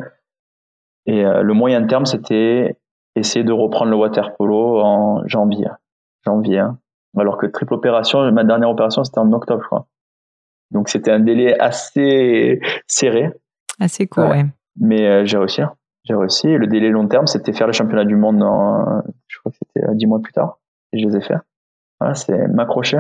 Et 1.07 1.25
euh, 1.25 1.43
le 1.43 1.53
moyen 1.53 1.85
terme, 1.87 2.07
c'était 2.07 2.79
essayer 3.17 3.45
de 3.45 3.53
reprendre 3.53 3.91
le 3.91 3.97
water 3.97 4.37
polo 4.37 4.81
en 4.81 5.27
janvier. 5.27 5.69
Janvier. 6.25 6.61
Hein. 6.61 6.79
Alors 7.19 7.39
que 7.39 7.47
triple 7.47 7.75
opération, 7.75 8.31
ma 8.31 8.45
dernière 8.45 8.71
opération, 8.71 9.03
c'était 9.03 9.19
en 9.19 9.33
octobre, 9.33 9.63
je 9.63 9.67
crois. 9.67 9.87
Donc 10.73 10.89
c'était 10.89 11.11
un 11.11 11.21
délai 11.21 11.59
assez 11.59 12.61
serré. 12.87 13.31
Assez 13.79 14.07
court, 14.07 14.31
ouais. 14.31 14.47
Mais 14.81 15.07
euh, 15.07 15.25
j'ai 15.25 15.37
réussi. 15.37 15.63
Hein. 15.63 15.75
J'ai 16.05 16.15
réussi. 16.15 16.49
Le 16.49 16.67
délai 16.67 16.89
long 16.89 17.07
terme, 17.07 17.27
c'était 17.27 17.53
faire 17.53 17.67
le 17.67 17.73
championnat 17.73 18.05
du 18.05 18.17
monde 18.17 18.39
je 19.29 19.39
crois 19.39 19.53
que 19.53 19.59
c'était 19.59 19.87
euh, 19.87 19.95
dix 19.95 20.07
mois 20.07 20.21
plus 20.21 20.33
tard. 20.33 20.59
Et 20.93 20.99
je 20.99 21.07
les 21.07 21.17
ai 21.17 21.21
fait. 21.21 21.37
Voilà, 22.01 22.15
c'est 22.15 22.49
m'accrocher. 22.49 22.99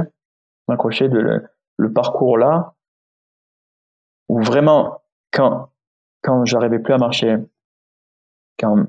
M'accrocher 0.68 1.08
de 1.08 1.18
le, 1.18 1.46
le, 1.76 1.92
parcours 1.92 2.38
là, 2.38 2.74
où 4.28 4.40
vraiment, 4.40 5.02
quand, 5.32 5.70
quand 6.22 6.44
j'arrivais 6.44 6.78
plus 6.78 6.94
à 6.94 6.98
marcher, 6.98 7.36
quand, 8.58 8.86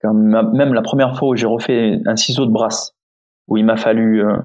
quand 0.00 0.14
même 0.14 0.72
la 0.72 0.82
première 0.82 1.18
fois 1.18 1.30
où 1.30 1.36
j'ai 1.36 1.46
refait 1.46 2.00
un 2.06 2.16
ciseau 2.16 2.46
de 2.46 2.52
brasse, 2.52 2.94
où 3.48 3.56
il 3.56 3.64
m'a 3.64 3.76
fallu, 3.76 4.24
euh, 4.24 4.36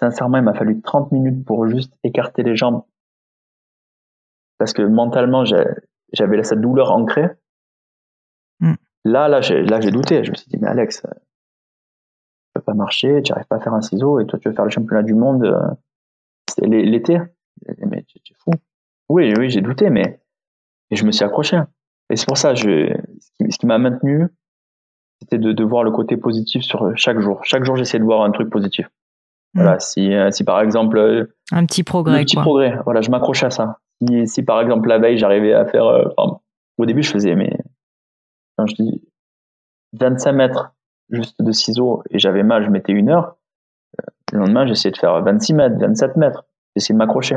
sincèrement, 0.00 0.38
il 0.38 0.44
m'a 0.44 0.54
fallu 0.54 0.80
30 0.80 1.12
minutes 1.12 1.44
pour 1.44 1.68
juste 1.68 1.92
écarter 2.04 2.42
les 2.42 2.56
jambes. 2.56 2.82
Parce 4.58 4.72
que 4.72 4.82
mentalement, 4.82 5.44
j'avais 5.44 6.42
cette 6.42 6.60
douleur 6.60 6.92
ancrée. 6.92 7.28
Mm. 8.60 8.74
Là, 9.04 9.28
là, 9.28 9.40
j'ai, 9.40 9.62
là, 9.62 9.80
j'ai 9.80 9.90
douté. 9.90 10.24
Je 10.24 10.30
me 10.30 10.36
suis 10.36 10.48
dit, 10.48 10.58
mais 10.60 10.68
Alex, 10.68 11.02
ça 11.02 11.10
peut 12.54 12.60
pas 12.62 12.74
marcher, 12.74 13.22
tu 13.22 13.32
n'arrives 13.32 13.46
pas 13.46 13.56
à 13.56 13.60
faire 13.60 13.74
un 13.74 13.82
ciseau 13.82 14.18
et 14.20 14.26
toi, 14.26 14.38
tu 14.38 14.48
veux 14.48 14.54
faire 14.54 14.64
le 14.64 14.70
championnat 14.70 15.02
du 15.02 15.14
monde 15.14 15.44
euh, 15.44 16.66
l'été. 16.66 17.18
Mais 17.78 18.02
tu 18.02 18.18
es 18.18 18.34
fou. 18.38 18.50
Oui, 19.08 19.32
oui, 19.38 19.50
j'ai 19.50 19.60
douté, 19.60 19.90
mais 19.90 20.20
et 20.90 20.96
je 20.96 21.04
me 21.04 21.10
suis 21.10 21.24
accroché. 21.24 21.60
Et 22.10 22.16
c'est 22.16 22.26
pour 22.26 22.38
ça, 22.38 22.54
je, 22.54 22.94
ce 23.18 23.58
qui, 23.58 23.66
m'a 23.66 23.78
maintenu, 23.78 24.28
c'était 25.20 25.38
de, 25.38 25.52
de, 25.52 25.64
voir 25.64 25.82
le 25.82 25.90
côté 25.90 26.16
positif 26.16 26.62
sur 26.62 26.96
chaque 26.96 27.18
jour. 27.18 27.44
Chaque 27.44 27.64
jour, 27.64 27.76
j'essayais 27.76 27.98
de 27.98 28.04
voir 28.04 28.22
un 28.22 28.30
truc 28.30 28.50
positif. 28.50 28.88
Voilà, 29.56 29.76
mm. 29.76 29.80
si, 29.80 30.14
euh, 30.14 30.30
si 30.30 30.44
par 30.44 30.60
exemple. 30.60 30.98
Euh, 30.98 31.34
un 31.50 31.64
petit 31.64 31.82
progrès. 31.82 32.20
Un 32.20 32.24
petit 32.24 32.36
progrès. 32.36 32.78
Voilà, 32.84 33.00
je 33.00 33.10
m'accrochais 33.10 33.46
à 33.46 33.50
ça. 33.50 33.78
Si, 34.00 34.26
si 34.26 34.42
par 34.42 34.60
exemple 34.60 34.88
la 34.88 34.98
veille, 34.98 35.16
j'arrivais 35.16 35.54
à 35.54 35.64
faire. 35.64 35.86
Euh, 35.86 36.04
au 36.78 36.86
début, 36.86 37.02
je 37.02 37.10
faisais, 37.10 37.34
mais. 37.34 37.58
Quand 38.56 38.66
je 38.66 38.74
dis 38.74 39.02
25 39.98 40.32
mètres 40.32 40.72
juste 41.10 41.42
de 41.42 41.52
ciseaux 41.52 42.02
et 42.10 42.18
j'avais 42.18 42.42
mal, 42.42 42.64
je 42.64 42.70
mettais 42.70 42.92
une 42.92 43.10
heure. 43.10 43.36
Le 44.32 44.38
lendemain, 44.38 44.66
j'essayais 44.66 44.92
de 44.92 44.96
faire 44.96 45.22
26 45.22 45.54
mètres, 45.54 45.76
27 45.78 46.16
mètres. 46.16 46.46
J'essayais 46.74 46.94
de 46.94 46.98
m'accrocher. 46.98 47.36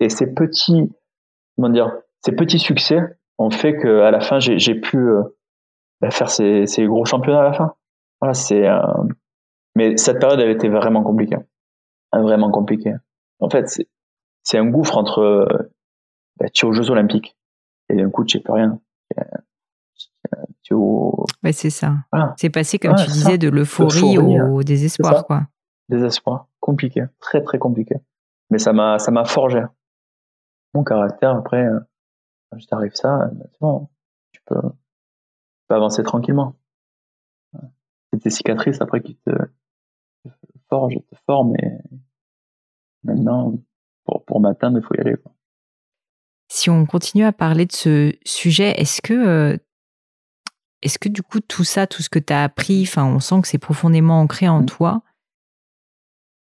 Et 0.00 0.08
ces 0.08 0.34
petits, 0.34 0.92
comment 1.56 1.68
dire, 1.68 1.92
ces 2.24 2.32
petits 2.32 2.58
succès 2.58 3.00
ont 3.38 3.50
fait 3.50 3.76
qu'à 3.76 4.10
la 4.10 4.20
fin, 4.20 4.38
j'ai 4.40 4.74
pu 4.74 4.98
bah, 6.00 6.10
faire 6.10 6.30
ces, 6.30 6.66
ces, 6.66 6.84
gros 6.86 7.04
championnats 7.04 7.40
à 7.40 7.44
la 7.44 7.52
fin. 7.52 7.74
Voilà, 8.20 8.34
c'est. 8.34 8.68
Mais 9.76 9.96
cette 9.96 10.18
période, 10.18 10.40
elle 10.40 10.50
était 10.50 10.68
vraiment 10.68 11.02
compliquée. 11.02 11.38
Vraiment 12.12 12.50
compliquée. 12.50 12.94
En 13.38 13.48
fait, 13.48 13.66
c'est 14.42 14.58
un 14.58 14.66
gouffre 14.66 14.96
entre. 14.96 15.46
Bah, 16.38 16.48
tu 16.52 16.64
es 16.64 16.68
aux 16.68 16.72
Jeux 16.72 16.90
Olympiques 16.90 17.36
et 17.88 17.96
d'un 17.96 18.10
coup, 18.10 18.24
tu 18.24 18.38
sais 18.38 18.42
plus 18.42 18.52
rien. 18.52 18.80
Tu 20.62 20.74
au... 20.74 21.26
Ouais, 21.42 21.52
c'est 21.52 21.70
ça. 21.70 21.94
C'est 22.36 22.50
passé, 22.50 22.78
comme 22.78 22.94
tu 22.96 23.06
disais, 23.10 23.38
de 23.38 23.48
l'euphorie 23.48 24.18
au 24.18 24.62
désespoir, 24.62 25.26
quoi. 25.26 25.42
Désespoir. 25.88 26.48
Compliqué. 26.60 27.04
Très, 27.20 27.42
très 27.42 27.58
compliqué. 27.58 27.96
Mais 28.50 28.58
ça 28.58 28.72
m'a, 28.72 28.98
ça 28.98 29.10
m'a 29.10 29.24
forgé. 29.24 29.62
Mon 30.74 30.84
caractère, 30.84 31.36
après, 31.36 31.66
quand 32.50 32.58
je 32.58 32.66
t'arrive 32.66 32.94
ça, 32.94 33.30
bon, 33.60 33.88
tu 34.32 34.40
peux, 34.46 34.60
tu 34.60 35.64
peux 35.68 35.74
avancer 35.74 36.02
tranquillement. 36.02 36.54
C'est 38.12 38.20
tes 38.20 38.30
cicatrices 38.30 38.80
après 38.80 39.00
qui 39.00 39.16
te, 39.16 39.30
forge, 40.70 40.94
te 40.94 41.16
forme 41.26 41.54
et 41.56 41.70
maintenant, 43.04 43.58
pour, 44.04 44.24
pour 44.24 44.40
m'atteindre, 44.40 44.78
il 44.78 44.82
faut 44.82 44.94
y 44.94 45.00
aller. 45.00 45.16
Si 46.48 46.70
on 46.70 46.86
continue 46.86 47.24
à 47.24 47.32
parler 47.32 47.66
de 47.66 47.72
ce 47.72 48.12
sujet, 48.24 48.70
est-ce 48.80 49.02
que, 49.02 49.14
euh, 49.14 49.56
est-ce 50.82 50.98
que 50.98 51.08
du 51.08 51.22
coup, 51.22 51.40
tout 51.40 51.64
ça, 51.64 51.86
tout 51.86 52.02
ce 52.02 52.08
que 52.08 52.18
tu 52.18 52.32
as 52.32 52.42
appris, 52.42 52.82
enfin, 52.82 53.04
on 53.04 53.20
sent 53.20 53.42
que 53.42 53.48
c'est 53.48 53.58
profondément 53.58 54.20
ancré 54.20 54.48
en 54.48 54.62
mmh. 54.62 54.66
toi, 54.66 55.02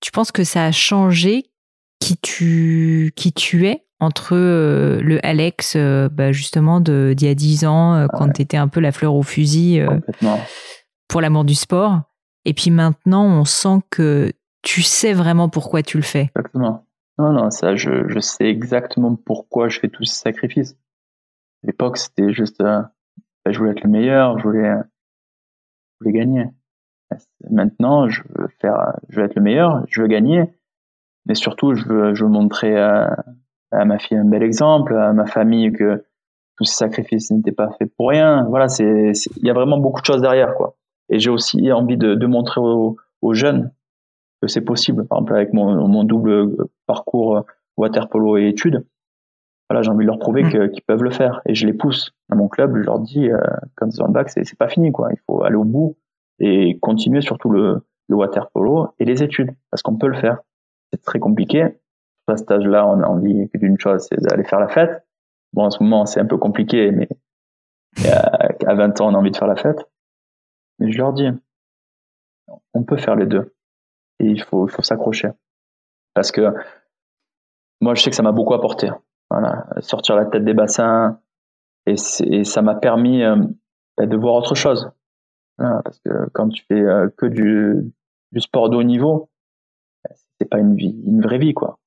tu 0.01 0.13
penses 0.13 0.31
que 0.31 0.45
ça 0.45 0.67
a 0.67 0.73
changé 0.73 1.51
qui 1.99 2.17
tu, 2.17 3.13
qui 3.17 3.33
tu 3.33 3.67
es 3.67 3.85
entre 3.99 4.37
euh, 4.37 5.01
le 5.01 5.25
Alex, 5.27 5.75
euh, 5.75 6.09
bah, 6.09 6.31
justement, 6.31 6.81
d'il 6.81 7.21
y 7.21 7.29
a 7.29 7.35
10 7.35 7.67
ans, 7.67 8.07
quand 8.13 8.31
tu 8.31 8.43
étais 8.43 8.57
un 8.57 8.69
peu 8.69 8.79
la 8.79 8.93
fleur 8.93 9.15
au 9.15 9.25
fusil 9.25 9.85
pour 11.09 11.21
l'amour 11.21 11.45
du 11.45 11.57
sport, 11.57 12.03
et 12.49 12.55
puis 12.55 12.71
maintenant, 12.71 13.27
on 13.27 13.45
sent 13.45 13.81
que 13.91 14.33
tu 14.63 14.81
sais 14.81 15.13
vraiment 15.13 15.51
pourquoi 15.51 15.83
tu 15.83 15.99
le 15.99 16.03
fais. 16.03 16.31
Exactement. 16.35 16.87
Non, 17.19 17.33
non, 17.33 17.51
ça, 17.51 17.77
je, 17.77 18.19
sais 18.21 18.47
exactement 18.47 19.15
pourquoi 19.17 19.69
je 19.69 19.79
fais 19.81 19.89
tous 19.89 20.05
ces 20.05 20.19
sacrifices. 20.19 20.73
À 21.63 21.67
l'époque, 21.67 21.99
c'était 21.99 22.33
juste, 22.33 22.63
euh, 22.63 22.81
bah, 23.45 23.53
je 23.53 23.59
voulais 23.59 23.73
être 23.73 23.85
le 23.85 23.91
meilleur, 23.91 24.39
je 24.39 24.45
voulais, 24.45 24.73
je 24.73 26.05
voulais 26.05 26.19
gagner. 26.19 26.47
Maintenant, 27.51 28.09
je 28.09 28.23
veux 28.35 28.49
faire, 28.63 28.99
je 29.11 29.21
veux 29.21 29.27
être 29.27 29.35
le 29.35 29.43
meilleur, 29.43 29.85
je 29.91 30.01
veux 30.01 30.09
gagner, 30.09 30.45
mais 31.27 31.35
surtout, 31.35 31.75
je 31.75 31.85
veux, 31.85 32.15
je 32.15 32.25
veux 32.25 32.31
montrer 32.31 32.79
à, 32.79 33.25
à 33.73 33.85
ma 33.85 33.99
fille 33.99 34.17
un 34.17 34.25
bel 34.25 34.43
exemple, 34.43 34.97
à 34.97 35.13
ma 35.13 35.27
famille 35.27 35.71
que 35.71 36.03
tous 36.57 36.65
ces 36.65 36.77
sacrifices 36.77 37.31
n'étaient 37.31 37.53
pas 37.53 37.73
faits 37.79 37.93
pour 37.95 38.09
rien. 38.09 38.45
Voilà, 38.49 38.69
c'est, 38.69 39.13
il 39.37 39.47
y 39.47 39.51
a 39.51 39.55
vraiment 39.55 39.77
beaucoup 39.77 40.01
de 40.01 40.07
choses 40.07 40.23
derrière, 40.23 40.55
quoi. 40.55 40.77
Et 41.09 41.19
j'ai 41.19 41.31
aussi 41.31 41.73
envie 41.73 41.97
de, 41.97 42.15
de 42.15 42.27
montrer 42.27 42.61
aux, 42.61 42.97
aux, 43.23 43.35
jeunes 43.35 43.73
que 44.43 44.49
c'est 44.49 44.61
possible. 44.61 45.07
Par 45.07 45.19
exemple, 45.19 45.35
avec 45.35 45.53
mon, 45.53 45.89
mon 45.89 46.05
double 46.05 46.57
parcours 46.87 47.45
water 47.77 48.09
polo 48.09 48.37
et 48.37 48.49
études, 48.49 48.85
voilà, 49.69 49.83
j'ai 49.83 49.91
envie 49.91 50.05
de 50.05 50.11
leur 50.11 50.19
prouver 50.19 50.45
mm. 50.45 50.71
qu'ils 50.71 50.83
peuvent 50.83 51.03
le 51.03 51.11
faire. 51.11 51.43
Et 51.47 51.55
je 51.55 51.67
les 51.67 51.73
pousse 51.73 52.13
à 52.31 52.35
mon 52.35 52.49
club. 52.49 52.77
Je 52.77 52.83
leur 52.83 52.99
dis, 53.01 53.31
euh, 53.31 53.39
quand 53.77 53.87
ils 53.87 54.03
ont 54.03 54.07
le 54.07 54.13
bac, 54.13 54.31
c'est 54.31 54.59
pas 54.59 54.69
fini, 54.69 54.93
quoi. 54.93 55.09
Il 55.13 55.19
faut 55.27 55.43
aller 55.43 55.57
au 55.57 55.65
bout 55.65 55.97
et 56.41 56.79
continuer 56.79 57.21
surtout 57.21 57.51
le, 57.51 57.83
le 58.09 58.17
water 58.17 58.51
polo 58.51 58.89
et 58.99 59.05
les 59.05 59.23
études, 59.23 59.51
parce 59.71 59.83
qu'on 59.83 59.97
peut 59.97 60.09
le 60.09 60.17
faire. 60.17 60.39
C'est 60.93 61.03
très 61.03 61.19
compliqué. 61.19 61.63
À 62.27 62.37
ce 62.37 62.43
stage-là, 62.43 62.87
on 62.87 63.01
a 63.01 63.07
envie 63.07 63.49
d'une 63.55 63.79
chose, 63.79 64.07
c'est 64.09 64.21
d'aller 64.21 64.45
faire 64.45 64.61
la 64.61 64.69
fête. 64.69 65.03
Bon, 65.55 65.65
en 65.65 65.71
ce 65.71 65.83
moment, 65.83 66.05
c'est 66.05 66.21
un 66.21 66.27
peu 66.27 66.37
compliqué, 66.37 66.91
mais 66.91 67.09
à 68.07 68.75
20 68.75 69.01
ans, 69.01 69.11
on 69.11 69.15
a 69.15 69.19
envie 69.19 69.31
de 69.31 69.37
faire 69.37 69.49
la 69.49 69.57
fête. 69.57 69.79
Mais 70.79 70.93
je 70.93 70.99
leur 70.99 71.13
dis, 71.13 71.29
on 72.75 72.85
peut 72.85 72.97
faire 72.97 73.17
les 73.17 73.27
deux. 73.27 73.55
Et 74.21 74.27
il 74.27 74.43
faut, 74.43 74.69
s'accrocher. 74.83 75.29
Parce 76.15 76.33
que 76.33 76.53
moi, 77.81 77.95
je 77.95 78.03
sais 78.03 78.11
que 78.11 78.17
ça 78.17 78.23
m'a 78.23 78.33
beaucoup 78.33 78.55
apporté. 78.55 78.91
Voilà, 79.31 79.67
sortir 79.81 80.17
la 80.17 80.25
tête 80.25 80.45
des 80.45 80.55
bassins. 80.55 81.21
Et, 81.87 81.97
ça 82.45 82.63
m'a 82.63 82.75
permis 82.75 83.23
euh, 83.23 83.37
de 83.99 84.17
voir 84.17 84.35
autre 84.35 84.55
chose. 84.55 84.91
parce 85.59 86.01
que 86.01 86.29
quand 86.33 86.49
tu 86.49 86.65
fais 86.67 86.81
euh, 86.81 87.09
que 87.17 87.27
du, 87.27 87.93
du 88.33 88.41
sport 88.41 88.69
de 88.69 88.77
haut 88.77 88.83
niveau, 88.83 89.31
c'est 90.39 90.49
pas 90.49 90.59
une 90.59 90.75
vie, 90.75 91.01
une 91.07 91.23
vraie 91.23 91.39
vie, 91.39 91.55
quoi. 91.55 91.79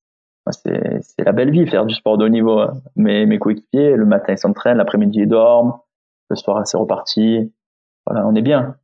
C'est 0.50 1.24
la 1.24 1.32
belle 1.32 1.52
vie, 1.52 1.68
faire 1.68 1.86
du 1.86 1.94
sport 1.94 2.18
de 2.18 2.26
haut 2.26 2.30
niveau. 2.30 2.62
Mais 2.96 3.26
mes 3.26 3.40
coéquipiers, 3.40 3.96
le 3.96 4.06
matin, 4.06 4.34
ils 4.34 4.38
s'entraînent, 4.38 4.78
l'après-midi, 4.78 5.20
ils 5.20 5.28
dorment, 5.28 5.80
le 6.30 6.36
soir, 6.36 6.66
c'est 6.66 6.78
reparti. 6.78 7.54
Voilà, 8.06 8.26
on 8.28 8.36
est 8.36 8.42
bien. 8.42 8.76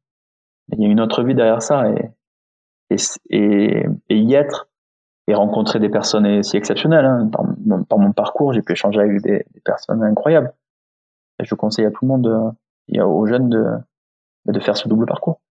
Il 0.71 0.81
y 0.81 0.85
a 0.85 0.89
une 0.89 0.99
autre 0.99 1.23
vie 1.23 1.35
derrière 1.35 1.61
ça. 1.61 1.89
Et, 1.89 2.97
et, 3.29 3.85
et, 4.09 4.17
y 4.17 4.33
être 4.33 4.69
et 5.27 5.33
rencontrer 5.33 5.79
des 5.79 5.89
personnes 5.89 6.43
si 6.43 6.57
exceptionnelles. 6.57 7.05
Hein. 7.05 7.29
Par, 7.89 7.99
mon 7.99 8.11
parcours, 8.11 8.53
j'ai 8.53 8.61
pu 8.61 8.73
échanger 8.73 8.99
avec 8.99 9.21
des, 9.21 9.45
personnes 9.63 10.03
incroyables. 10.03 10.53
Et 11.41 11.45
je 11.45 11.55
conseille 11.55 11.85
à 11.85 11.91
tout 11.91 11.99
le 12.03 12.07
monde, 12.07 12.55
et 12.87 13.01
aux 13.01 13.25
jeunes, 13.27 13.49
de, 13.49 13.65
de 14.45 14.59
faire 14.59 14.75
ce 14.77 14.87
double 14.87 15.05
parcours. 15.05 15.41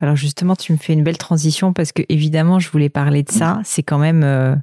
Alors 0.00 0.16
justement, 0.16 0.54
tu 0.54 0.72
me 0.72 0.76
fais 0.76 0.92
une 0.92 1.02
belle 1.02 1.18
transition 1.18 1.72
parce 1.72 1.92
que 1.92 2.02
évidemment, 2.08 2.58
je 2.58 2.70
voulais 2.70 2.90
parler 2.90 3.22
de 3.22 3.30
ça. 3.30 3.60
C'est 3.64 3.82
quand 3.82 3.98
même 3.98 4.22
euh, 4.22 4.54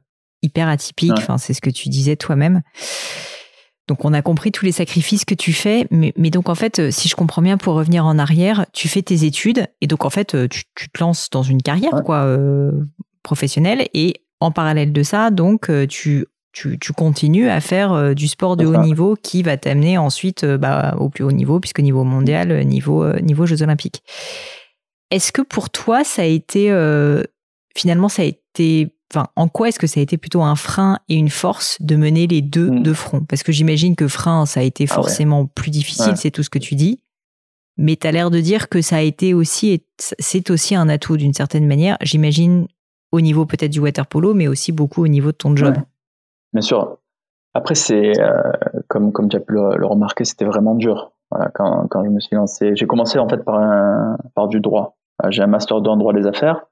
hyper 0.42 0.68
atypique. 0.68 1.14
Enfin, 1.18 1.38
c'est 1.38 1.54
ce 1.54 1.62
que 1.62 1.70
tu 1.70 1.90
disais 1.90 2.16
toi-même. 2.16 2.62
Donc 3.92 4.06
on 4.06 4.14
a 4.14 4.22
compris 4.22 4.54
tous 4.54 4.64
les 4.64 4.72
sacrifices 4.72 5.26
que 5.26 5.36
tu 5.36 5.52
fais, 5.52 5.86
mais, 5.92 6.14
donc 6.30 6.48
en 6.48 6.56
fait, 6.56 6.80
euh, 6.80 6.92
si 6.92 7.10
je 7.10 7.16
comprends 7.18 7.42
bien, 7.42 7.58
pour 7.58 7.74
revenir 7.74 8.06
en 8.06 8.18
arrière, 8.18 8.66
tu 8.72 8.88
fais 8.88 9.02
tes 9.02 9.26
études 9.26 9.68
et 9.82 9.88
donc 9.88 10.06
en 10.06 10.10
fait, 10.10 10.34
euh, 10.34 10.48
tu, 10.48 10.64
te 10.64 11.00
lances 11.02 11.30
dans 11.30 11.44
une 11.44 11.62
carrière 11.62 12.02
quoi 12.06 12.26
professionnelle 13.22 13.90
et 13.94 14.22
en 14.40 14.52
parallèle 14.52 14.94
de 14.94 15.04
ça, 15.04 15.30
donc 15.30 15.70
tu 15.90 16.26
tu, 16.54 16.78
continues 16.96 17.50
à 17.50 17.60
faire 17.60 18.16
du 18.16 18.30
sport 18.30 18.56
de 18.56 18.66
haut 18.66 18.78
niveau 18.78 19.18
qui 19.22 19.44
va 19.44 19.58
t'amener 19.58 19.98
ensuite 19.98 20.46
bah, 20.46 20.96
au 20.98 21.10
plus 21.10 21.26
haut 21.26 21.32
niveau, 21.34 21.60
puisque 21.60 21.80
niveau 21.80 22.06
mondial, 22.06 22.66
niveau, 22.66 23.14
niveau 23.20 23.46
Jeux 23.46 23.62
Olympiques. 23.62 24.04
Est-ce 25.12 25.34
que 25.34 25.42
pour 25.42 25.70
toi, 25.70 26.06
ça 26.06 26.22
a 26.22 26.26
été 26.26 26.72
euh, 26.72 27.24
finalement, 27.76 28.10
ça 28.10 28.22
a 28.22 28.26
été, 28.26 28.96
enfin, 29.14 29.28
en 29.36 29.48
quoi 29.48 29.70
est-ce 29.70 29.80
que 29.80 29.88
ça 29.88 30.00
a 30.00 30.04
été 30.04 30.18
plutôt 30.18 30.42
un 30.42 30.56
frein 30.56 31.00
et 31.10 31.16
une 31.16 31.30
force 31.30 31.82
de 31.82 31.96
mener 31.96 32.28
les 32.28 32.42
deux 32.42 32.72
mm. 32.72 32.84
de 32.84 32.94
front? 32.94 33.22
Parce 33.22 33.44
que 33.44 33.52
j'imagine 33.52 33.96
que 33.96 34.08
frein, 34.08 34.46
ça 34.46 34.62
a 34.62 34.64
été 34.64 34.86
ah 34.90 34.94
forcément 34.94 35.46
plus 35.46 35.72
difficile, 35.72 36.18
c'est 36.18 36.32
tout 36.32 36.44
ce 36.44 36.50
que 36.50 36.60
tu 36.60 36.76
dis. 36.76 37.02
Mais 37.78 37.96
tu 37.96 38.08
as 38.08 38.12
l'air 38.12 38.30
de 38.32 38.40
dire 38.40 38.70
que 38.70 38.82
ça 38.82 38.98
a 38.98 39.02
été 39.02 39.34
aussi, 39.34 39.84
c'est 39.98 40.50
aussi 40.50 40.76
un 40.76 40.90
atout 40.90 41.18
d'une 41.18 41.34
certaine 41.34 41.68
manière. 41.68 41.98
J'imagine 42.02 42.68
au 43.12 43.22
niveau 43.22 43.46
peut-être 43.46 43.72
du 43.72 43.80
water 43.80 44.06
polo, 44.08 44.34
mais 44.34 44.48
aussi 44.48 44.72
beaucoup 44.72 45.04
au 45.04 45.08
niveau 45.08 45.32
de 45.32 45.38
ton 45.38 45.56
job. 45.56 45.76
Bien 46.54 46.62
sûr. 46.62 46.98
Après, 47.54 47.76
c'est 47.76 48.20
euh, 48.20 48.42
comme 48.88 49.12
comme 49.12 49.30
tu 49.30 49.38
as 49.38 49.42
pu 49.42 49.54
le 49.54 49.86
remarquer, 49.86 50.24
c'était 50.26 50.46
vraiment 50.46 50.76
dur. 50.76 51.12
Voilà, 51.32 51.50
quand, 51.54 51.88
quand 51.90 52.04
je 52.04 52.10
me 52.10 52.20
suis 52.20 52.36
lancé, 52.36 52.76
j'ai 52.76 52.86
commencé 52.86 53.18
en 53.18 53.28
fait 53.28 53.44
par 53.44 53.56
un, 53.56 54.18
par 54.36 54.48
du 54.48 54.60
droit. 54.60 54.98
J'ai 55.30 55.44
un 55.44 55.48
master 55.48 55.82
2 55.82 55.90
en 55.90 55.98
droit 55.98 56.14
des 56.14 56.28
affaires. 56.28 56.66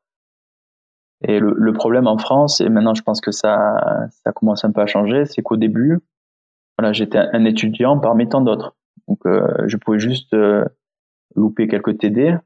Et 1.22 1.40
le, 1.40 1.54
le, 1.56 1.74
problème 1.74 2.08
en 2.08 2.18
France, 2.18 2.62
et 2.62 2.70
maintenant 2.70 2.94
je 2.94 3.02
pense 3.02 3.20
que 3.20 3.32
ça, 3.32 4.08
ça 4.24 4.32
commence 4.32 4.64
un 4.64 4.72
peu 4.72 4.82
à 4.82 4.86
changer, 4.86 5.26
c'est 5.26 5.42
qu'au 5.42 5.58
début, 5.58 6.00
voilà, 6.78 6.94
j'étais 6.94 7.18
un 7.18 7.44
étudiant 7.44 8.00
parmi 8.00 8.30
tant 8.30 8.40
d'autres. 8.40 8.78
Donc 9.10 9.20
euh, 9.26 9.46
je 9.68 9.76
pouvais 9.76 10.00
juste 10.00 10.34
euh, 10.34 10.64
louper 11.36 11.68
quelques 11.68 11.98
TD, 11.98 12.38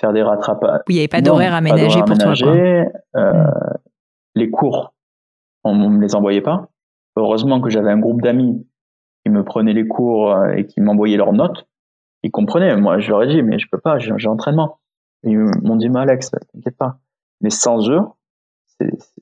faire 0.00 0.12
des 0.12 0.22
rattrapages. 0.22 0.80
Oui, 0.88 0.94
il 0.94 0.96
n'y 0.96 1.00
avait 1.00 1.08
pas 1.08 1.20
d'horaire 1.20 1.54
aménagé 1.54 2.00
pour 2.02 2.18
toi. 2.18 2.32
Euh, 2.44 2.84
hmm. 3.14 3.50
Les 4.34 4.50
cours, 4.50 4.94
on 5.62 5.76
ne 5.76 5.88
me 5.88 6.02
les 6.02 6.16
envoyait 6.16 6.40
pas. 6.40 6.70
Heureusement 7.14 7.60
que 7.60 7.70
j'avais 7.70 7.90
un 7.90 7.98
groupe 7.98 8.20
d'amis 8.20 8.66
qui 9.22 9.30
me 9.30 9.44
prenaient 9.44 9.74
les 9.74 9.86
cours 9.86 10.44
et 10.56 10.66
qui 10.66 10.80
m'envoyaient 10.80 11.16
leurs 11.16 11.32
notes. 11.32 11.68
Ils 12.24 12.30
comprenaient. 12.32 12.76
Moi, 12.76 12.98
je 12.98 13.10
leur 13.10 13.22
ai 13.22 13.28
dit, 13.28 13.42
mais 13.42 13.58
je 13.58 13.68
peux 13.70 13.78
pas, 13.78 13.98
j'ai 13.98 14.28
entraînement. 14.28 14.80
Ils 15.22 15.38
m'ont 15.38 15.76
dit, 15.76 15.88
mais 15.88 16.00
Alex, 16.00 16.32
t'inquiète 16.52 16.76
pas. 16.76 16.98
Mais 17.40 17.50
sans 17.50 17.88
eux, 17.90 18.00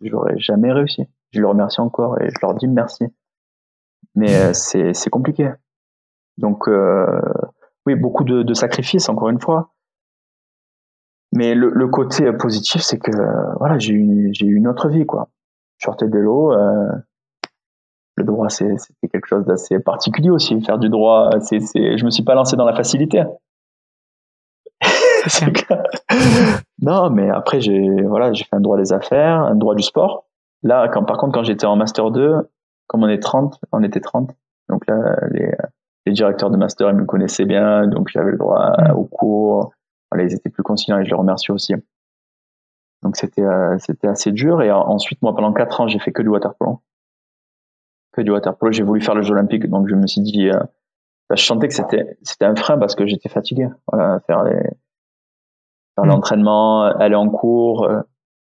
j'aurais 0.02 0.38
jamais 0.38 0.72
réussi. 0.72 1.06
Je 1.30 1.40
les 1.40 1.46
remercie 1.46 1.80
encore 1.80 2.20
et 2.20 2.28
je 2.30 2.38
leur 2.42 2.54
dis 2.54 2.68
merci. 2.68 3.04
Mais 4.14 4.34
euh, 4.34 4.52
c'est 4.52 5.10
compliqué. 5.10 5.50
Donc, 6.38 6.68
euh, 6.68 7.20
oui, 7.86 7.94
beaucoup 7.94 8.24
de, 8.24 8.42
de, 8.42 8.54
sacrifices, 8.54 9.08
encore 9.08 9.28
une 9.28 9.40
fois. 9.40 9.70
Mais 11.32 11.54
le, 11.54 11.70
le 11.70 11.88
côté 11.88 12.32
positif, 12.32 12.82
c'est 12.82 12.98
que 12.98 13.10
voilà, 13.58 13.78
j'ai 13.78 13.92
eu, 13.92 14.32
eu 14.40 14.54
une 14.54 14.68
autre 14.68 14.88
vie, 14.88 15.06
quoi. 15.06 15.28
Je 15.78 15.86
sortais 15.86 16.08
de 16.08 16.18
l'eau. 16.18 16.52
Euh, 16.52 16.88
le 18.16 18.24
droit, 18.24 18.48
c'était 18.48 18.76
quelque 19.10 19.26
chose 19.26 19.44
d'assez 19.44 19.80
particulier 19.80 20.30
aussi. 20.30 20.60
Faire 20.62 20.78
du 20.78 20.88
droit, 20.88 21.30
c'est, 21.40 21.58
je 21.60 22.04
me 22.04 22.10
suis 22.10 22.22
pas 22.22 22.34
lancé 22.34 22.56
dans 22.56 22.64
la 22.64 22.74
facilité. 22.74 23.24
non, 26.82 27.10
mais 27.10 27.30
après, 27.30 27.60
j'ai 27.60 28.02
voilà, 28.02 28.32
j'ai 28.32 28.44
fait 28.44 28.56
un 28.56 28.60
droit 28.60 28.76
des 28.76 28.92
affaires, 28.92 29.40
un 29.40 29.54
droit 29.54 29.74
du 29.74 29.82
sport. 29.82 30.26
Là, 30.62 30.88
quand, 30.88 31.04
par 31.04 31.18
contre, 31.18 31.34
quand 31.34 31.44
j'étais 31.44 31.66
en 31.66 31.76
Master 31.76 32.10
2, 32.10 32.50
comme 32.86 33.02
on 33.02 33.08
est 33.08 33.22
30, 33.22 33.60
on 33.72 33.82
était 33.82 34.00
30. 34.00 34.30
Donc 34.68 34.86
là, 34.86 35.16
les, 35.30 35.52
les 36.06 36.12
directeurs 36.12 36.50
de 36.50 36.56
Master, 36.56 36.90
ils 36.90 36.96
me 36.96 37.04
connaissaient 37.04 37.44
bien, 37.44 37.86
donc 37.86 38.08
j'avais 38.08 38.32
le 38.32 38.38
droit 38.38 38.72
mm. 38.78 38.92
au 38.92 39.04
cours. 39.04 39.72
Voilà, 40.10 40.24
ils 40.24 40.34
étaient 40.34 40.50
plus 40.50 40.62
conciliants 40.62 40.98
et 40.98 41.04
je 41.04 41.10
les 41.10 41.16
remercie 41.16 41.50
aussi. 41.50 41.74
Donc 43.02 43.16
c'était 43.16 43.42
euh, 43.42 43.76
c'était 43.78 44.08
assez 44.08 44.32
dur. 44.32 44.62
Et 44.62 44.70
ensuite, 44.70 45.20
moi, 45.22 45.34
pendant 45.34 45.52
4 45.52 45.80
ans, 45.80 45.88
j'ai 45.88 45.98
fait 45.98 46.12
que 46.12 46.22
du 46.22 46.28
waterpolo. 46.28 46.80
Que 48.12 48.22
du 48.22 48.30
waterpolo. 48.30 48.72
J'ai 48.72 48.82
voulu 48.82 49.00
faire 49.00 49.14
le 49.14 49.22
Jeux 49.22 49.32
Olympiques, 49.32 49.68
donc 49.68 49.88
je 49.88 49.94
me 49.94 50.06
suis 50.06 50.22
dit, 50.22 50.48
euh, 50.48 50.58
bah, 51.28 51.36
je 51.36 51.44
sentais 51.44 51.68
que 51.68 51.74
c'était 51.74 52.16
c'était 52.22 52.44
un 52.44 52.54
frein 52.54 52.78
parce 52.78 52.94
que 52.94 53.06
j'étais 53.06 53.28
fatigué. 53.28 53.68
Voilà, 53.90 54.20
faire 54.26 54.44
les 54.44 54.70
faire 55.94 56.04
mm. 56.04 56.08
l'entraînement, 56.08 56.82
aller 56.82 57.14
en 57.14 57.28
cours, 57.28 57.84
euh, 57.84 58.00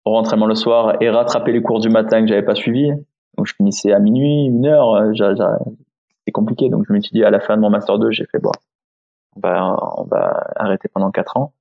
rentraînement 0.04 0.46
le 0.46 0.54
soir 0.54 0.96
et 1.00 1.10
rattraper 1.10 1.52
les 1.52 1.62
cours 1.62 1.80
du 1.80 1.88
matin 1.88 2.20
que 2.20 2.28
j'avais 2.28 2.44
pas 2.44 2.54
suivis. 2.54 2.90
Donc 3.36 3.46
je 3.46 3.54
finissais 3.54 3.92
à 3.92 3.98
minuit, 3.98 4.46
une 4.46 4.66
heure, 4.66 4.94
euh, 4.94 5.12
c'était 5.14 6.32
compliqué. 6.32 6.68
Donc 6.68 6.84
je 6.88 6.92
me 6.92 7.00
suis 7.00 7.12
dit 7.12 7.24
à 7.24 7.30
la 7.30 7.40
fin 7.40 7.56
de 7.56 7.62
mon 7.62 7.70
master 7.70 7.98
2, 7.98 8.10
j'ai 8.10 8.26
fait 8.26 8.38
bon, 8.38 8.52
on 9.36 9.40
va, 9.40 9.76
on 9.98 10.04
va 10.04 10.44
arrêter 10.56 10.88
pendant 10.88 11.10
quatre 11.10 11.36
ans, 11.36 11.52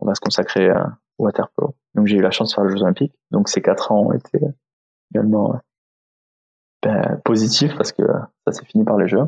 on 0.00 0.06
va 0.06 0.14
se 0.14 0.20
consacrer 0.20 0.68
euh, 0.68 0.84
au 1.18 1.24
waterpolo. 1.24 1.74
Donc 1.94 2.06
j'ai 2.06 2.16
eu 2.16 2.22
la 2.22 2.30
chance 2.30 2.50
de 2.50 2.54
faire 2.54 2.64
les 2.64 2.76
Jeux 2.76 2.82
Olympiques. 2.82 3.14
Donc 3.30 3.48
ces 3.48 3.62
quatre 3.62 3.92
ans 3.92 4.00
ont 4.00 4.12
été 4.12 4.38
également 5.12 5.58
ben, 6.82 7.20
positifs 7.24 7.74
parce 7.76 7.92
que 7.92 8.02
ça 8.46 8.52
s'est 8.52 8.66
fini 8.66 8.84
par 8.84 8.98
les 8.98 9.08
Jeux. 9.08 9.24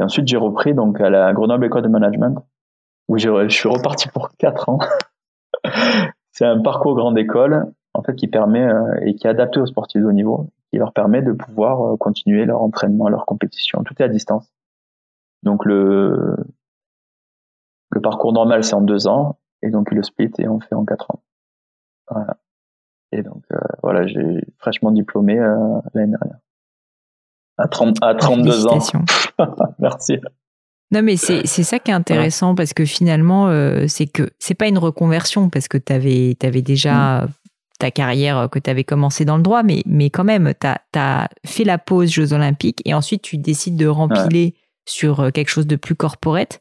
Et 0.00 0.02
ensuite 0.02 0.26
j'ai 0.26 0.38
repris 0.38 0.74
donc 0.74 1.00
à 1.00 1.10
la 1.10 1.32
Grenoble 1.32 1.66
École 1.66 1.82
de 1.82 1.88
Management 1.88 2.44
où 3.08 3.18
je 3.18 3.48
suis 3.48 3.68
reparti 3.68 4.08
pour 4.08 4.30
quatre 4.36 4.68
ans. 4.68 4.78
c'est 6.32 6.46
un 6.46 6.60
parcours 6.60 6.94
grande 6.94 7.18
école 7.18 7.72
en 7.94 8.02
fait 8.02 8.14
qui 8.14 8.28
permet 8.28 8.64
euh, 8.64 8.94
et 9.02 9.14
qui 9.14 9.26
est 9.26 9.30
adapté 9.30 9.60
aux 9.60 9.66
sportifs 9.66 10.00
de 10.00 10.06
haut 10.06 10.12
niveau, 10.12 10.50
qui 10.70 10.78
leur 10.78 10.92
permet 10.92 11.22
de 11.22 11.32
pouvoir 11.32 11.82
euh, 11.82 11.96
continuer 11.96 12.44
leur 12.44 12.62
entraînement, 12.62 13.08
leur 13.08 13.26
compétition. 13.26 13.82
Tout 13.84 13.94
est 14.00 14.04
à 14.04 14.08
distance. 14.08 14.50
Donc 15.42 15.64
le 15.64 16.36
le 17.90 18.00
parcours 18.00 18.32
normal 18.32 18.64
c'est 18.64 18.74
en 18.74 18.80
deux 18.80 19.06
ans 19.06 19.38
et 19.62 19.70
donc 19.70 19.90
le 19.90 20.02
split 20.02 20.30
et 20.38 20.48
on 20.48 20.60
fait 20.60 20.74
en 20.74 20.84
quatre 20.84 21.10
ans. 21.10 21.22
Voilà. 22.10 22.36
Et 23.12 23.22
donc 23.22 23.42
euh, 23.52 23.58
voilà, 23.82 24.06
j'ai 24.06 24.40
fraîchement 24.58 24.90
diplômé 24.90 25.36
l'année 25.36 26.12
dernière. 26.12 26.38
À, 27.58 27.68
30, 27.68 27.98
à 28.00 28.14
32 28.14 28.66
ans. 28.66 28.78
Merci. 29.78 30.18
Non, 30.92 31.02
mais 31.02 31.16
c'est 31.16 31.46
ça 31.46 31.78
qui 31.78 31.90
est 31.90 31.94
intéressant 31.94 32.54
parce 32.54 32.74
que 32.74 32.84
finalement, 32.84 33.48
euh, 33.48 33.86
c'est 33.88 34.06
que 34.06 34.28
c'est 34.38 34.54
pas 34.54 34.68
une 34.68 34.78
reconversion 34.78 35.48
parce 35.48 35.66
que 35.66 35.78
tu 35.78 35.90
avais, 35.90 36.36
avais, 36.42 36.60
déjà 36.60 37.22
mm. 37.22 37.28
ta 37.78 37.90
carrière 37.90 38.48
que 38.52 38.58
tu 38.58 38.68
avais 38.68 38.84
commencé 38.84 39.24
dans 39.24 39.38
le 39.38 39.42
droit, 39.42 39.62
mais, 39.62 39.82
mais 39.86 40.10
quand 40.10 40.24
même, 40.24 40.52
tu 40.60 40.98
as, 40.98 41.28
fait 41.46 41.64
la 41.64 41.78
pause 41.78 42.10
Jeux 42.10 42.34
Olympiques 42.34 42.82
et 42.84 42.92
ensuite 42.92 43.22
tu 43.22 43.38
décides 43.38 43.76
de 43.76 43.86
rempiler 43.86 44.54
sur 44.86 45.20
euh, 45.20 45.30
quelque 45.30 45.48
chose 45.48 45.66
de 45.66 45.76
plus 45.76 45.94
corporate. 45.94 46.60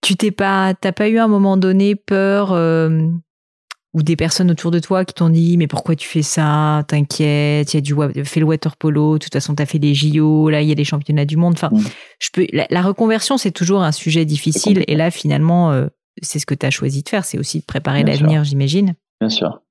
Tu 0.00 0.16
t'es 0.16 0.30
pas, 0.30 0.72
t'as 0.72 0.92
pas 0.92 1.08
eu 1.08 1.18
à 1.18 1.24
un 1.24 1.28
moment 1.28 1.58
donné 1.58 1.94
peur 1.94 2.52
euh, 2.52 3.10
ou 3.96 4.02
des 4.02 4.14
personnes 4.14 4.50
autour 4.50 4.70
de 4.70 4.78
toi 4.78 5.06
qui 5.06 5.14
t'ont 5.14 5.30
dit 5.30 5.56
mais 5.56 5.66
pourquoi 5.66 5.96
tu 5.96 6.06
fais 6.06 6.20
ça? 6.20 6.84
T'inquiète, 6.86 7.72
il 7.72 7.76
y 7.76 7.78
a 7.78 7.80
du 7.80 8.24
fais 8.24 8.40
le 8.40 8.46
water 8.46 8.76
polo. 8.76 9.14
De 9.14 9.24
toute 9.24 9.32
façon, 9.32 9.54
t'as 9.54 9.64
fait 9.64 9.78
les 9.78 9.94
JO. 9.94 10.50
Là, 10.50 10.60
il 10.60 10.68
y 10.68 10.72
a 10.72 10.74
les 10.74 10.84
championnats 10.84 11.24
du 11.24 11.38
monde. 11.38 11.54
Enfin, 11.54 11.70
je 12.18 12.28
peux. 12.30 12.46
La, 12.52 12.82
reconversion, 12.82 13.38
c'est 13.38 13.52
toujours 13.52 13.82
un 13.82 13.92
sujet 13.92 14.26
difficile. 14.26 14.84
Et 14.86 14.96
là, 14.96 15.10
finalement, 15.10 15.72
euh, 15.72 15.86
c'est 16.20 16.38
ce 16.38 16.44
que 16.44 16.54
tu 16.54 16.66
as 16.66 16.70
choisi 16.70 17.02
de 17.04 17.08
faire. 17.08 17.24
C'est 17.24 17.38
aussi 17.38 17.60
de 17.60 17.64
préparer 17.64 18.04
l'avenir, 18.04 18.44
j'imagine. 18.44 18.96
Bien 19.18 19.30
sûr. 19.30 19.62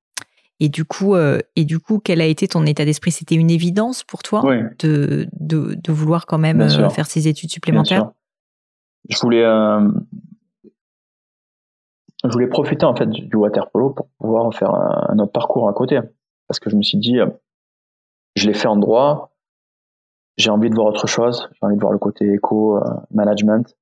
Et 0.60 0.70
du 0.70 0.86
coup, 0.86 1.14
euh, 1.14 1.38
et 1.56 1.64
du 1.64 1.78
coup, 1.78 2.00
quel 2.04 2.20
a 2.20 2.26
été 2.26 2.48
ton 2.48 2.66
état 2.66 2.84
d'esprit? 2.84 3.12
C'était 3.12 3.36
une 3.36 3.52
évidence 3.52 4.04
pour 4.04 4.24
toi 4.24 4.42
de, 4.80 5.28
de, 5.40 5.76
de, 5.76 5.92
vouloir 5.92 6.26
quand 6.26 6.40
même 6.40 6.62
euh, 6.62 6.90
faire 6.90 7.06
ces 7.06 7.28
études 7.28 7.52
supplémentaires? 7.52 8.10
Je 9.08 9.20
voulais 9.20 9.46
je 12.28 12.34
voulais 12.34 12.48
profiter 12.48 12.86
en 12.86 12.96
fait 12.96 13.10
du 13.10 13.36
water 13.36 13.70
polo 13.70 13.92
pour 13.92 14.08
pouvoir 14.20 14.54
faire 14.54 14.74
un, 14.74 15.20
autre 15.20 15.32
parcours 15.32 15.70
à 15.70 15.74
côté. 15.74 16.00
Parce 16.48 16.60
que 16.60 16.70
je 16.70 16.76
me 16.76 16.82
suis 16.82 16.98
dit, 16.98 17.20
euh, 17.20 17.28
je 18.36 18.48
l'ai 18.48 18.54
fait 18.54 18.68
en 18.68 18.78
droit, 18.78 19.32
j'ai 20.38 20.50
envie 20.50 20.70
de 20.70 20.76
voir 20.76 20.88
autre 20.88 21.08
chose, 21.08 21.50
j'ai 21.54 21.60
envie 21.62 21.76
de 21.76 21.82
voir 21.82 21.94
le 21.94 22.00
côté 22.00 22.34
éco, 22.34 22.78
euh, 22.78 22.82
management. 23.12 23.76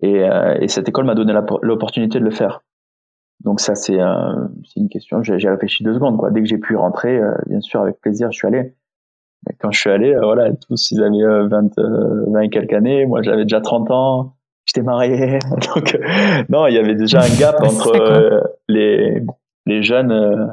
Et, 0.00 0.24
euh, 0.24 0.56
et, 0.60 0.68
cette 0.68 0.88
école 0.88 1.04
m'a 1.04 1.14
donné 1.14 1.32
l'opportunité 1.62 2.18
de 2.18 2.24
le 2.24 2.30
faire. 2.30 2.62
Donc 3.40 3.60
ça, 3.60 3.74
c'est 3.74 3.98
une 4.76 4.88
question, 4.88 5.22
j'ai 5.22 5.48
réfléchi 5.48 5.82
deux 5.82 5.94
secondes. 5.94 6.16
Quoi. 6.16 6.30
Dès 6.30 6.40
que 6.40 6.48
j'ai 6.48 6.58
pu 6.58 6.76
rentrer, 6.76 7.20
bien 7.46 7.60
sûr, 7.60 7.80
avec 7.80 8.00
plaisir, 8.00 8.30
je 8.30 8.38
suis 8.38 8.46
allé. 8.46 8.76
Et 9.50 9.54
quand 9.58 9.72
je 9.72 9.80
suis 9.80 9.90
allé, 9.90 10.14
voilà, 10.14 10.52
tous, 10.54 10.92
ils 10.92 11.02
avaient 11.02 11.48
20, 11.48 11.72
20 11.76 12.40
et 12.40 12.50
quelques 12.50 12.72
années, 12.72 13.04
moi 13.06 13.22
j'avais 13.22 13.42
déjà 13.42 13.60
30 13.60 13.90
ans 13.90 14.36
j'étais 14.72 14.84
marié. 14.84 15.38
Donc, 15.74 15.94
euh, 15.94 16.44
non, 16.48 16.66
il 16.66 16.74
y 16.74 16.78
avait 16.78 16.94
déjà 16.94 17.22
un 17.22 17.38
gap 17.38 17.56
entre 17.62 17.94
euh, 17.94 18.40
les, 18.68 19.22
les 19.66 19.82
jeunes 19.82 20.12
euh, 20.12 20.46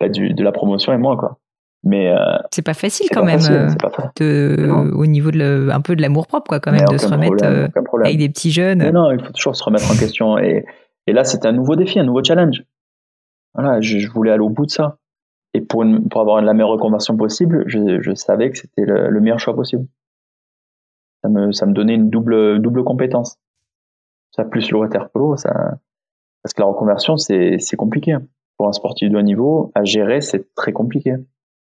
bah, 0.00 0.08
du, 0.08 0.34
de 0.34 0.42
la 0.42 0.52
promotion 0.52 0.92
et 0.92 0.98
moi, 0.98 1.16
quoi. 1.16 1.38
Mais 1.82 2.14
c'est 2.50 2.60
pas 2.60 2.74
facile 2.74 3.08
quand 3.10 3.24
même 3.24 3.40
de, 3.40 4.70
au 4.70 5.06
niveau 5.06 5.30
de 5.30 5.70
un 5.72 5.80
peu 5.80 5.96
de 5.96 6.02
l'amour 6.02 6.26
propre, 6.26 6.46
quoi, 6.46 6.60
quand 6.60 6.72
même, 6.72 6.84
de 6.84 6.98
se 6.98 7.08
remettre 7.08 7.42
avec 8.04 8.18
des 8.18 8.28
petits 8.28 8.50
jeunes. 8.50 8.80
Mais 8.80 8.92
non, 8.92 9.10
il 9.12 9.24
faut 9.24 9.32
toujours 9.32 9.56
se 9.56 9.64
remettre 9.64 9.90
en 9.90 9.96
question. 9.96 10.36
Et, 10.36 10.66
et 11.06 11.14
là, 11.14 11.24
c'était 11.24 11.48
un 11.48 11.52
nouveau 11.52 11.76
défi, 11.76 11.98
un 11.98 12.04
nouveau 12.04 12.22
challenge. 12.22 12.64
Voilà, 13.54 13.80
je, 13.80 14.06
voulais 14.10 14.30
aller 14.30 14.42
au 14.42 14.50
bout 14.50 14.66
de 14.66 14.70
ça. 14.70 14.98
Et 15.54 15.62
pour, 15.62 15.82
pour 16.10 16.20
avoir 16.20 16.42
la 16.42 16.52
meilleure 16.52 16.68
reconversion 16.68 17.16
possible, 17.16 17.64
je, 17.66 18.02
je 18.02 18.14
savais 18.14 18.50
que 18.50 18.58
c'était 18.58 18.84
le, 18.84 19.08
le, 19.08 19.20
meilleur 19.22 19.40
choix 19.40 19.56
possible. 19.56 19.86
Ça 21.22 21.30
me, 21.30 21.50
ça 21.52 21.64
me 21.64 21.72
donnait 21.72 21.94
une 21.94 22.10
double, 22.10 22.60
double 22.60 22.84
compétence 22.84 23.38
ça 24.32 24.44
plus 24.44 24.70
le 24.70 24.78
water 24.78 25.10
polo, 25.10 25.36
ça, 25.36 25.78
parce 26.42 26.54
que 26.54 26.62
la 26.62 26.68
reconversion, 26.68 27.16
c'est, 27.16 27.58
c'est 27.58 27.76
compliqué. 27.76 28.16
Pour 28.56 28.68
un 28.68 28.72
sportif 28.72 29.10
de 29.10 29.16
haut 29.16 29.22
niveau, 29.22 29.72
à 29.74 29.84
gérer, 29.84 30.20
c'est 30.20 30.54
très 30.54 30.72
compliqué. 30.72 31.16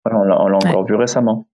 Voilà, 0.05 0.41
on 0.41 0.47
l'a, 0.47 0.55
encore 0.55 0.85
vu 0.85 0.95
récemment. 0.95 1.47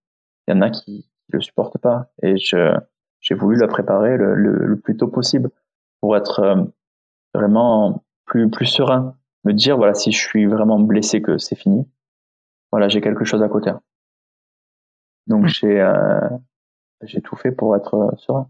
Il 0.48 0.54
y 0.54 0.58
en 0.58 0.62
a 0.62 0.70
qui 0.70 1.10
le 1.30 1.42
supportent 1.42 1.78
pas. 1.80 2.12
Et 2.22 2.38
je, 2.38 2.76
j'ai 3.20 3.36
voulu 3.36 3.58
la 3.58 3.68
préparer 3.68 4.18
le, 4.18 4.36
le, 4.36 4.80
plus 4.80 4.96
tôt 4.96 5.08
possible 5.08 5.50
pour 6.02 6.16
être 6.16 6.40
euh, 6.40 6.64
vraiment 7.34 8.04
plus, 8.26 8.50
plus 8.50 8.66
serein. 8.66 9.16
Me 9.44 9.54
dire, 9.54 9.78
voilà, 9.78 9.94
si 9.94 10.12
je 10.12 10.20
suis 10.20 10.46
vraiment 10.46 10.80
blessé, 10.80 11.22
que 11.22 11.38
c'est 11.38 11.56
fini. 11.56 11.88
Voilà, 12.72 12.88
j'ai 12.88 13.02
quelque 13.02 13.26
chose 13.26 13.42
à 13.42 13.50
côté. 13.50 13.72
Donc, 15.28 15.48
j'ai, 15.48 15.82
euh, 15.82 16.30
j'ai 17.02 17.22
tout 17.22 17.36
fait 17.36 17.52
pour 17.52 17.76
être 17.76 17.96
euh, 17.96 18.16
serein. 18.18 18.50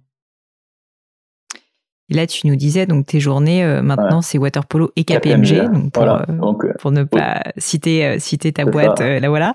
Et 2.10 2.16
là, 2.16 2.28
tu 2.28 2.48
nous 2.48 2.56
disais, 2.56 2.86
donc 2.86 3.08
tes 3.08 3.20
journées, 3.20 3.64
euh, 3.64 3.82
maintenant, 3.82 4.22
c'est 4.22 4.38
water 4.38 4.66
polo 4.66 4.92
et 4.96 5.04
KPMG, 5.04 5.72
donc 5.72 5.94
pour, 5.94 6.04
euh, 6.04 6.20
euh, 6.28 6.74
pour 6.80 6.92
ne 6.92 7.04
pas 7.04 7.42
citer, 7.58 8.20
citer 8.20 8.52
ta 8.52 8.66
boîte, 8.66 9.00
là 9.00 9.30
voilà. 9.30 9.54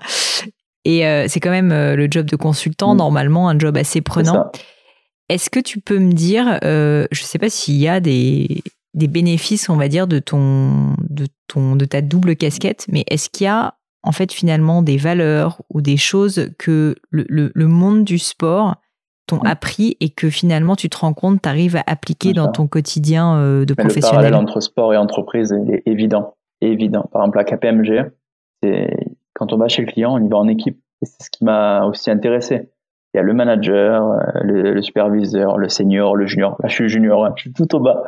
Et 0.85 1.03
c'est 1.27 1.39
quand 1.39 1.51
même 1.51 1.69
le 1.69 2.07
job 2.09 2.25
de 2.25 2.35
consultant, 2.35 2.95
mm. 2.95 2.97
normalement, 2.97 3.49
un 3.49 3.59
job 3.59 3.77
assez 3.77 4.01
prenant. 4.01 4.51
Est-ce 5.27 5.51
que 5.51 5.59
tu 5.59 5.79
peux 5.79 5.99
me 5.99 6.13
dire, 6.13 6.57
je 6.63 7.07
ne 7.09 7.25
sais 7.25 7.37
pas 7.37 7.49
s'il 7.49 7.75
y 7.75 7.87
a 7.87 7.99
des, 7.99 8.63
des 8.95 9.07
bénéfices, 9.07 9.69
on 9.69 9.77
va 9.77 9.87
dire, 9.87 10.07
de, 10.07 10.17
ton, 10.17 10.95
de, 11.07 11.27
ton, 11.47 11.75
de 11.75 11.85
ta 11.85 12.01
double 12.01 12.35
casquette, 12.35 12.85
mais 12.89 13.03
est-ce 13.07 13.29
qu'il 13.29 13.45
y 13.45 13.47
a 13.47 13.75
en 14.01 14.13
fait 14.13 14.31
finalement 14.31 14.81
des 14.81 14.97
valeurs 14.97 15.61
ou 15.69 15.81
des 15.81 15.97
choses 15.97 16.49
que 16.57 16.95
le, 17.11 17.25
le, 17.27 17.51
le 17.53 17.67
monde 17.67 18.05
du 18.05 18.17
sport 18.17 18.77
t'ont 19.29 19.39
appris 19.39 19.97
et 19.99 20.09
que 20.09 20.29
finalement 20.29 20.75
tu 20.75 20.89
te 20.89 20.97
rends 20.97 21.13
compte, 21.13 21.41
tu 21.41 21.49
arrives 21.49 21.75
à 21.75 21.83
appliquer 21.87 22.33
dans 22.33 22.51
ton 22.51 22.67
quotidien 22.67 23.37
euh, 23.37 23.65
de 23.65 23.73
professionnel. 23.73 24.03
Le 24.03 24.09
parallèle 24.09 24.35
entre 24.35 24.59
sport 24.59 24.93
et 24.93 24.97
entreprise 24.97 25.51
est 25.51 25.83
évident. 25.85 26.35
évident. 26.61 27.09
Par 27.11 27.21
exemple, 27.21 27.39
à 27.39 27.43
KPMG, 27.43 28.11
quand 29.33 29.53
on 29.53 29.57
va 29.57 29.67
chez 29.67 29.83
le 29.83 29.91
client, 29.91 30.15
on 30.15 30.23
y 30.23 30.27
va 30.27 30.37
en 30.37 30.47
équipe. 30.47 30.79
Et 31.01 31.05
c'est 31.05 31.23
ce 31.23 31.29
qui 31.29 31.45
m'a 31.45 31.85
aussi 31.85 32.11
intéressé. 32.11 32.69
Il 33.13 33.17
y 33.17 33.19
a 33.19 33.23
le 33.23 33.33
manager, 33.33 34.11
euh, 34.11 34.19
le, 34.43 34.81
superviseur, 34.81 35.57
le 35.57 35.67
senior, 35.69 36.15
le 36.15 36.27
junior. 36.27 36.57
Là, 36.61 36.69
je 36.69 36.75
suis 36.75 36.89
junior, 36.89 37.25
hein. 37.25 37.33
je 37.37 37.41
suis 37.43 37.53
tout 37.53 37.75
au 37.75 37.79
bas. 37.79 38.03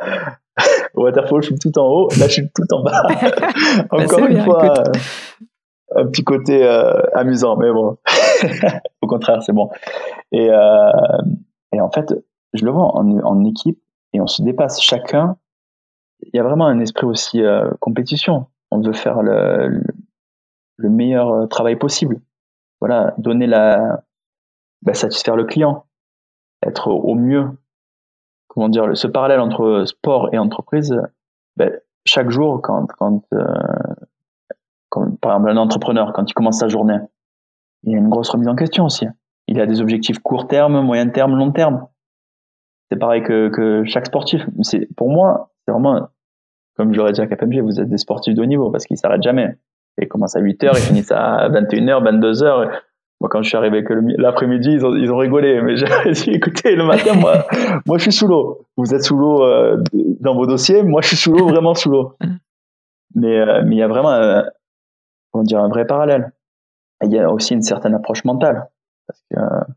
Au 0.94 1.02
waterfall, 1.04 1.42
je 1.42 1.46
suis 1.48 1.58
tout 1.58 1.76
en 1.78 1.86
haut. 1.86 2.08
Là, 2.20 2.28
je 2.28 2.32
suis 2.32 2.48
tout 2.54 2.72
en 2.72 2.82
bas. 2.82 3.02
Bah, 3.90 4.04
Encore 4.04 4.26
une 4.26 4.40
fois, 4.42 4.74
un 5.96 6.06
petit 6.06 6.24
côté 6.24 6.64
euh, 6.64 7.00
amusant, 7.14 7.56
mais 7.56 7.70
bon, 7.70 7.98
au 9.02 9.06
contraire, 9.06 9.42
c'est 9.42 9.52
bon. 9.52 9.70
Et, 10.30 10.50
euh, 10.50 10.90
et 11.72 11.80
en 11.80 11.90
fait, 11.90 12.14
je 12.52 12.64
le 12.64 12.70
vois 12.70 12.96
en, 12.96 13.18
en, 13.20 13.44
équipe 13.44 13.80
et 14.12 14.20
on 14.20 14.26
se 14.26 14.42
dépasse 14.42 14.80
chacun. 14.80 15.36
Il 16.22 16.36
y 16.36 16.38
a 16.38 16.42
vraiment 16.42 16.66
un 16.66 16.80
esprit 16.80 17.06
aussi 17.06 17.42
euh, 17.42 17.70
compétition. 17.80 18.46
On 18.70 18.80
veut 18.80 18.92
faire 18.92 19.22
le, 19.22 19.82
le, 20.76 20.88
meilleur 20.88 21.48
travail 21.48 21.76
possible. 21.76 22.20
Voilà, 22.80 23.14
donner 23.18 23.46
la, 23.46 24.02
bah, 24.82 24.94
satisfaire 24.94 25.36
le 25.36 25.44
client, 25.44 25.86
être 26.64 26.88
au 26.88 27.14
mieux. 27.14 27.50
Comment 28.48 28.68
dire, 28.68 28.96
ce 28.96 29.06
parallèle 29.06 29.40
entre 29.40 29.84
sport 29.86 30.28
et 30.32 30.38
entreprise, 30.38 30.94
bah, 31.56 31.70
chaque 32.04 32.30
jour, 32.30 32.60
quand, 32.62 32.86
quand 32.98 33.22
euh, 33.32 33.44
comme 34.92 35.16
par 35.16 35.32
exemple 35.32 35.50
un 35.50 35.56
entrepreneur, 35.56 36.12
quand 36.12 36.30
il 36.30 36.34
commence 36.34 36.58
sa 36.58 36.68
journée, 36.68 36.98
il 37.84 37.92
y 37.92 37.94
a 37.94 37.98
une 37.98 38.10
grosse 38.10 38.28
remise 38.28 38.48
en 38.48 38.54
question 38.54 38.84
aussi. 38.84 39.06
Il 39.48 39.58
a 39.58 39.64
des 39.64 39.80
objectifs 39.80 40.18
court 40.18 40.48
terme, 40.48 40.82
moyen 40.82 41.08
terme, 41.08 41.34
long 41.34 41.50
terme. 41.50 41.86
C'est 42.90 42.98
pareil 42.98 43.22
que, 43.22 43.48
que 43.48 43.84
chaque 43.86 44.06
sportif. 44.06 44.46
C'est 44.60 44.86
pour 44.94 45.08
moi, 45.08 45.50
c'est 45.64 45.72
vraiment 45.72 46.08
comme 46.76 46.92
je 46.92 46.98
l'aurais 46.98 47.12
dit 47.12 47.22
à 47.22 47.26
KPMG, 47.26 47.60
vous 47.60 47.80
êtes 47.80 47.88
des 47.88 47.96
sportifs 47.96 48.34
de 48.34 48.42
haut 48.42 48.46
niveau 48.46 48.70
parce 48.70 48.84
qu'ils 48.84 48.98
s'arrêtent 48.98 49.22
jamais. 49.22 49.56
Ils 50.00 50.08
commencent 50.08 50.36
à 50.36 50.40
8 50.40 50.64
heures, 50.64 50.74
ils 50.76 50.82
finissent 50.82 51.12
à 51.12 51.48
21h, 51.48 52.04
22 52.04 52.42
heures. 52.42 52.70
Moi, 53.20 53.30
quand 53.30 53.42
je 53.42 53.48
suis 53.48 53.56
arrivé 53.56 53.84
que 53.84 53.94
l'après-midi, 54.18 54.72
ils 54.72 54.84
ont, 54.84 54.94
ils 54.94 55.10
ont 55.10 55.16
rigolé. 55.16 55.62
Mais 55.62 55.76
j'ai 56.04 56.12
dit, 56.12 56.30
écoutez, 56.32 56.76
le 56.76 56.84
matin, 56.84 57.14
moi, 57.14 57.46
moi, 57.86 57.96
je 57.96 58.02
suis 58.02 58.12
sous 58.12 58.26
l'eau. 58.26 58.66
Vous 58.76 58.94
êtes 58.94 59.04
sous 59.04 59.16
l'eau 59.16 59.42
euh, 59.42 59.82
dans 60.20 60.34
vos 60.34 60.46
dossiers. 60.46 60.82
Moi, 60.82 61.00
je 61.00 61.08
suis 61.08 61.16
sous 61.16 61.32
l'eau, 61.32 61.46
vraiment 61.46 61.74
sous 61.74 61.90
l'eau. 61.90 62.14
Mais, 63.14 63.38
euh, 63.38 63.62
mais 63.66 63.76
il 63.76 63.78
y 63.78 63.82
a 63.82 63.88
vraiment 63.88 64.42
on 65.32 65.42
dirait 65.42 65.62
un 65.62 65.68
vrai 65.68 65.86
parallèle. 65.86 66.32
il 67.02 67.12
y 67.12 67.18
a 67.18 67.30
aussi 67.30 67.54
une 67.54 67.62
certaine 67.62 67.94
approche 67.94 68.24
mentale, 68.24 68.70
parce 69.06 69.22
que 69.30 69.38
euh, 69.38 69.74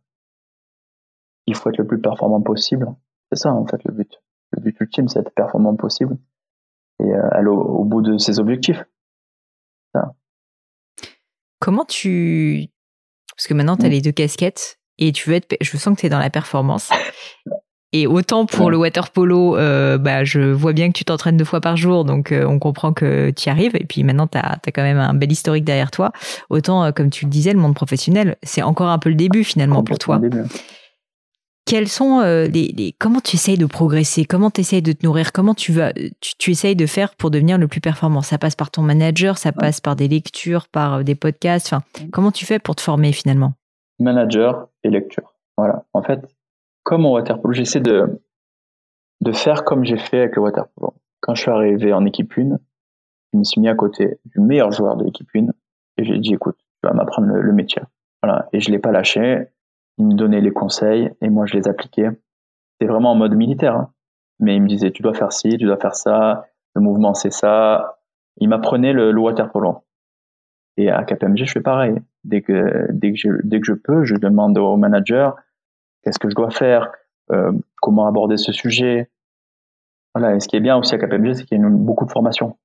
il 1.48 1.56
faut 1.56 1.70
être 1.70 1.78
le 1.78 1.88
plus 1.88 2.02
performant 2.02 2.42
possible. 2.42 2.88
C'est 3.32 3.40
ça 3.40 3.54
en 3.54 3.66
fait 3.66 3.84
le 3.84 3.94
but. 3.94 4.22
Le 4.52 4.62
but 4.62 4.80
ultime, 4.80 5.08
c'est 5.08 5.20
être 5.20 5.34
performant 5.34 5.76
possible 5.76 6.18
et 7.00 7.12
euh, 7.12 7.30
aller 7.32 7.48
au, 7.48 7.84
bout 7.84 8.02
de 8.02 8.18
ses 8.18 8.40
objectifs. 8.40 8.84
Comment 11.60 11.86
tu 11.86 12.68
parce 13.36 13.48
que 13.48 13.54
maintenant 13.54 13.78
tu 13.78 13.86
as 13.86 13.90
mmh. 13.90 13.92
les 13.92 14.02
deux 14.02 14.12
casquettes 14.12 14.80
et 14.98 15.12
tu 15.12 15.30
veux 15.30 15.36
être 15.36 15.56
je 15.62 15.78
sens 15.78 15.96
que 15.96 16.02
tu 16.02 16.06
es 16.06 16.10
dans 16.10 16.20
la 16.20 16.30
performance. 16.30 16.92
Et 17.98 18.08
autant 18.08 18.46
pour 18.46 18.70
le 18.70 18.76
water 18.76 19.10
polo, 19.10 19.56
euh, 19.56 19.98
bah, 19.98 20.26
je 20.26 20.42
vois 20.42 20.74
bien 20.74 20.90
que 20.90 20.98
tu 20.98 21.06
t'entraînes 21.06 21.38
deux 21.38 21.46
fois 21.46 21.62
par 21.62 21.78
jour, 21.78 22.04
donc 22.04 22.34
euh, 22.34 22.46
on 22.46 22.60
comprend 22.60 22.92
que 22.92 23.30
tu 23.30 23.48
y 23.48 23.50
arrives. 23.50 23.74
Et 23.78 23.86
puis 23.86 24.04
maintenant, 24.04 24.28
tu 24.28 24.38
as, 24.38 24.60
quand 24.74 24.82
même 24.82 24.98
un 24.98 25.14
bel 25.14 25.32
historique 25.32 25.64
derrière 25.64 25.92
toi. 25.92 26.12
Autant, 26.50 26.84
euh, 26.84 26.92
comme 26.92 27.10
tu 27.10 27.24
le 27.24 27.32
disais, 27.32 27.54
le 27.54 27.60
monde 27.60 27.74
professionnel, 27.74 28.36
c'est 28.44 28.62
encore 28.62 28.90
un 28.90 29.00
peu 29.00 29.08
le 29.08 29.16
début 29.16 29.46
finalement 29.46 29.82
pour 29.82 29.98
toi. 29.98 30.20
Quels 31.66 31.88
sont 31.88 32.20
les, 32.20 32.94
comment 33.00 33.22
tu 33.22 33.38
essayes 33.38 33.58
de 33.58 33.66
progresser? 33.66 34.26
Comment 34.26 34.52
tu 34.52 34.60
essayes 34.60 34.82
de 34.82 34.92
te 34.92 35.06
nourrir? 35.06 35.32
Comment 35.32 35.54
tu 35.54 35.72
vas 35.72 35.94
tu, 35.94 36.36
tu, 36.38 36.52
essayes 36.52 36.76
de 36.76 36.86
faire 36.88 37.16
pour 37.16 37.32
devenir 37.32 37.58
le 37.58 37.70
plus 37.70 37.80
performant? 37.80 38.22
Ça 38.22 38.38
passe 38.38 38.58
par 38.58 38.72
ton 38.72 38.82
manager, 38.82 39.38
ça 39.38 39.54
passe 39.54 39.80
par 39.80 39.96
des 39.96 40.10
lectures, 40.10 40.68
par 40.68 41.06
des 41.06 41.16
podcasts. 41.16 41.68
Enfin, 41.68 41.82
comment 42.12 42.32
tu 42.32 42.46
fais 42.46 42.60
pour 42.60 42.76
te 42.76 42.82
former 42.82 43.14
finalement? 43.14 43.54
Manager 44.00 44.68
et 44.84 44.90
lecture. 44.90 45.34
Voilà. 45.58 45.86
En 45.94 46.04
fait, 46.04 46.20
comme 46.86 47.06
en 47.06 47.12
waterpolo, 47.12 47.52
j'essaie 47.52 47.82
de, 47.82 48.22
de 49.20 49.32
faire 49.34 49.66
comme 49.66 49.84
j'ai 49.84 49.98
fait 49.98 50.20
avec 50.20 50.36
le 50.36 50.44
waterpolo. 50.44 50.94
Quand 51.20 51.34
je 51.34 51.42
suis 51.42 51.52
arrivé 51.52 51.92
en 51.92 52.06
équipe 52.06 52.32
1, 52.38 52.58
je 53.34 53.38
me 53.38 53.44
suis 53.44 53.60
mis 53.60 53.68
à 53.68 53.76
côté 53.76 54.20
du 54.26 54.40
meilleur 54.40 54.72
joueur 54.72 54.96
de 54.96 55.04
l'équipe 55.04 55.28
1 55.36 55.48
et 55.98 56.04
j'ai 56.06 56.18
dit, 56.20 56.36
écoute, 56.36 56.58
tu 56.58 56.88
vas 56.88 56.94
m'apprendre 56.94 57.28
le, 57.28 57.54
métier. 57.54 57.82
Voilà. 58.22 58.48
Et 58.54 58.60
je 58.60 58.70
l'ai 58.70 58.78
pas 58.78 58.92
lâché. 58.92 59.48
Il 59.98 60.06
me 60.06 60.14
donnait 60.14 60.42
les 60.42 60.52
conseils 60.52 61.10
et 61.22 61.30
moi, 61.30 61.48
je 61.48 61.56
les 61.56 61.68
appliquais. 61.68 62.10
C'était 62.74 62.92
vraiment 62.92 63.14
en 63.14 63.16
mode 63.16 63.34
militaire. 63.34 63.76
Hein. 63.76 63.92
Mais 64.40 64.56
il 64.56 64.62
me 64.62 64.68
disait, 64.68 64.92
tu 64.92 65.02
dois 65.02 65.16
faire 65.16 65.34
ci, 65.34 65.58
tu 65.58 65.66
dois 65.66 65.78
faire 65.78 65.96
ça, 65.96 66.46
le 66.76 66.82
mouvement, 66.82 67.16
c'est 67.16 67.32
ça. 67.32 67.98
Il 68.38 68.50
m'apprenait 68.50 68.94
le, 68.94 69.12
le 69.12 69.20
waterpolo. 69.20 69.86
Et 70.78 70.92
à 70.92 71.04
KPMG, 71.04 71.46
je 71.46 71.52
fais 71.52 71.62
pareil. 71.62 71.96
Dès 72.26 72.42
que, 72.42 72.92
dès 72.92 73.12
que 73.12 73.18
je, 73.18 73.30
dès 73.44 73.60
que 73.60 73.66
je 73.66 73.74
peux, 73.74 74.04
je 74.04 74.16
demande 74.16 74.58
au 74.58 74.76
manager, 74.78 75.36
qu'est-ce 76.06 76.20
que 76.20 76.30
je 76.30 76.36
dois 76.36 76.52
faire, 76.52 76.92
euh, 77.32 77.52
comment 77.82 78.06
aborder 78.06 78.38
ce 78.38 78.52
sujet. 78.52 79.10
Voilà. 80.14 80.36
Et 80.36 80.40
ce 80.40 80.48
qui 80.48 80.56
est 80.56 80.62
bien 80.62 80.78
aussi 80.78 80.94
à 80.94 80.98
KPMG, 80.98 81.34
c'est 81.34 81.44
qu'il 81.46 81.60
y 81.60 81.64
a 81.64 81.68
beaucoup 81.68 82.06
de 82.06 82.12
formation. 82.12 82.58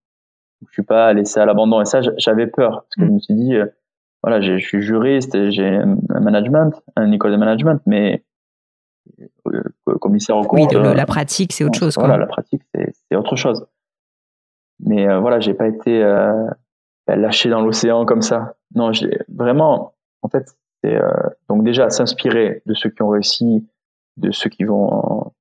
Je 0.69 0.73
suis 0.73 0.83
pas 0.83 1.13
laissé 1.15 1.41
à 1.41 1.47
l'abandon. 1.47 1.81
Et 1.81 1.87
ça, 1.87 2.01
j'avais 2.19 2.47
peur 2.47 2.83
parce 2.83 2.95
que 2.99 3.07
je 3.07 3.11
me 3.11 3.19
suis 3.19 3.35
dit, 3.35 3.55
euh, 3.55 3.67
voilà, 4.23 4.43
je 4.43 4.59
suis 4.59 4.83
juriste, 4.83 5.51
j'ai 5.51 5.67
un 5.67 6.21
management, 6.21 6.83
un 6.97 7.11
école 7.11 7.33
de 7.33 7.39
management, 7.39 7.81
mais 7.87 8.23
euh, 9.47 9.63
commissaire 10.01 10.37
au 10.37 10.43
compte. 10.43 10.75
Oui, 10.75 10.95
la 10.95 11.07
pratique, 11.07 11.55
c'est 11.55 11.65
autre 11.65 11.79
chose. 11.79 11.95
Voilà, 11.97 12.19
la 12.19 12.27
pratique, 12.27 12.63
c'est 12.75 13.17
autre 13.17 13.37
chose. 13.37 13.67
Mais 14.81 15.07
voilà, 15.19 15.41
j'ai 15.41 15.55
pas 15.55 15.69
été 15.69 16.03
lâché 17.07 17.49
dans 17.49 17.63
l'océan 17.63 18.05
comme 18.05 18.23
ça. 18.23 18.57
Non, 18.75 18.93
j'ai 18.93 19.19
vraiment, 19.29 19.95
en 20.21 20.29
fait, 20.29 20.55
c'est 20.83 20.95
euh, 20.95 21.11
donc 21.49 21.65
déjà 21.65 21.91
s'inspirer 21.91 22.63
de 22.67 22.75
ceux 22.75 22.91
qui 22.91 23.03
ont 23.03 23.09
réussi, 23.09 23.67
de 24.17 24.31
ceux 24.31 24.51
qui 24.51 24.65
vont 24.65 25.33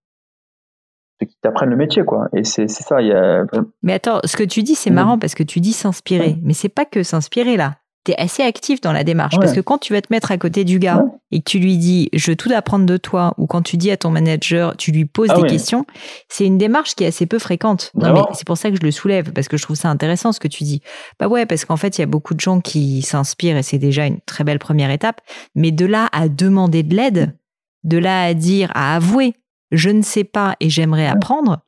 ceux 1.20 1.28
qui 1.28 1.38
t'apprennent 1.42 1.70
le 1.70 1.76
métier 1.76 2.04
quoi. 2.04 2.28
Et 2.34 2.44
c'est 2.44 2.68
ça 2.68 3.02
il 3.02 3.08
y 3.08 3.14
a 3.14 3.46
mais 3.82 3.94
attends 3.94 4.20
ce 4.24 4.38
que 4.38 4.44
tu 4.44 4.64
dis 4.64 4.76
c'est 4.76 4.90
marrant 4.90 5.18
parce 5.18 5.36
que 5.36 5.44
tu 5.44 5.60
dis 5.60 5.74
s'inspirer. 5.74 6.38
Mais 6.44 6.54
c'est 6.54 6.70
pas 6.70 6.86
que 6.86 7.04
s'inspirer 7.04 7.58
là 7.58 7.78
tu 8.06 8.12
es 8.12 8.18
assez 8.18 8.44
actif 8.44 8.82
dans 8.82 8.92
la 8.92 9.04
démarche. 9.04 9.36
Parce 9.40 9.54
que 9.54 9.60
quand 9.60 9.78
tu 9.78 9.94
vas 9.94 10.02
te 10.02 10.08
mettre 10.12 10.32
à 10.32 10.38
côté 10.38 10.64
du 10.64 10.80
gars 10.80 11.04
et 11.32 11.40
que 11.40 11.50
tu 11.50 11.60
lui 11.60 11.78
dis 11.78 12.10
je 12.14 12.32
veux 12.32 12.36
tout 12.36 12.50
apprendre 12.54 12.86
de 12.86 12.98
toi, 12.98 13.34
ou 13.38 13.48
quand 13.48 13.62
tu 13.62 13.78
dis 13.78 13.92
à 13.92 13.98
ton 13.98 14.10
manager, 14.10 14.76
tu 14.78 14.92
lui 14.92 15.06
poses 15.06 15.30
ah 15.32 15.42
des 15.42 15.48
questions, 15.48 15.86
c'est 16.30 16.46
une 16.46 16.58
démarche 16.58 16.96
qui 16.96 17.04
est 17.04 17.08
assez 17.08 17.26
peu 17.26 17.40
fréquente. 17.40 17.92
Non, 17.96 18.14
mais 18.14 18.22
c'est 18.34 18.48
pour 18.48 18.58
ça 18.58 18.70
que 18.70 18.78
je 18.78 18.84
le 18.84 18.92
soulève, 18.92 19.32
parce 19.34 19.48
que 19.48 19.58
je 19.58 19.64
trouve 19.64 19.76
ça 19.76 19.90
intéressant 19.90 20.32
ce 20.32 20.40
que 20.40 20.48
tu 20.48 20.64
dis. 20.64 20.82
Bah 21.20 21.28
ouais, 21.28 21.46
parce 21.46 21.66
qu'en 21.66 21.78
fait, 21.78 21.98
il 21.98 22.02
y 22.02 22.04
a 22.04 22.08
beaucoup 22.08 22.34
de 22.34 22.40
gens 22.40 22.62
qui 22.62 23.02
s'inspirent 23.02 23.58
et 23.58 23.64
c'est 23.64 23.78
déjà 23.78 24.06
une 24.06 24.20
très 24.22 24.44
belle 24.44 24.60
première 24.60 24.92
étape. 24.92 25.22
Mais 25.56 25.72
de 25.72 25.86
là 25.86 26.10
à 26.12 26.30
demander 26.30 26.84
de 26.84 26.96
l'aide, 26.96 27.38
de 27.84 27.98
là 27.98 28.24
à 28.24 28.34
dire, 28.34 28.72
à 28.76 28.96
avouer, 28.96 29.34
je 29.72 29.90
ne 29.90 30.02
sais 30.02 30.24
pas 30.24 30.56
et 30.60 30.70
j'aimerais 30.70 31.08
apprendre, 31.08 31.60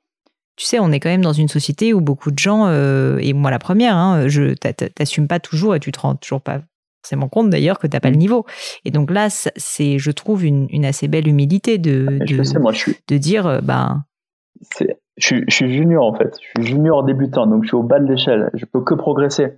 tu 0.61 0.67
sais, 0.67 0.77
on 0.77 0.91
est 0.91 0.99
quand 0.99 1.09
même 1.09 1.23
dans 1.23 1.33
une 1.33 1.47
société 1.47 1.91
où 1.91 2.01
beaucoup 2.01 2.29
de 2.29 2.37
gens, 2.37 2.67
euh, 2.67 3.17
et 3.19 3.33
moi 3.33 3.49
la 3.49 3.57
première, 3.57 3.95
hein, 3.95 4.27
je 4.27 4.53
t'assume 4.53 5.27
pas 5.27 5.39
toujours 5.39 5.73
et 5.73 5.79
tu 5.79 5.91
te 5.91 5.99
rends 5.99 6.13
toujours 6.13 6.39
pas 6.39 6.59
forcément 7.01 7.29
compte 7.29 7.49
d'ailleurs 7.49 7.79
que 7.79 7.87
tu 7.87 7.95
n'as 7.95 7.99
pas 7.99 8.11
le 8.11 8.15
mmh. 8.15 8.19
niveau. 8.19 8.45
Et 8.85 8.91
donc 8.91 9.09
là, 9.09 9.29
c'est, 9.31 9.97
je 9.97 10.11
trouve, 10.11 10.45
une, 10.45 10.85
assez 10.85 11.07
belle 11.07 11.27
humilité 11.27 11.79
de, 11.79 12.05
ah, 12.07 12.25
de, 12.25 12.59
moi, 12.59 12.73
je 12.73 12.77
suis... 12.77 12.97
de 13.07 13.17
dire, 13.17 13.47
euh, 13.47 13.59
ben. 13.61 14.03
Je, 15.17 15.37
je, 15.47 15.55
suis 15.55 15.73
junior 15.73 16.05
en 16.05 16.13
fait, 16.13 16.37
je 16.39 16.61
suis 16.61 16.73
junior 16.73 17.03
débutant, 17.03 17.47
donc 17.47 17.63
je 17.63 17.69
suis 17.69 17.77
au 17.77 17.81
bas 17.81 17.99
de 17.99 18.05
l'échelle, 18.05 18.51
je 18.53 18.65
peux 18.65 18.81
que 18.81 18.93
progresser. 18.93 19.53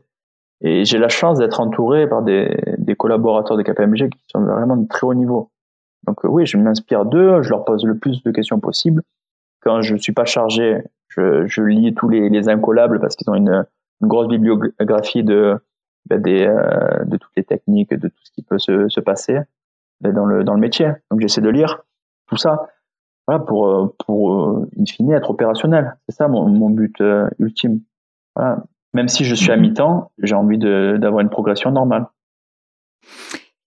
Et 0.61 0.85
j'ai 0.85 0.99
la 0.99 1.09
chance 1.09 1.37
d'être 1.37 1.59
entouré 1.59 2.07
par 2.07 2.21
des, 2.21 2.57
des 2.77 2.95
collaborateurs 2.95 3.57
de 3.57 3.63
KPMG 3.63 4.09
qui 4.09 4.19
sont 4.31 4.41
vraiment 4.41 4.77
de 4.77 4.87
très 4.87 5.05
haut 5.05 5.13
niveau. 5.13 5.51
Donc 6.07 6.23
euh, 6.23 6.29
oui, 6.29 6.45
je 6.45 6.55
m'inspire 6.55 7.03
d'eux, 7.03 7.41
je 7.41 7.49
leur 7.49 7.65
pose 7.65 7.83
le 7.83 7.97
plus 7.97 8.23
de 8.23 8.31
questions 8.31 8.61
possible 8.61 9.03
quand 9.63 9.81
je 9.81 9.95
suis 9.95 10.13
pas 10.13 10.25
chargé, 10.25 10.83
je, 11.09 11.45
je 11.47 11.61
lis 11.61 11.93
tous 11.93 12.09
les, 12.09 12.29
les 12.29 12.49
incollables 12.49 12.99
parce 12.99 13.15
qu'ils 13.15 13.29
ont 13.29 13.35
une, 13.35 13.65
une, 14.01 14.07
grosse 14.07 14.27
bibliographie 14.27 15.23
de 15.23 15.57
ben 16.09 16.21
des, 16.21 16.45
euh, 16.45 17.05
de 17.05 17.17
toutes 17.17 17.31
les 17.37 17.43
techniques, 17.43 17.93
de 17.93 18.07
tout 18.07 18.23
ce 18.23 18.31
qui 18.31 18.43
peut 18.43 18.59
se, 18.59 18.89
se 18.89 18.99
passer 18.99 19.39
ben 20.01 20.13
dans 20.13 20.25
le 20.25 20.43
dans 20.43 20.53
le 20.53 20.59
métier. 20.59 20.91
Donc 21.11 21.21
j'essaie 21.21 21.41
de 21.41 21.49
lire 21.49 21.83
tout 22.27 22.37
ça, 22.37 22.67
voilà 23.27 23.43
pour 23.43 23.67
euh, 23.67 23.95
pour 24.05 24.33
euh, 24.33 24.69
in 24.79 24.85
fine 24.85 25.11
être 25.11 25.29
opérationnel. 25.29 25.95
C'est 26.07 26.15
ça 26.15 26.27
mon, 26.27 26.47
mon 26.47 26.69
but 26.69 26.99
euh, 27.01 27.29
ultime. 27.39 27.81
Voilà. 28.35 28.63
Même 28.93 29.07
si 29.07 29.23
je 29.23 29.33
suis 29.33 29.51
à 29.51 29.57
mi-temps, 29.57 30.11
j'ai 30.19 30.35
envie 30.35 30.59
d'avoir 30.59 31.21
une 31.21 31.29
progression 31.29 31.71
normale. 31.71 32.07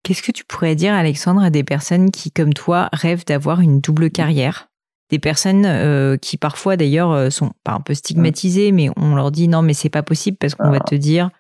Qu'est-ce 0.05 0.23
que 0.23 0.31
tu 0.31 0.45
pourrais 0.45 0.77
dire, 0.77 0.95
Alexandre, 0.95 1.43
à 1.43 1.51
des 1.51 1.65
personnes 1.65 2.13
qui, 2.13 2.31
comme 2.31 2.55
toi, 2.55 2.89
rêvent 2.93 3.25
d'avoir 3.25 3.61
une 3.61 3.81
double 3.81 4.11
carrière? 4.11 4.69
Des 5.11 5.19
personnes 5.19 5.65
euh, 5.67 6.17
qui 6.17 6.37
parfois 6.37 6.77
d'ailleurs 6.77 7.13
euh, 7.13 7.31
sont 7.31 7.53
pas 7.65 7.73
un 7.73 7.81
peu 7.81 7.95
stigmatisées, 7.95 8.73
mais 8.73 8.89
on 8.97 9.15
leur 9.15 9.31
dit 9.31 9.49
non 9.49 9.63
mais 9.63 9.75
c'est 9.75 9.91
pas 9.91 10.03
possible 10.03 10.37
parce 10.37 10.55
qu'on 10.55 10.71
va 10.71 10.81
te 10.81 10.95
dire 10.95 11.31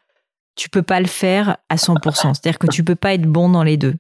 tu 0.54 0.70
peux 0.70 0.82
pas 0.82 1.00
le 1.00 1.06
faire 1.06 1.58
à 1.68 1.76
100%. 1.76 2.34
C'est-à-dire 2.34 2.58
que 2.58 2.66
tu 2.66 2.82
peux 2.82 2.94
pas 2.94 3.12
être 3.12 3.26
bon 3.26 3.50
dans 3.50 3.62
les 3.62 3.76
deux. 3.76 3.94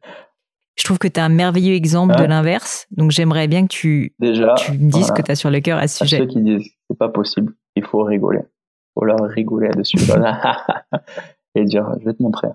Je 0.76 0.84
trouve 0.84 0.98
que 0.98 1.08
tu 1.08 1.20
as 1.20 1.24
un 1.24 1.30
merveilleux 1.30 1.74
exemple 1.74 2.16
de 2.16 2.24
l'inverse, 2.24 2.86
donc 2.90 3.10
j'aimerais 3.10 3.48
bien 3.48 3.62
que 3.62 3.72
tu, 3.72 4.14
Déjà, 4.18 4.54
tu 4.56 4.72
me 4.72 4.90
dises 4.90 5.06
ce 5.06 5.12
que 5.12 5.22
tu 5.22 5.30
as 5.30 5.34
sur 5.34 5.50
le 5.50 5.60
cœur 5.60 5.78
à 5.78 5.88
ce 5.88 6.04
sujet. 6.04 6.18
Ceux 6.18 6.26
qui 6.26 6.42
disent 6.42 6.70
c'est 6.88 6.98
pas 6.98 7.08
possible, 7.08 7.54
il 7.76 7.84
faut 7.84 8.02
rigoler. 8.02 8.40
Il 8.40 8.92
faut 8.94 9.04
leur 9.04 9.20
rigoler 9.20 9.70
dessus 9.70 9.96
et 11.54 11.64
dire 11.64 11.88
je 12.00 12.04
vais 12.04 12.12
te 12.12 12.22
montrer, 12.22 12.48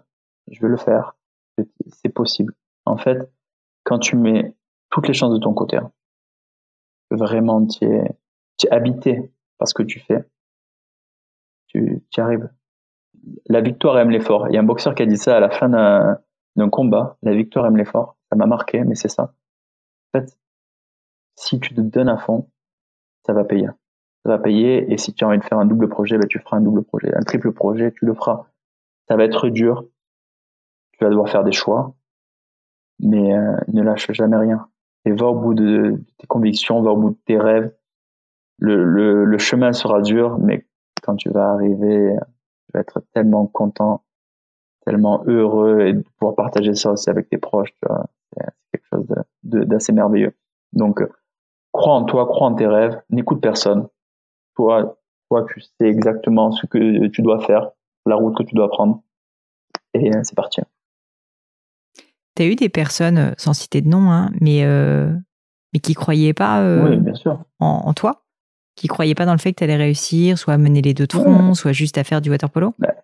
je 0.51 0.62
vais 0.62 0.68
le 0.68 0.78
faire, 0.78 1.16
c'est 1.88 2.14
possible. 2.14 2.53
En 2.86 2.97
fait, 2.97 3.18
quand 3.84 3.97
tu 3.97 4.16
mets 4.16 4.53
toutes 4.91 5.07
les 5.07 5.14
chances 5.14 5.34
de 5.34 5.39
ton 5.39 5.53
côté, 5.53 5.78
hein, 5.78 5.91
vraiment 7.16 7.66
tu 7.66 7.86
es, 7.86 8.03
habité 8.70 9.32
par 9.57 9.68
ce 9.68 9.74
que 9.74 9.84
tu 9.84 9.99
fais, 9.99 10.24
tu 11.68 12.03
y 12.16 12.22
arrives. 12.22 12.49
La 13.47 13.62
victoire 13.62 13.97
aime 13.99 14.09
l'effort. 14.09 14.47
Il 14.49 14.53
y 14.53 14.57
a 14.57 14.62
un 14.62 14.66
boxeur 14.66 14.95
qui 14.95 15.03
a 15.03 15.05
dit 15.05 15.18
ça 15.18 15.38
à 15.38 15.39
la 15.39 15.49
fin 15.49 15.70
d'un 15.70 16.70
combat. 16.70 17.18
La 17.22 17.34
victoire 17.34 17.66
aime 17.66 17.78
l'effort. 17.78 18.18
Ça 18.30 18.36
m'a 18.36 18.45
marqué, 18.45 18.84
mais 18.84 18.95
c'est 18.95 19.09
ça. 19.09 19.34
En 20.14 20.20
fait, 20.20 20.38
si 21.36 21.59
tu 21.59 21.74
te 21.74 21.82
donnes 21.82 22.09
à 22.09 22.18
fond, 22.18 22.49
ça 23.26 23.34
va 23.34 23.43
payer. 23.43 23.68
Ça 24.24 24.30
va 24.30 24.39
payer. 24.39 24.91
Et 24.91 24.97
si 24.97 25.14
tu 25.14 25.24
as 25.24 25.28
envie 25.28 25.38
de 25.38 25.43
faire 25.43 25.59
un 25.59 25.66
double 25.66 25.89
projet, 25.89 26.18
ben, 26.18 26.28
tu 26.28 26.39
feras 26.39 26.57
un 26.57 26.62
double 26.62 26.84
projet. 26.84 27.14
Un 27.16 27.24
triple 27.24 27.51
projet, 27.51 27.91
tu 27.91 28.05
le 28.05 28.14
feras. 28.14 28.45
Ça 29.07 29.16
va 29.16 29.24
être 29.24 29.49
dur. 29.49 29.86
Tu 30.93 31.03
vas 31.03 31.09
devoir 31.09 31.30
faire 31.30 31.43
des 31.43 31.51
choix. 31.51 31.95
Mais 32.99 33.36
euh, 33.36 33.57
ne 33.68 33.82
lâche 33.82 34.12
jamais 34.12 34.38
rien 34.38 34.70
et 35.06 35.12
va 35.12 35.28
au 35.28 35.36
bout 35.36 35.54
de, 35.54 36.04
tes 36.18 36.28
convictions, 36.28 36.82
va 36.82 36.91
au 36.91 36.97
bout 36.97 37.10
de 37.12 37.20
tes 37.26 37.38
rêves. 37.38 37.74
Le, 38.58 38.84
le, 38.84 39.26
le, 39.26 39.38
chemin 39.38 39.74
sera 39.74 40.02
dur, 40.02 40.38
mais 40.39 40.68
quand 41.02 41.16
tu 41.16 41.30
vas 41.30 41.52
arriver, 41.52 42.16
tu 42.66 42.72
vas 42.74 42.82
être 42.82 43.02
tellement 43.14 43.47
content, 43.47 44.04
tellement 44.86 45.24
heureux 45.26 45.82
et 45.82 45.93
de 45.93 46.04
pouvoir 46.20 46.36
partager 46.36 46.76
ça 46.76 46.91
aussi 46.91 47.10
avec 47.10 47.30
tes 47.30 47.38
proches, 47.38 47.74
c'est 47.82 48.45
quelque 48.72 48.86
chose 48.88 49.08
d'assez 49.43 49.93
merveilleux. 49.93 50.36
Donc, 50.74 51.04
crois 51.72 51.95
en 51.95 52.04
toi, 52.04 52.28
crois 52.28 52.47
en 52.47 52.56
tes 52.56 52.68
rêves, 52.68 53.02
n'écoute 53.10 53.41
personne. 53.41 53.88
Toi, 54.56 54.97
toi, 55.30 55.45
tu 55.52 55.62
sais 55.62 55.88
exactement 55.88 56.52
ce 56.52 56.68
que 56.68 57.08
tu 57.08 57.22
dois 57.24 57.39
faire, 57.39 57.72
la 58.06 58.16
route 58.16 58.38
que 58.38 58.43
tu 58.43 58.54
dois 58.54 58.70
prendre, 58.70 59.02
et 59.93 60.12
c'est 60.24 60.36
parti. 60.36 60.62
Tu 62.36 62.43
as 62.43 62.45
eu 62.47 62.55
des 62.55 62.69
personnes, 62.69 63.17
euh, 63.17 63.32
sans 63.38 63.53
citer 63.53 63.82
de 63.82 63.88
nom, 63.88 64.11
hein, 64.11 64.32
mais, 64.39 64.63
euh, 64.63 65.13
mais 65.73 65.79
qui 65.79 65.93
croyaient 65.93 66.34
pas 66.34 66.61
euh, 66.61 66.97
bien 66.97 67.13
sûr. 67.13 67.43
En, 67.59 67.93
toi? 67.93 68.23
Qui 68.75 68.88
croyaient 68.88 69.15
pas 69.15 69.25
dans 69.25 69.34
le 69.34 69.38
fait 69.38 69.51
que 69.51 69.57
tu 69.57 69.63
allais 69.63 69.75
réussir, 69.75 70.38
soit 70.38 70.53
à 70.53 70.57
mener 70.57 70.82
les 70.82 70.93
deux 70.93 71.07
de 71.07 71.13
front, 71.13 71.53
soit 71.53 71.73
juste 71.73 71.97
à 71.97 72.03
faire 72.03 72.21
du 72.21 72.29
waterpolo 72.29 72.73
bah, 72.79 72.95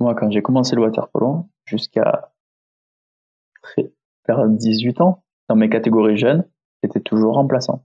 Moi, 0.00 0.14
quand 0.14 0.30
j'ai 0.30 0.42
commencé 0.42 0.76
le 0.76 0.82
waterpolo, 0.82 1.46
jusqu'à 1.64 2.30
vers 4.26 4.46
18 4.46 5.00
ans, 5.00 5.24
dans 5.48 5.56
mes 5.56 5.68
catégories 5.68 6.18
jeunes, 6.18 6.44
j'étais 6.82 7.00
toujours 7.00 7.34
remplaçant. 7.34 7.84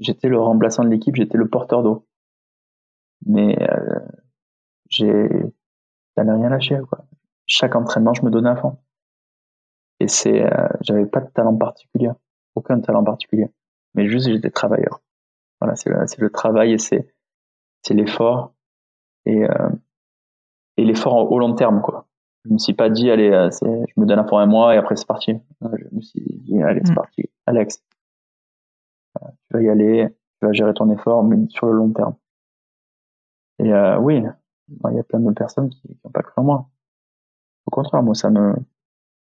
J'étais 0.00 0.28
le 0.28 0.40
remplaçant 0.40 0.84
de 0.84 0.88
l'équipe, 0.88 1.14
j'étais 1.14 1.38
le 1.38 1.48
porteur 1.48 1.82
d'eau. 1.82 2.06
Mais 3.26 3.56
euh, 3.62 4.00
j'ai 4.90 5.28
rien 6.16 6.48
lâché. 6.48 6.78
Quoi. 6.88 7.06
Chaque 7.46 7.76
entraînement, 7.76 8.14
je 8.14 8.22
me 8.22 8.30
donnais 8.30 8.50
à 8.50 8.56
fond. 8.56 8.78
Et 10.00 10.08
c'est, 10.08 10.42
euh, 10.42 10.68
j'avais 10.80 11.06
pas 11.06 11.20
de 11.20 11.30
talent 11.30 11.56
particulier, 11.56 12.10
aucun 12.54 12.80
talent 12.80 13.04
particulier, 13.04 13.48
mais 13.94 14.08
juste 14.08 14.28
j'étais 14.28 14.50
travailleur. 14.50 15.00
Voilà, 15.60 15.76
c'est 15.76 15.90
le, 15.90 16.06
c'est 16.06 16.20
le 16.20 16.30
travail 16.30 16.72
et 16.72 16.78
c'est, 16.78 17.08
c'est 17.82 17.94
l'effort 17.94 18.54
et, 19.24 19.44
euh, 19.44 19.68
et 20.76 20.84
l'effort 20.84 21.30
au 21.30 21.38
long 21.38 21.54
terme, 21.54 21.80
quoi. 21.80 22.06
Je 22.44 22.52
me 22.52 22.58
suis 22.58 22.74
pas 22.74 22.90
dit, 22.90 23.10
allez, 23.10 23.30
euh, 23.30 23.50
c'est, 23.50 23.66
je 23.66 24.00
me 24.00 24.04
donne 24.04 24.18
un 24.18 24.24
pour 24.24 24.38
un 24.38 24.46
mois 24.46 24.74
et 24.74 24.78
après 24.78 24.96
c'est 24.96 25.06
parti. 25.06 25.32
Je 25.62 25.96
me 25.96 26.00
suis 26.02 26.20
dit, 26.20 26.60
allez, 26.62 26.82
c'est 26.84 26.92
mm. 26.92 26.96
parti. 26.96 27.22
Alex, 27.46 27.82
tu 29.16 29.22
vas 29.52 29.62
y 29.62 29.68
aller, 29.68 30.08
tu 30.40 30.46
vas 30.46 30.52
gérer 30.52 30.74
ton 30.74 30.90
effort, 30.90 31.24
mais 31.24 31.36
sur 31.48 31.66
le 31.66 31.72
long 31.72 31.90
terme. 31.92 32.16
Et 33.60 33.72
euh, 33.72 33.98
oui, 33.98 34.22
il 34.68 34.96
y 34.96 34.98
a 34.98 35.04
plein 35.04 35.20
de 35.20 35.32
personnes 35.32 35.70
qui 35.70 35.98
n'ont 36.04 36.10
pas 36.10 36.22
cru 36.22 36.32
en 36.36 36.44
moi. 36.44 36.68
Au 37.66 37.70
contraire, 37.70 38.02
moi, 38.02 38.14
ça 38.14 38.28
me, 38.28 38.54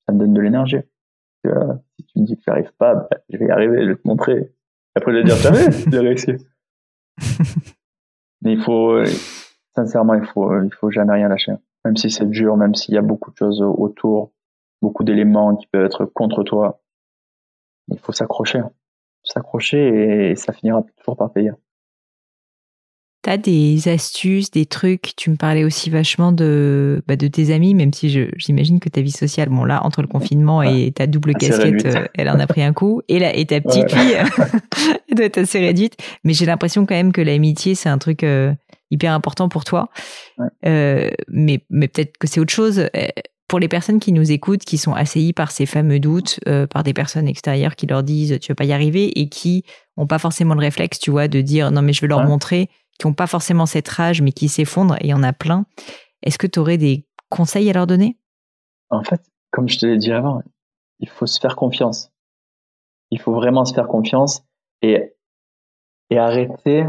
ça 0.05 0.13
me 0.13 0.19
donne 0.19 0.33
de 0.33 0.41
l'énergie. 0.41 0.79
Euh, 1.47 1.73
si 1.97 2.05
tu 2.05 2.19
me 2.19 2.25
dis 2.25 2.37
que 2.37 2.43
j'arrive 2.45 2.71
pas, 2.77 2.95
bah, 2.95 3.09
je 3.29 3.37
vais 3.37 3.45
y 3.45 3.51
arriver, 3.51 3.83
je 3.83 3.89
vais 3.89 3.95
te 3.95 4.07
montrer. 4.07 4.51
Après, 4.95 5.11
je 5.11 5.17
vais 5.17 5.23
dire, 5.23 5.35
jamais, 5.35 5.71
j'ai 5.91 5.99
réussi. 5.99 6.31
Mais 8.41 8.53
il 8.53 8.61
faut, 8.61 8.91
euh, 8.91 9.05
sincèrement, 9.75 10.15
il 10.15 10.25
faut, 10.25 10.61
il 10.61 10.73
faut 10.73 10.91
jamais 10.91 11.13
rien 11.13 11.27
lâcher. 11.27 11.53
Même 11.83 11.97
si 11.97 12.09
c'est 12.09 12.25
dur, 12.25 12.57
même 12.57 12.73
s'il 12.73 12.95
y 12.95 12.97
a 12.97 13.01
beaucoup 13.01 13.31
de 13.31 13.37
choses 13.37 13.61
autour, 13.61 14.31
beaucoup 14.81 15.03
d'éléments 15.03 15.55
qui 15.55 15.67
peuvent 15.67 15.85
être 15.85 16.05
contre 16.05 16.43
toi, 16.43 16.81
il 17.89 17.99
faut 17.99 18.11
s'accrocher. 18.11 18.61
S'accrocher 19.23 20.31
et 20.31 20.35
ça 20.35 20.53
finira 20.53 20.83
toujours 20.97 21.17
par 21.17 21.31
payer. 21.31 21.51
T'as 23.25 23.37
des 23.37 23.87
astuces, 23.87 24.51
des 24.51 24.67
trucs 24.67 25.15
Tu 25.15 25.31
me 25.31 25.35
parlais 25.35 25.63
aussi 25.63 25.89
vachement 25.89 26.31
de, 26.31 27.01
bah, 27.07 27.15
de 27.15 27.27
tes 27.27 27.51
amis, 27.51 27.73
même 27.73 27.91
si 27.91 28.29
j'imagine 28.37 28.79
que 28.79 28.87
ta 28.87 29.01
vie 29.01 29.09
sociale, 29.09 29.49
bon 29.49 29.63
là, 29.63 29.83
entre 29.83 30.03
le 30.03 30.07
confinement 30.07 30.61
et 30.61 30.91
ta 30.91 31.07
double 31.07 31.33
casquette, 31.33 31.87
euh, 31.87 32.05
elle 32.13 32.29
en 32.29 32.39
a 32.39 32.45
pris 32.45 32.61
un 32.61 32.71
coup. 32.71 33.01
Et, 33.07 33.17
là, 33.17 33.35
et 33.35 33.47
ta 33.47 33.59
petite 33.61 33.91
fille, 33.91 34.15
elle 35.09 35.15
doit 35.15 35.25
être 35.25 35.39
assez 35.39 35.57
réduite. 35.57 35.95
Mais 36.23 36.33
j'ai 36.33 36.45
l'impression 36.45 36.85
quand 36.85 36.93
même 36.93 37.11
que 37.11 37.21
l'amitié, 37.21 37.73
c'est 37.73 37.89
un 37.89 37.97
truc 37.97 38.23
euh, 38.23 38.53
hyper 38.91 39.11
important 39.11 39.49
pour 39.49 39.63
toi. 39.63 39.89
Euh, 40.67 41.09
mais 41.27 41.61
mais 41.71 41.87
peut-être 41.87 42.19
que 42.19 42.27
c'est 42.27 42.39
autre 42.39 42.53
chose. 42.53 42.87
Pour 43.47 43.57
les 43.57 43.67
personnes 43.67 43.99
qui 43.99 44.11
nous 44.11 44.31
écoutent, 44.31 44.65
qui 44.65 44.77
sont 44.77 44.93
assaillies 44.93 45.33
par 45.33 45.49
ces 45.49 45.65
fameux 45.65 45.99
doutes, 45.99 46.39
par 46.69 46.83
des 46.83 46.93
personnes 46.93 47.27
extérieures 47.27 47.75
qui 47.75 47.87
leur 47.87 48.03
disent 48.03 48.37
tu 48.39 48.51
vas 48.51 48.55
pas 48.55 48.65
y 48.65 48.71
arriver 48.73 49.19
et 49.19 49.29
qui 49.29 49.63
ont 49.97 50.05
pas 50.05 50.19
forcément 50.19 50.53
le 50.53 50.59
réflexe, 50.59 50.99
tu 50.99 51.09
vois, 51.09 51.27
de 51.27 51.41
dire 51.41 51.71
non 51.71 51.81
mais 51.81 51.93
je 51.93 52.01
vais 52.01 52.07
leur 52.07 52.23
montrer 52.23 52.69
qui 52.99 53.07
n'ont 53.07 53.13
pas 53.13 53.27
forcément 53.27 53.65
cette 53.65 53.87
rage, 53.87 54.21
mais 54.21 54.31
qui 54.31 54.47
s'effondrent, 54.47 54.95
et 54.95 55.05
il 55.05 55.09
y 55.09 55.13
en 55.13 55.23
a 55.23 55.33
plein. 55.33 55.65
Est-ce 56.23 56.37
que 56.37 56.47
tu 56.47 56.59
aurais 56.59 56.77
des 56.77 57.05
conseils 57.29 57.69
à 57.69 57.73
leur 57.73 57.87
donner? 57.87 58.17
En 58.89 59.03
fait, 59.03 59.21
comme 59.51 59.67
je 59.67 59.79
te 59.79 59.85
l'ai 59.85 59.97
dit 59.97 60.11
avant, 60.11 60.41
il 60.99 61.09
faut 61.09 61.25
se 61.25 61.39
faire 61.39 61.55
confiance. 61.55 62.11
Il 63.11 63.19
faut 63.19 63.33
vraiment 63.33 63.65
se 63.65 63.73
faire 63.73 63.87
confiance 63.87 64.43
et, 64.81 65.15
et 66.09 66.17
arrêter, 66.17 66.85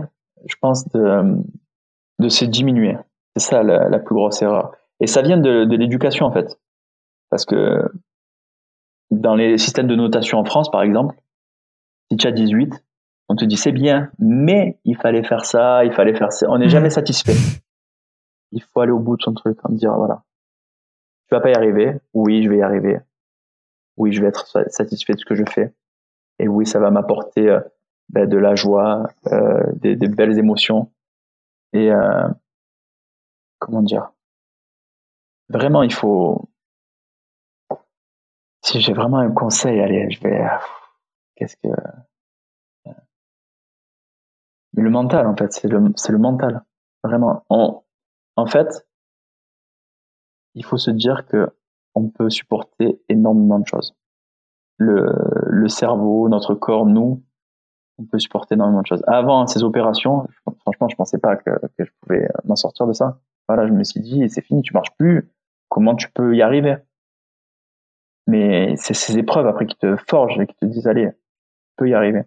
je 0.47 0.55
pense, 0.61 0.89
de, 0.89 1.43
de 2.19 2.29
se 2.29 2.45
diminuer. 2.45 2.97
C'est 3.37 3.51
ça 3.51 3.63
la, 3.63 3.89
la, 3.89 3.99
plus 3.99 4.15
grosse 4.15 4.41
erreur. 4.43 4.73
Et 5.01 5.07
ça 5.07 5.23
vient 5.23 5.37
de, 5.37 5.65
de 5.65 5.77
l'éducation, 5.77 6.27
en 6.27 6.33
fait. 6.33 6.59
Parce 7.31 7.45
que 7.45 7.83
dans 9.11 9.35
les 9.35 9.59
systèmes 9.59 9.87
de 9.87 9.95
notation 9.95 10.39
en 10.39 10.45
France, 10.45 10.71
par 10.71 10.83
exemple, 10.83 11.17
si 12.11 12.17
tu 12.17 12.27
as 12.27 12.33
18, 12.33 12.85
on 13.29 13.37
te 13.37 13.45
dit 13.45 13.57
c'est 13.57 13.73
bien, 13.73 14.11
mais 14.19 14.79
il 14.85 14.97
fallait 14.97 15.25
faire 15.25 15.45
ça, 15.45 15.85
il 15.85 15.93
fallait 15.93 16.15
faire 16.15 16.33
ça. 16.33 16.47
On 16.49 16.59
n'est 16.59 16.69
jamais 16.69 16.91
satisfait. 16.91 17.35
Il 18.53 18.63
faut 18.63 18.81
aller 18.81 18.93
au 18.93 19.01
bout 19.01 19.17
de 19.17 19.23
son 19.23 19.35
truc, 19.35 19.59
en 19.65 19.73
dire 19.73 19.95
voilà, 19.95 20.23
tu 21.29 21.35
vas 21.35 21.41
pas 21.41 21.51
y 21.51 21.55
arriver. 21.55 22.01
Oui, 22.15 22.43
je 22.45 22.49
vais 22.49 22.59
y 22.59 22.63
arriver. 22.63 23.01
Oui, 23.97 24.13
je 24.13 24.21
vais 24.21 24.29
être 24.29 24.47
satisfait 24.69 25.15
de 25.15 25.19
ce 25.19 25.25
que 25.25 25.35
je 25.35 25.45
fais. 25.49 25.75
Et 26.39 26.49
oui, 26.49 26.67
ça 26.67 26.79
va 26.79 26.91
m'apporter 26.91 27.49
euh, 27.49 27.61
ben, 28.11 28.29
de 28.29 28.37
la 28.37 28.55
joie, 28.55 29.09
euh, 29.33 29.63
des, 29.75 29.97
des, 29.97 30.09
belles 30.09 30.39
émotions. 30.39 30.93
Et 31.73 31.91
euh, 31.91 32.29
comment 33.59 33.83
dire? 33.83 34.13
Vraiment, 35.49 35.83
il 35.83 35.93
faut. 35.93 36.49
Si 38.63 38.81
j'ai 38.81 38.93
vraiment 38.93 39.19
un 39.19 39.33
conseil, 39.33 39.81
allez, 39.81 40.11
je 40.11 40.21
vais. 40.21 40.45
Qu'est-ce 41.37 41.57
que 41.57 41.69
le 44.83 44.91
mental, 44.91 45.27
en 45.27 45.37
fait, 45.37 45.53
c'est 45.53 45.69
le, 45.69 45.79
le 45.79 46.19
mental. 46.19 46.65
Vraiment. 47.03 47.45
En, 47.49 47.85
en 48.37 48.47
fait, 48.47 48.87
il 50.55 50.65
faut 50.65 50.79
se 50.79 50.91
dire 50.91 51.27
que 51.27 51.51
on 51.95 52.09
peut 52.09 52.31
supporter 52.31 53.01
énormément 53.09 53.59
de 53.59 53.67
choses. 53.67 53.95
Le, 54.79 55.11
le 55.47 55.69
cerveau, 55.69 56.29
notre 56.29 56.55
corps, 56.55 56.85
nous, 56.85 57.25
on 57.99 58.05
peut 58.05 58.19
supporter 58.19 58.55
énormément 58.55 58.83
de 58.83 58.87
choses. 58.87 59.03
Avant 59.07 59.47
ces 59.47 59.63
opérations, 59.63 60.27
franchement, 60.61 60.89
je 60.89 60.97
pensais 60.97 61.19
pas 61.19 61.37
que, 61.37 61.51
que 61.79 61.85
je 61.85 61.91
pouvais 62.01 62.29
m'en 62.45 62.57
sortir 62.57 62.87
de 62.87 62.93
ça. 62.93 63.21
Voilà, 63.49 63.67
je 63.67 63.73
me 63.73 63.85
suis 63.85 64.01
dit, 64.01 64.29
c'est 64.29 64.43
fini, 64.43 64.61
tu 64.63 64.75
marches 64.75 64.95
plus. 64.99 65.31
Comment 65.69 65.95
tu 65.95 66.11
peux 66.11 66.37
y 66.37 66.43
arriver? 66.43 66.77
Mais 68.27 68.75
c'est 68.77 68.95
ces 68.95 69.17
épreuves 69.17 69.47
après 69.47 69.67
qui 69.67 69.77
te 69.77 69.97
forgent 70.09 70.41
et 70.41 70.47
qui 70.47 70.57
te 70.57 70.67
disent, 70.67 70.89
allez, 70.89 71.11
tu 71.13 71.75
peux 71.77 71.89
y 71.89 71.95
arriver. 71.95 72.25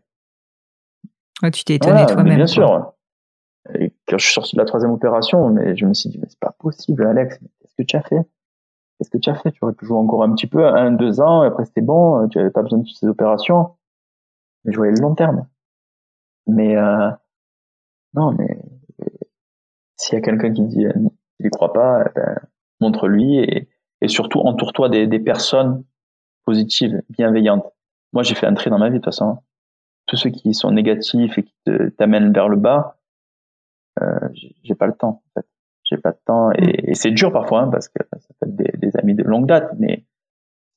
Tu 1.51 1.63
t'es 1.63 1.75
étonné 1.75 2.05
toi-même. 2.05 2.35
Bien 2.35 2.47
sûr. 2.47 2.93
Et 3.75 3.93
quand 4.07 4.17
je 4.17 4.25
suis 4.25 4.33
sorti 4.33 4.55
de 4.55 4.61
la 4.61 4.65
troisième 4.65 4.91
opération, 4.91 5.49
mais 5.49 5.75
je 5.75 5.85
me 5.85 5.93
suis 5.93 6.09
dit, 6.09 6.17
mais 6.17 6.27
c'est 6.29 6.39
pas 6.39 6.55
possible, 6.59 7.05
Alex, 7.05 7.39
qu'est-ce 7.59 7.75
que 7.75 7.83
tu 7.83 7.95
as 7.95 8.01
fait? 8.01 8.21
Qu'est-ce 8.97 9.09
que 9.09 9.17
tu 9.17 9.29
as 9.29 9.35
fait? 9.35 9.51
Tu 9.51 9.59
aurais 9.63 9.73
pu 9.73 9.85
jouer 9.85 9.97
encore 9.97 10.23
un 10.23 10.33
petit 10.33 10.47
peu, 10.47 10.65
un, 10.65 10.91
deux 10.91 11.21
ans, 11.21 11.43
et 11.43 11.47
après 11.47 11.65
c'était 11.65 11.81
bon, 11.81 12.27
tu 12.29 12.39
avais 12.39 12.49
pas 12.49 12.61
besoin 12.61 12.79
de 12.79 12.83
toutes 12.83 12.97
ces 12.97 13.07
opérations. 13.07 13.75
Mais 14.65 14.73
je 14.73 14.77
voyais 14.77 14.93
le 14.93 15.01
long 15.01 15.15
terme. 15.15 15.47
Mais 16.47 16.75
euh, 16.75 17.09
non, 18.13 18.31
mais 18.31 18.59
s'il 19.95 20.15
y 20.15 20.17
a 20.17 20.21
quelqu'un 20.21 20.51
qui 20.51 20.63
dit 20.63 20.85
il 21.39 21.45
n'y 21.45 21.49
croit 21.49 21.73
pas, 21.73 22.05
eh 22.07 22.11
ben, 22.15 22.39
montre-lui 22.81 23.37
et, 23.37 23.69
et, 24.01 24.07
surtout 24.07 24.39
entoure-toi 24.39 24.89
des, 24.89 25.07
des, 25.07 25.19
personnes 25.19 25.83
positives, 26.45 27.01
bienveillantes. 27.09 27.65
Moi, 28.13 28.23
j'ai 28.23 28.35
fait 28.35 28.47
un 28.47 28.53
tri 28.53 28.69
dans 28.69 28.79
ma 28.79 28.89
vie 28.89 28.95
de 28.95 28.97
toute 28.97 29.05
façon. 29.05 29.37
Tous 30.09 30.17
ceux 30.17 30.31
qui 30.31 30.55
sont 30.55 30.71
négatifs 30.71 31.37
et 31.37 31.43
qui 31.43 31.53
t'amènent 31.97 32.33
vers 32.33 32.49
le 32.49 32.57
bas, 32.57 32.97
euh, 34.01 34.29
j'ai 34.63 34.73
pas 34.73 34.87
le 34.87 34.93
temps. 34.93 35.21
En 35.27 35.39
fait. 35.39 35.47
J'ai 35.83 35.97
pas 35.97 36.11
de 36.11 36.19
temps 36.25 36.51
et, 36.51 36.91
et 36.91 36.93
c'est 36.95 37.11
dur 37.11 37.31
parfois 37.31 37.61
hein, 37.61 37.69
parce 37.69 37.87
que 37.89 38.03
ça 38.11 38.33
peut 38.39 38.47
être 38.47 38.55
des, 38.55 38.71
des, 38.77 38.95
amis 38.97 39.15
de 39.15 39.23
longue 39.23 39.47
date, 39.47 39.71
mais 39.79 40.05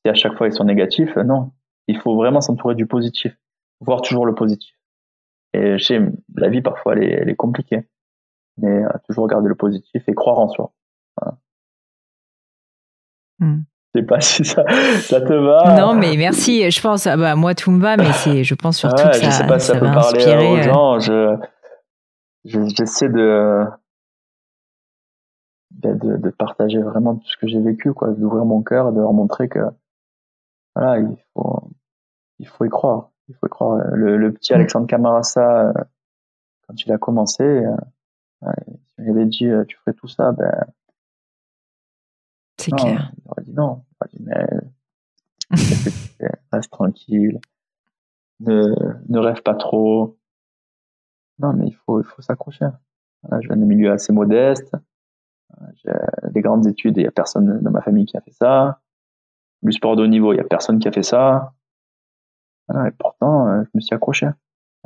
si 0.02 0.10
à 0.10 0.14
chaque 0.14 0.34
fois 0.34 0.48
ils 0.48 0.54
sont 0.54 0.64
négatifs, 0.64 1.16
non. 1.16 1.52
Il 1.86 1.98
faut 1.98 2.14
vraiment 2.14 2.40
s'entourer 2.40 2.74
du 2.74 2.86
positif, 2.86 3.36
voir 3.80 4.02
toujours 4.02 4.24
le 4.26 4.34
positif. 4.34 4.74
Et 5.52 5.76
je 5.76 5.84
sais, 5.84 6.00
la 6.36 6.48
vie 6.48 6.62
parfois 6.62 6.94
elle 6.94 7.04
est, 7.04 7.10
elle 7.10 7.28
est 7.28 7.36
compliquée, 7.36 7.88
mais 8.58 8.82
toujours 9.06 9.26
garder 9.28 9.48
le 9.48 9.54
positif 9.54 10.02
et 10.06 10.14
croire 10.14 10.38
en 10.38 10.48
soi. 10.48 10.72
Voilà. 11.18 11.38
Hmm. 13.38 13.62
Je 13.94 14.00
sais 14.00 14.06
pas 14.06 14.20
si 14.20 14.44
ça, 14.44 14.64
ça 15.00 15.20
te 15.20 15.32
va. 15.32 15.76
Non, 15.78 15.94
mais 15.94 16.16
merci. 16.16 16.70
Je 16.70 16.80
pense, 16.80 17.06
ah 17.06 17.16
bah, 17.16 17.34
moi 17.36 17.54
tout 17.54 17.70
me 17.70 17.80
va, 17.80 17.96
mais 17.96 18.12
c'est, 18.12 18.44
je 18.44 18.54
pense 18.54 18.78
surtout 18.78 19.02
ouais, 19.02 19.10
que 19.10 19.16
ça, 19.16 19.26
je 19.26 19.30
sais 19.30 19.46
pas 19.46 19.58
si 19.58 19.66
ça, 19.66 19.74
ça 19.74 19.80
peut 19.80 19.86
parler 19.86 20.18
inspirer, 20.18 20.60
aux 20.60 20.62
gens. 20.62 20.98
Je, 21.00 21.36
j'essaie 22.44 23.08
de, 23.08 23.64
de, 25.70 26.16
de, 26.16 26.30
partager 26.30 26.80
vraiment 26.80 27.16
tout 27.16 27.26
ce 27.26 27.36
que 27.36 27.46
j'ai 27.46 27.60
vécu, 27.60 27.92
quoi, 27.92 28.08
d'ouvrir 28.08 28.44
mon 28.44 28.62
cœur 28.62 28.88
et 28.88 28.92
de 28.92 29.00
leur 29.00 29.12
montrer 29.12 29.48
que 29.48 29.60
voilà, 30.74 30.98
il 30.98 31.16
faut, 31.34 31.70
il 32.38 32.48
faut 32.48 32.64
y 32.64 32.70
croire. 32.70 33.10
Il 33.28 33.34
faut 33.34 33.46
y 33.46 33.50
croire. 33.50 33.78
Le, 33.92 34.16
le 34.16 34.32
petit 34.32 34.54
Alexandre 34.54 34.86
Camarasa, 34.86 35.68
euh, 35.68 35.72
quand 36.66 36.74
il 36.84 36.92
a 36.92 36.98
commencé, 36.98 37.44
euh, 37.44 37.76
on 38.98 39.10
avait 39.10 39.26
dit 39.26 39.46
euh, 39.46 39.64
tu 39.64 39.76
ferais 39.78 39.94
tout 39.94 40.08
ça, 40.08 40.32
ben 40.32 40.50
c'est 42.62 42.72
clair. 42.72 43.12
Il 43.16 43.30
aurait 43.30 43.42
dit 43.42 43.52
non. 43.52 43.84
Il 43.90 43.96
aurait 44.00 44.10
dit 44.12 44.22
mais 44.22 44.46
reste 46.52 46.70
tranquille, 46.70 47.40
ne, 48.40 48.74
ne 49.08 49.18
rêve 49.18 49.42
pas 49.42 49.54
trop. 49.54 50.18
Non, 51.38 51.52
mais 51.52 51.66
il 51.66 51.74
faut, 51.74 52.00
il 52.00 52.04
faut 52.04 52.22
s'accrocher. 52.22 52.68
Voilà, 53.22 53.40
je 53.42 53.48
viens 53.48 53.56
d'un 53.56 53.66
milieu 53.66 53.90
assez 53.90 54.12
modeste. 54.12 54.74
J'ai 55.74 55.92
des 56.30 56.40
grandes 56.40 56.66
études 56.66 56.96
et 56.98 57.02
il 57.02 57.04
n'y 57.04 57.08
a 57.08 57.12
personne 57.12 57.60
dans 57.60 57.70
ma 57.70 57.82
famille 57.82 58.06
qui 58.06 58.16
a 58.16 58.20
fait 58.20 58.32
ça. 58.32 58.80
Du 59.62 59.72
sport 59.72 59.96
de 59.96 60.02
haut 60.02 60.08
niveau, 60.08 60.32
il 60.32 60.36
n'y 60.36 60.40
a 60.40 60.44
personne 60.44 60.78
qui 60.78 60.88
a 60.88 60.92
fait 60.92 61.02
ça. 61.02 61.54
Voilà, 62.68 62.88
et 62.88 62.92
pourtant, 62.92 63.48
euh, 63.48 63.62
je 63.64 63.70
me 63.74 63.80
suis 63.80 63.94
accroché. 63.94 64.28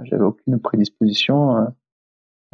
J'avais 0.02 0.24
aucune 0.24 0.60
prédisposition. 0.60 1.56
Euh, 1.56 1.66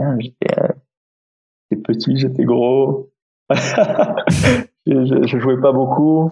euh, 0.01 0.17
j'étais 0.21 1.83
petit, 1.83 2.17
j'étais 2.17 2.45
gros. 2.45 3.11
je, 4.87 5.05
je, 5.05 5.27
je, 5.27 5.39
jouais 5.39 5.61
pas 5.61 5.73
beaucoup. 5.73 6.29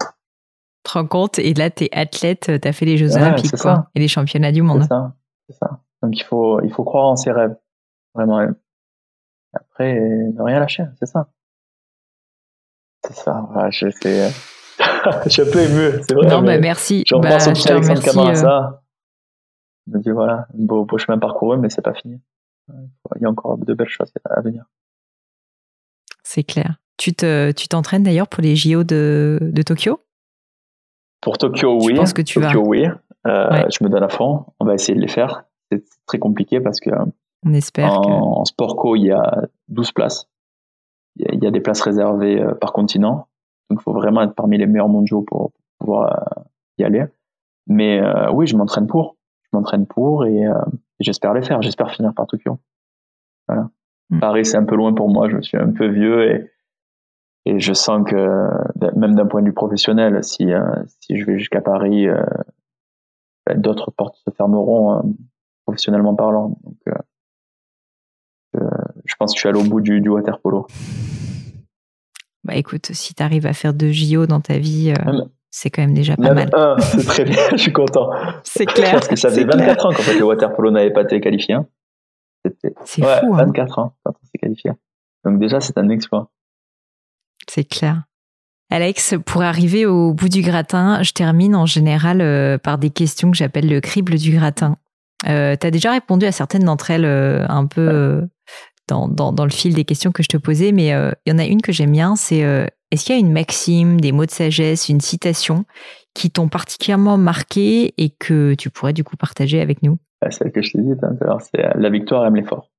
Tu 0.83 0.91
te 0.91 0.97
rends 0.97 1.07
compte 1.07 1.39
Et 1.39 1.53
là, 1.53 1.69
tu 1.69 1.85
es 1.85 1.89
athlète, 1.91 2.51
tu 2.61 2.67
as 2.67 2.73
fait 2.73 2.85
les 2.85 2.97
Jeux 2.97 3.13
ouais, 3.13 3.21
Olympiques 3.21 3.55
quoi, 3.57 3.89
et 3.95 3.99
les 3.99 4.07
championnats 4.07 4.51
du 4.51 4.61
monde. 4.61 4.81
C'est 4.83 4.87
ça, 4.89 5.15
c'est 5.47 5.57
ça. 5.57 5.79
Donc 6.01 6.17
il 6.17 6.23
faut, 6.23 6.61
il 6.61 6.71
faut 6.71 6.83
croire 6.83 7.07
en 7.07 7.15
ses 7.15 7.31
rêves. 7.31 7.55
Vraiment. 8.13 8.45
Après, 9.53 9.99
ne 9.99 10.41
rien 10.41 10.59
lâcher, 10.59 10.85
c'est 10.99 11.05
ça. 11.05 11.29
C'est 13.05 13.15
ça. 13.15 13.49
Ouais, 13.55 13.71
je, 13.71 13.89
c'est, 13.89 14.29
je 15.25 15.29
suis 15.29 15.41
un 15.41 15.51
peu 15.51 15.59
ému, 15.59 16.01
c'est 16.07 16.13
vrai. 16.13 16.27
Non, 16.27 16.41
mais 16.41 16.59
merci. 16.59 17.03
Je 17.07 17.15
bah, 17.15 17.21
repense 17.21 17.47
au 17.47 17.51
petit 17.51 17.71
Alexandre. 17.71 18.29
Euh... 18.29 18.77
Je 19.87 19.97
me 19.97 20.01
dis, 20.01 20.11
voilà, 20.11 20.47
un 20.53 20.65
beau, 20.65 20.85
beau 20.85 20.97
chemin 20.97 21.17
parcouru, 21.17 21.57
mais 21.57 21.69
c'est 21.69 21.81
pas 21.81 21.93
fini. 21.93 22.21
Il 22.69 23.21
y 23.21 23.25
a 23.25 23.29
encore 23.29 23.57
de 23.57 23.73
belles 23.73 23.89
choses 23.89 24.11
à 24.23 24.41
venir. 24.41 24.65
C'est 26.23 26.43
clair. 26.43 26.77
Tu 27.01 27.13
te, 27.13 27.51
tu 27.53 27.67
t'entraînes 27.67 28.03
d'ailleurs 28.03 28.27
pour 28.27 28.43
les 28.43 28.55
JO 28.55 28.83
de, 28.83 29.39
de 29.41 29.61
Tokyo? 29.63 30.01
Pour 31.19 31.39
Tokyo, 31.39 31.79
oui. 31.81 31.93
Je 31.93 31.95
pense 31.95 32.13
que 32.13 32.21
tu 32.21 32.39
Tokyo, 32.39 32.61
vas. 32.61 32.69
oui. 32.69 32.85
Euh, 33.25 33.49
ouais. 33.49 33.65
Je 33.71 33.83
me 33.83 33.89
donne 33.89 34.03
à 34.03 34.09
fond. 34.09 34.45
On 34.59 34.65
va 34.65 34.75
essayer 34.75 34.93
de 34.93 35.01
les 35.01 35.07
faire. 35.07 35.45
C'est 35.71 35.83
très 36.05 36.19
compliqué 36.19 36.59
parce 36.59 36.79
que 36.79 36.91
on 37.43 37.53
espère 37.55 37.91
en, 37.91 38.01
que... 38.01 38.07
en 38.11 38.45
sport 38.45 38.75
co, 38.75 38.95
il 38.95 39.05
y 39.05 39.11
a 39.11 39.47
12 39.69 39.93
places. 39.93 40.29
Il 41.15 41.25
y 41.25 41.27
a, 41.27 41.33
il 41.33 41.43
y 41.43 41.47
a 41.47 41.49
des 41.49 41.59
places 41.59 41.81
réservées 41.81 42.39
euh, 42.39 42.53
par 42.53 42.71
continent. 42.71 43.27
Donc, 43.71 43.79
il 43.81 43.83
faut 43.83 43.93
vraiment 43.93 44.21
être 44.21 44.35
parmi 44.35 44.59
les 44.59 44.67
meilleurs 44.67 44.87
mondiaux 44.87 45.23
pour, 45.23 45.53
pouvoir 45.79 46.37
euh, 46.37 46.41
y 46.77 46.83
aller. 46.83 47.05
Mais 47.65 47.99
euh, 47.99 48.31
oui, 48.31 48.45
je 48.45 48.55
m'entraîne 48.55 48.85
pour. 48.85 49.17
Je 49.51 49.57
m'entraîne 49.57 49.87
pour 49.87 50.27
et, 50.27 50.45
euh, 50.45 50.53
j'espère 50.99 51.33
les 51.33 51.41
faire. 51.41 51.63
J'espère 51.63 51.89
finir 51.89 52.13
par 52.13 52.27
Tokyo. 52.27 52.59
Voilà. 53.47 53.71
Mm. 54.11 54.19
Paris, 54.19 54.45
c'est 54.45 54.57
un 54.57 54.65
peu 54.65 54.75
loin 54.75 54.93
pour 54.93 55.09
moi. 55.09 55.29
Je 55.29 55.41
suis 55.41 55.57
un 55.57 55.71
peu 55.71 55.87
vieux 55.87 56.29
et, 56.29 56.51
et 57.45 57.59
je 57.59 57.73
sens 57.73 58.03
que 58.07 58.49
même 58.95 59.15
d'un 59.15 59.25
point 59.25 59.41
de 59.41 59.47
vue 59.47 59.53
professionnel, 59.53 60.23
si, 60.23 60.51
euh, 60.51 60.61
si 60.99 61.17
je 61.17 61.25
vais 61.25 61.37
jusqu'à 61.37 61.61
Paris, 61.61 62.07
euh, 62.07 62.23
d'autres 63.55 63.91
portes 63.91 64.15
se 64.17 64.31
fermeront 64.31 64.97
euh, 64.97 65.01
professionnellement 65.65 66.15
parlant. 66.15 66.59
Donc, 66.63 66.77
je 69.05 69.15
pense 69.17 69.31
que 69.31 69.37
je 69.37 69.39
suis 69.39 69.49
allé 69.49 69.59
au 69.59 69.63
bout 69.63 69.81
du, 69.81 70.01
du 70.01 70.09
water 70.09 70.39
polo. 70.39 70.67
Bah 72.43 72.55
écoute, 72.55 72.87
si 72.91 73.13
tu 73.13 73.23
arrives 73.23 73.45
à 73.45 73.53
faire 73.53 73.73
deux 73.73 73.91
JO 73.91 74.25
dans 74.25 74.41
ta 74.41 74.57
vie, 74.57 74.93
c'est 75.49 75.69
quand 75.69 75.81
même 75.81 75.93
déjà 75.93 76.15
pas 76.15 76.33
même 76.33 76.35
mal. 76.35 76.49
Un, 76.53 76.77
c'est 76.79 77.05
très 77.05 77.23
bien, 77.23 77.41
je 77.51 77.57
suis 77.57 77.73
content. 77.73 78.09
C'est 78.43 78.65
clair. 78.65 78.91
Parce 78.91 79.07
que 79.07 79.15
ça 79.15 79.29
faisait 79.29 79.43
24 79.43 79.57
clair. 79.57 79.85
ans 79.85 79.89
qu'en 79.89 80.03
fait 80.03 80.17
le 80.17 80.25
water 80.25 80.53
polo 80.53 80.71
n'avait 80.71 80.91
pas 80.91 81.03
été 81.03 81.19
qualifié. 81.21 81.57
C'est 82.85 83.03
ouais, 83.03 83.19
fou. 83.19 83.33
24 83.33 83.79
hein. 83.79 83.83
ans 83.83 83.95
quand 84.03 84.13
on 84.21 84.25
s'est 84.25 84.37
qualifié. 84.39 84.71
Donc 85.23 85.39
déjà, 85.39 85.59
c'est 85.59 85.77
un 85.77 85.89
exploit. 85.89 86.31
C'est 87.49 87.63
clair. 87.63 88.03
Alex, 88.71 89.15
pour 89.25 89.41
arriver 89.41 89.85
au 89.85 90.13
bout 90.13 90.29
du 90.29 90.41
gratin, 90.41 91.03
je 91.03 91.11
termine 91.11 91.57
en 91.57 91.65
général 91.65 92.21
euh, 92.21 92.57
par 92.57 92.77
des 92.77 92.89
questions 92.89 93.29
que 93.29 93.35
j'appelle 93.35 93.67
le 93.67 93.81
crible 93.81 94.15
du 94.15 94.31
gratin. 94.31 94.77
Euh, 95.27 95.57
tu 95.59 95.67
as 95.67 95.71
déjà 95.71 95.91
répondu 95.91 96.25
à 96.25 96.31
certaines 96.31 96.63
d'entre 96.63 96.89
elles 96.89 97.05
euh, 97.05 97.45
un 97.49 97.65
peu 97.65 98.25
dans, 98.87 99.07
dans, 99.07 99.43
le 99.43 99.51
fil 99.51 99.73
des 99.73 99.83
questions 99.83 100.11
que 100.11 100.23
je 100.23 100.29
te 100.29 100.37
posais, 100.37 100.71
mais 100.71 100.87
il 100.87 101.31
y 101.31 101.33
en 101.33 101.37
a 101.37 101.45
une 101.45 101.61
que 101.61 101.71
j'aime 101.71 101.91
bien, 101.91 102.15
c'est 102.15 102.39
est-ce 102.91 103.05
qu'il 103.05 103.15
y 103.15 103.17
a 103.17 103.21
une 103.21 103.31
maxime, 103.31 104.01
des 104.01 104.11
mots 104.11 104.25
de 104.25 104.31
sagesse, 104.31 104.89
une 104.89 104.99
citation 104.99 105.63
qui 106.13 106.29
t'ont 106.29 106.49
particulièrement 106.49 107.17
marqué 107.17 107.93
et 107.97 108.09
que 108.09 108.53
tu 108.55 108.69
pourrais 108.69 108.91
du 108.91 109.05
coup 109.05 109.15
partager 109.15 109.61
avec 109.61 109.81
nous? 109.81 109.97
Celle 110.29 110.51
que 110.51 110.61
je 110.61 110.71
c'est 110.71 111.79
la 111.79 111.89
victoire 111.89 112.25
aime 112.25 112.35
l'effort. 112.35 112.69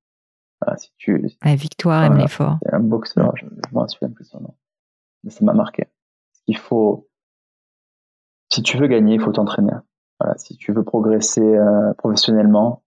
Si 0.77 0.93
tu, 0.97 1.27
la 1.45 1.55
victoire 1.55 2.05
aime 2.05 2.17
l'effort. 2.17 2.59
C'est 2.63 2.75
un 2.75 2.81
boxeur, 2.81 3.33
je, 3.37 3.47
je 3.47 3.75
m'en 3.75 3.87
souviens 3.89 4.11
plus 4.11 4.25
son 4.25 4.41
nom. 4.41 4.55
Mais 5.25 5.31
ça 5.31 5.45
m'a 5.45 5.53
marqué. 5.53 5.87
Il 6.47 6.57
faut, 6.57 7.09
si 8.53 8.63
tu 8.63 8.77
veux 8.77 8.87
gagner, 8.87 9.15
il 9.15 9.21
faut 9.21 9.33
t'entraîner. 9.33 9.73
Voilà, 10.21 10.37
si 10.39 10.57
tu 10.57 10.73
veux 10.73 10.85
progresser 10.85 11.43
euh, 11.43 11.95
professionnellement, 11.95 12.83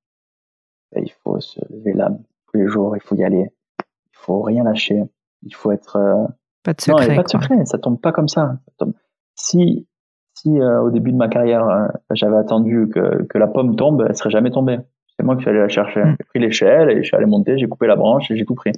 ben, 0.93 1.03
il 1.05 1.11
faut 1.23 1.39
se 1.39 1.59
lever 1.69 1.93
l'âme 1.93 2.23
tous 2.51 2.57
les 2.57 2.67
jours, 2.67 2.95
il 2.95 3.01
faut 3.01 3.15
y 3.15 3.23
aller. 3.23 3.49
Il 3.79 4.17
faut 4.17 4.41
rien 4.41 4.63
lâcher. 4.63 5.03
Il 5.43 5.53
faut 5.53 5.71
être. 5.71 5.97
Euh, 5.97 6.25
pas 6.63 6.73
de 6.73 6.81
secret. 6.81 7.07
Non, 7.09 7.15
pas 7.15 7.23
de 7.23 7.29
secret. 7.29 7.65
Ça 7.65 7.77
tombe 7.77 7.99
pas 7.99 8.11
comme 8.11 8.27
ça. 8.27 8.59
Si, 9.35 9.87
si 10.33 10.59
euh, 10.59 10.81
au 10.81 10.91
début 10.91 11.11
de 11.11 11.17
ma 11.17 11.27
carrière, 11.27 11.89
j'avais 12.11 12.37
attendu 12.37 12.89
que, 12.93 13.23
que 13.23 13.37
la 13.37 13.47
pomme 13.47 13.75
tombe, 13.75 14.05
elle 14.07 14.15
serait 14.15 14.29
jamais 14.29 14.51
tombée. 14.51 14.79
C'est 15.17 15.25
moi 15.25 15.35
qui 15.35 15.41
suis 15.41 15.49
allé 15.49 15.59
la 15.59 15.69
chercher. 15.69 16.01
Mm. 16.01 16.15
J'ai 16.19 16.25
pris 16.25 16.39
l'échelle 16.39 16.89
et 16.91 16.97
je 16.97 17.03
suis 17.03 17.15
allé 17.15 17.25
monter, 17.25 17.57
j'ai 17.57 17.67
coupé 17.67 17.87
la 17.87 17.95
branche 17.95 18.29
et 18.31 18.37
j'ai 18.37 18.45
tout 18.45 18.55
pris. 18.55 18.71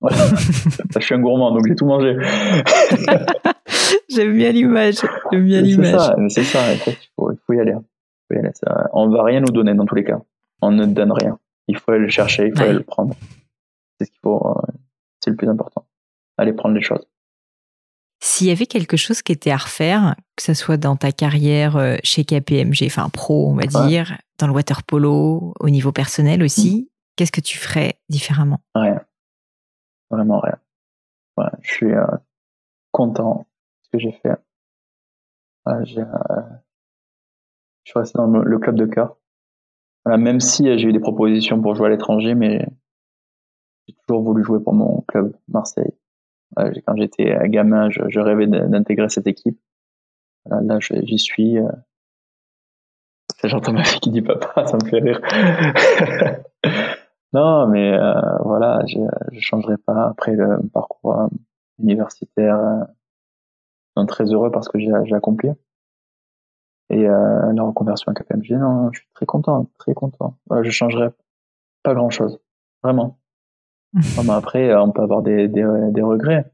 je 0.10 1.00
suis 1.00 1.14
un 1.14 1.20
gourmand, 1.20 1.50
donc 1.52 1.66
j'ai 1.66 1.74
tout 1.74 1.86
mangé. 1.86 2.16
J'aime 4.08 4.36
bien 4.36 4.52
l'image. 4.52 4.96
J'aime 5.32 5.44
bien 5.44 5.60
l'image. 5.60 6.12
C'est 6.28 6.44
ça, 6.44 6.72
il 6.72 6.78
faut, 7.16 7.32
il 7.32 7.38
faut 7.46 7.52
y 7.52 7.60
aller. 7.60 7.72
Il 7.72 8.26
faut 8.28 8.34
y 8.34 8.38
aller. 8.38 8.52
Ça, 8.54 8.88
on 8.92 9.08
va 9.08 9.24
rien 9.24 9.40
nous 9.40 9.50
donner 9.50 9.74
dans 9.74 9.86
tous 9.86 9.96
les 9.96 10.04
cas. 10.04 10.20
On 10.62 10.70
ne 10.70 10.86
donne 10.86 11.12
rien. 11.12 11.38
Il 11.66 11.76
faut 11.76 11.90
aller 11.90 12.02
le 12.02 12.08
chercher, 12.08 12.46
il 12.46 12.56
faut 12.56 12.64
aller 12.64 12.74
le 12.74 12.82
prendre. 12.82 13.14
C'est 13.98 14.06
ce 14.06 14.10
qu'il 14.10 14.20
faut. 14.22 14.46
Euh, 14.46 14.72
c'est 15.20 15.30
le 15.30 15.36
plus 15.36 15.48
important. 15.48 15.84
Aller 16.36 16.52
prendre 16.52 16.74
les 16.74 16.80
choses. 16.80 17.06
S'il 18.20 18.48
y 18.48 18.50
avait 18.50 18.66
quelque 18.66 18.96
chose 18.96 19.22
qui 19.22 19.30
était 19.30 19.52
à 19.52 19.56
refaire, 19.56 20.16
que 20.36 20.42
ce 20.42 20.54
soit 20.54 20.76
dans 20.76 20.96
ta 20.96 21.12
carrière 21.12 21.76
euh, 21.76 21.96
chez 22.02 22.24
KPMG, 22.24 22.84
enfin 22.86 23.08
pro, 23.10 23.48
on 23.48 23.54
va 23.54 23.66
dire, 23.86 24.18
dans 24.38 24.48
le 24.48 24.52
water 24.52 24.82
polo, 24.82 25.54
au 25.60 25.70
niveau 25.70 25.92
personnel 25.92 26.42
aussi, 26.42 26.82
mm. 26.82 26.86
qu'est-ce 27.16 27.32
que 27.32 27.40
tu 27.40 27.58
ferais 27.58 28.00
différemment? 28.08 28.60
Rien. 28.74 29.00
Vraiment 30.10 30.40
rien. 30.40 30.58
Voilà, 31.36 31.52
je 31.60 31.70
suis 31.70 31.92
euh, 31.92 32.06
content 32.90 33.46
que 33.92 33.98
j'ai 34.00 34.12
fait. 34.12 34.36
Euh, 35.68 35.84
je 35.84 36.02
suis 37.84 37.98
resté 37.98 38.18
dans 38.18 38.26
le, 38.26 38.58
club 38.58 38.74
de 38.74 38.86
cœur. 38.86 39.16
même 40.06 40.40
si 40.40 40.64
j'ai 40.78 40.88
eu 40.88 40.92
des 40.92 40.98
propositions 40.98 41.60
pour 41.62 41.74
jouer 41.76 41.86
à 41.86 41.90
l'étranger, 41.90 42.34
mais 42.34 42.66
j'ai 43.86 43.94
toujours 44.06 44.22
voulu 44.22 44.42
jouer 44.42 44.60
pour 44.60 44.74
mon 44.74 45.02
club 45.02 45.36
Marseille. 45.46 45.92
Quand 46.56 46.96
j'étais 46.96 47.36
gamin, 47.48 47.90
je, 47.90 48.20
rêvais 48.20 48.46
d'intégrer 48.46 49.08
cette 49.08 49.26
équipe. 49.26 49.58
là, 50.46 50.78
j'y 50.80 51.18
suis. 51.18 51.56
J'entends 53.44 53.72
ma 53.72 53.84
fille 53.84 54.00
qui 54.00 54.10
dit 54.10 54.22
papa, 54.22 54.66
ça 54.66 54.76
me 54.82 54.88
fait 54.88 54.98
rire. 54.98 55.20
non, 57.32 57.68
mais 57.68 57.96
voilà, 58.44 58.82
je 58.86 58.98
ne 58.98 59.40
changerai 59.40 59.76
pas 59.76 60.08
après 60.08 60.32
le 60.32 60.58
parcours 60.72 61.28
universitaire 61.78 62.86
très 64.06 64.24
heureux 64.24 64.50
parce 64.50 64.68
que 64.68 64.78
j'ai 64.78 65.14
accompli. 65.14 65.50
Et 66.90 67.06
euh, 67.06 67.52
la 67.52 67.62
reconversion 67.62 68.10
à 68.10 68.14
KPMG, 68.14 68.52
non, 68.52 68.90
je 68.92 69.00
suis 69.00 69.08
très 69.14 69.26
content, 69.26 69.66
très 69.78 69.94
content. 69.94 70.38
Voilà, 70.46 70.62
je 70.62 70.70
changerai 70.70 71.10
pas 71.82 71.94
grand 71.94 73.17
vraiment. 73.92 74.34
après, 74.34 74.70
euh, 74.70 74.82
on 74.82 74.90
peut 74.90 75.02
avoir 75.02 75.22
des, 75.22 75.48
des, 75.48 75.66
des 75.90 76.02
regrets. 76.02 76.52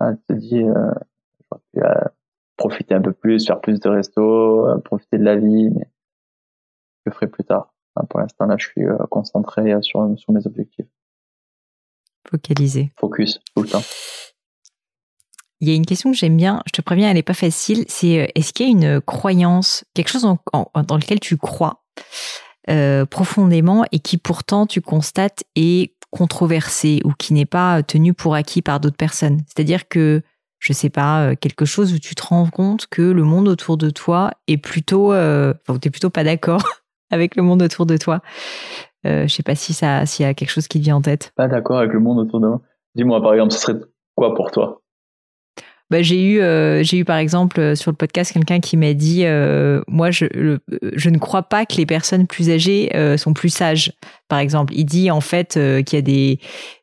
Ah, 0.00 0.14
tu 0.14 0.22
te 0.28 0.32
dis, 0.34 0.62
euh, 0.62 0.92
euh, 1.78 2.04
profiter 2.56 2.94
un 2.94 3.02
peu 3.02 3.12
plus, 3.12 3.46
faire 3.46 3.60
plus 3.60 3.80
de 3.80 3.88
resto, 3.88 4.68
euh, 4.68 4.78
profiter 4.78 5.18
de 5.18 5.24
la 5.24 5.36
vie, 5.36 5.70
mais 5.70 5.90
je 7.04 7.10
le 7.10 7.12
ferai 7.12 7.26
plus 7.26 7.44
tard? 7.44 7.72
pour 8.10 8.20
l'instant, 8.20 8.46
là, 8.46 8.54
je 8.56 8.64
suis 8.64 8.86
concentré 9.10 9.74
sur, 9.82 10.08
sur 10.16 10.32
mes 10.32 10.46
objectifs. 10.46 10.86
Focalisé. 12.30 12.92
Focus, 12.96 13.40
tout 13.56 13.62
le 13.62 13.68
temps. 13.68 13.82
Il 15.60 15.68
y 15.68 15.72
a 15.72 15.74
une 15.74 15.86
question 15.86 16.12
que 16.12 16.16
j'aime 16.16 16.36
bien, 16.36 16.62
je 16.66 16.72
te 16.72 16.80
préviens, 16.80 17.08
elle 17.08 17.16
n'est 17.16 17.22
pas 17.22 17.34
facile, 17.34 17.84
c'est 17.88 18.20
euh, 18.20 18.26
est-ce 18.34 18.52
qu'il 18.52 18.66
y 18.66 18.68
a 18.68 18.72
une 18.72 19.00
croyance, 19.00 19.84
quelque 19.94 20.10
chose 20.10 20.22
dans 20.22 20.96
lequel 20.96 21.18
tu 21.18 21.36
crois 21.36 21.82
euh, 22.70 23.04
profondément 23.06 23.84
et 23.90 23.98
qui 23.98 24.18
pourtant 24.18 24.66
tu 24.66 24.80
constates 24.80 25.42
est 25.56 25.94
controversé 26.10 27.00
ou 27.04 27.12
qui 27.18 27.34
n'est 27.34 27.46
pas 27.46 27.82
tenu 27.82 28.14
pour 28.14 28.34
acquis 28.34 28.62
par 28.62 28.80
d'autres 28.80 28.96
personnes 28.96 29.38
C'est-à-dire 29.46 29.88
que, 29.88 30.22
je 30.58 30.72
sais 30.72 30.90
pas, 30.90 31.22
euh, 31.22 31.34
quelque 31.34 31.64
chose 31.64 31.92
où 31.92 31.98
tu 31.98 32.14
te 32.14 32.24
rends 32.24 32.48
compte 32.48 32.86
que 32.86 33.02
le 33.02 33.22
monde 33.22 33.48
autour 33.48 33.76
de 33.76 33.90
toi 33.90 34.30
est 34.46 34.56
plutôt, 34.56 35.12
euh, 35.12 35.54
enfin, 35.66 35.78
t'es 35.78 35.90
plutôt 35.90 36.10
pas 36.10 36.24
d'accord 36.24 36.62
avec 37.10 37.36
le 37.36 37.42
monde 37.42 37.62
autour 37.62 37.86
de 37.86 37.96
toi. 37.96 38.20
Euh, 39.06 39.26
je 39.26 39.34
sais 39.34 39.42
pas 39.42 39.54
si 39.54 39.74
ça, 39.74 40.06
s'il 40.06 40.26
y 40.26 40.28
a 40.28 40.34
quelque 40.34 40.50
chose 40.50 40.68
qui 40.68 40.78
te 40.78 40.84
vient 40.84 40.96
en 40.96 41.02
tête. 41.02 41.32
Pas 41.36 41.48
d'accord 41.48 41.78
avec 41.78 41.92
le 41.92 42.00
monde 42.00 42.18
autour 42.18 42.40
de 42.40 42.48
moi. 42.48 42.62
Dis-moi 42.94 43.22
par 43.22 43.32
exemple, 43.32 43.52
ce 43.52 43.60
serait 43.60 43.78
quoi 44.16 44.34
pour 44.34 44.50
toi? 44.50 44.82
Bah, 45.90 46.02
j'ai 46.02 46.22
eu, 46.22 46.40
euh, 46.40 46.82
j'ai 46.82 46.98
eu 46.98 47.04
par 47.06 47.16
exemple 47.16 47.58
euh, 47.60 47.74
sur 47.74 47.90
le 47.90 47.96
podcast 47.96 48.32
quelqu'un 48.32 48.60
qui 48.60 48.76
m'a 48.76 48.92
dit, 48.92 49.24
euh, 49.24 49.80
moi 49.88 50.10
je, 50.10 50.26
je 50.82 51.10
ne 51.10 51.16
crois 51.16 51.44
pas 51.44 51.64
que 51.64 51.76
les 51.76 51.86
personnes 51.86 52.26
plus 52.26 52.50
âgées 52.50 52.90
sont 53.16 53.32
plus 53.32 53.48
sages. 53.48 53.92
Par 54.28 54.38
exemple, 54.38 54.74
il 54.76 54.84
dit 54.84 55.10
en 55.10 55.20
fait 55.20 55.54
qu'il 55.54 55.96
y 55.96 55.96
a 55.96 56.02
des 56.02 56.38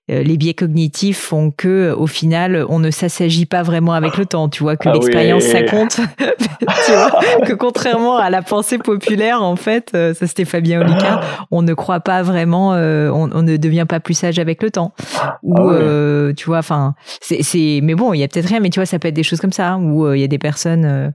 les 0.08 0.38
biais 0.38 0.54
cognitifs 0.54 1.20
font 1.20 1.50
que 1.50 1.92
au 1.98 2.06
final 2.06 2.64
on 2.70 2.78
ne 2.78 2.92
s'assagit 2.92 3.48
pas 3.48 3.64
vraiment 3.64 3.94
avec 3.94 4.18
le 4.18 4.28
temps. 4.28 4.50
Tu 4.50 4.62
vois 4.62 4.78
que 4.78 4.88
ah 4.88 4.94
l'expérience 4.94 5.44
ça 5.44 5.64
compte. 5.64 6.00
Tu 6.86 6.92
vois 6.92 7.12
que 7.46 7.54
contrairement 7.54 8.18
à 8.18 8.30
la 8.30 8.42
pensée 8.42 8.78
populaire 8.78 9.42
en 9.42 9.56
fait 9.56 9.92
ça 9.92 10.28
c'était 10.28 10.46
Fabien 10.46 10.82
Olicard 10.82 11.48
on 11.52 11.62
ne 11.62 11.74
croit 11.74 12.00
pas 12.00 12.22
vraiment 12.22 12.70
on, 12.72 13.30
on, 13.34 13.42
ne 13.42 13.58
devient 13.58 13.86
pas 13.88 14.00
plus 14.00 14.14
sage 14.14 14.40
avec 14.40 14.62
le 14.62 14.72
temps. 14.72 14.94
Ou 15.44 15.56
ah 15.58 16.34
tu 16.36 16.46
vois 16.46 16.60
enfin 16.60 16.94
c'est 17.22 17.80
mais 17.82 17.96
bon 17.96 18.14
il 18.14 18.20
y 18.20 18.24
a 18.24 18.28
peut-être 18.28 18.48
rien 18.48 18.60
mais 18.60 18.70
tu 18.70 18.80
vois 18.80 18.86
ça 18.86 19.00
peut 19.00 19.08
être 19.08 19.16
des 19.16 19.24
choses 19.24 19.40
comme 19.40 19.52
ça, 19.52 19.74
hein, 19.74 19.82
où 19.82 20.06
euh, 20.06 20.18
il 20.18 20.22
y 20.22 20.24
a 20.24 20.28
des 20.28 20.38
personnes. 20.40 21.14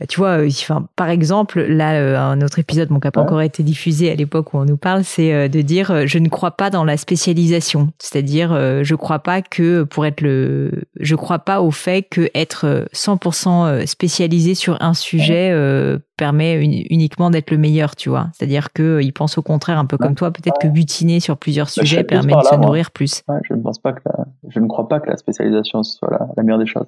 Euh, 0.00 0.04
bah, 0.04 0.06
tu 0.06 0.20
vois, 0.20 0.38
euh, 0.38 0.48
enfin, 0.48 0.86
par 0.96 1.08
exemple, 1.08 1.60
là, 1.60 2.20
un 2.22 2.40
autre 2.40 2.58
épisode, 2.58 2.90
mon 2.90 3.00
qui 3.00 3.06
n'a 3.06 3.12
pas 3.12 3.20
encore 3.20 3.42
été 3.42 3.62
diffusé 3.62 4.10
à 4.10 4.14
l'époque 4.14 4.54
où 4.54 4.58
on 4.58 4.64
nous 4.64 4.76
parle, 4.76 5.04
c'est 5.04 5.48
de 5.48 5.60
dire 5.60 6.06
je 6.06 6.18
ne 6.18 6.28
crois 6.28 6.52
pas 6.52 6.70
dans 6.70 6.84
la 6.84 6.96
spécialisation. 6.96 7.92
C'est-à-dire, 7.98 8.54
je 8.82 8.94
crois 8.94 9.20
pas 9.20 9.42
que 9.42 9.82
pour 9.84 10.06
être 10.06 10.20
le, 10.20 10.84
je 10.98 11.14
crois 11.14 11.40
pas 11.40 11.60
au 11.60 11.70
fait 11.70 12.02
que 12.02 12.30
être 12.34 12.86
100% 12.92 13.86
spécialisé 13.86 14.54
sur 14.54 14.76
un 14.80 14.94
sujet 14.94 15.54
permet 16.16 16.62
uniquement 16.64 17.30
d'être 17.30 17.50
le 17.50 17.58
meilleur, 17.58 17.96
tu 17.96 18.08
vois. 18.08 18.28
C'est-à-dire 18.32 18.72
que 18.72 19.00
il 19.02 19.12
pense 19.12 19.38
au 19.38 19.42
contraire, 19.42 19.78
un 19.78 19.86
peu 19.86 19.96
comme 19.98 20.14
toi, 20.14 20.30
peut-être 20.30 20.58
que 20.60 20.68
butiner 20.68 21.20
sur 21.20 21.36
plusieurs 21.36 21.66
bah, 21.66 21.82
sujets 21.82 22.04
permet 22.04 22.34
de 22.34 22.42
se 22.42 22.54
nourrir 22.56 22.90
plus. 22.90 23.22
je 23.44 23.54
ne 23.54 23.62
pense 23.62 23.78
pas 23.78 23.92
que 23.92 24.02
je 24.48 24.60
ne 24.60 24.66
crois 24.66 24.88
pas 24.88 25.00
que 25.00 25.08
la 25.08 25.16
spécialisation 25.16 25.82
soit 25.82 26.10
la, 26.10 26.42
meilleure 26.42 26.58
des 26.58 26.66
choses. 26.66 26.86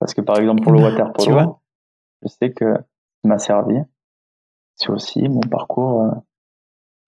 Parce 0.00 0.14
que 0.14 0.20
par 0.20 0.38
exemple 0.38 0.62
pour 0.62 0.72
le 0.72 0.80
bah, 0.80 0.90
water 0.90 1.12
polo, 1.12 1.58
je 2.24 2.28
sais 2.28 2.52
que 2.52 2.76
m'a 3.24 3.38
servi. 3.38 3.76
C'est 4.76 4.90
aussi 4.90 5.28
mon 5.28 5.40
parcours 5.40 6.02
euh, 6.02 6.10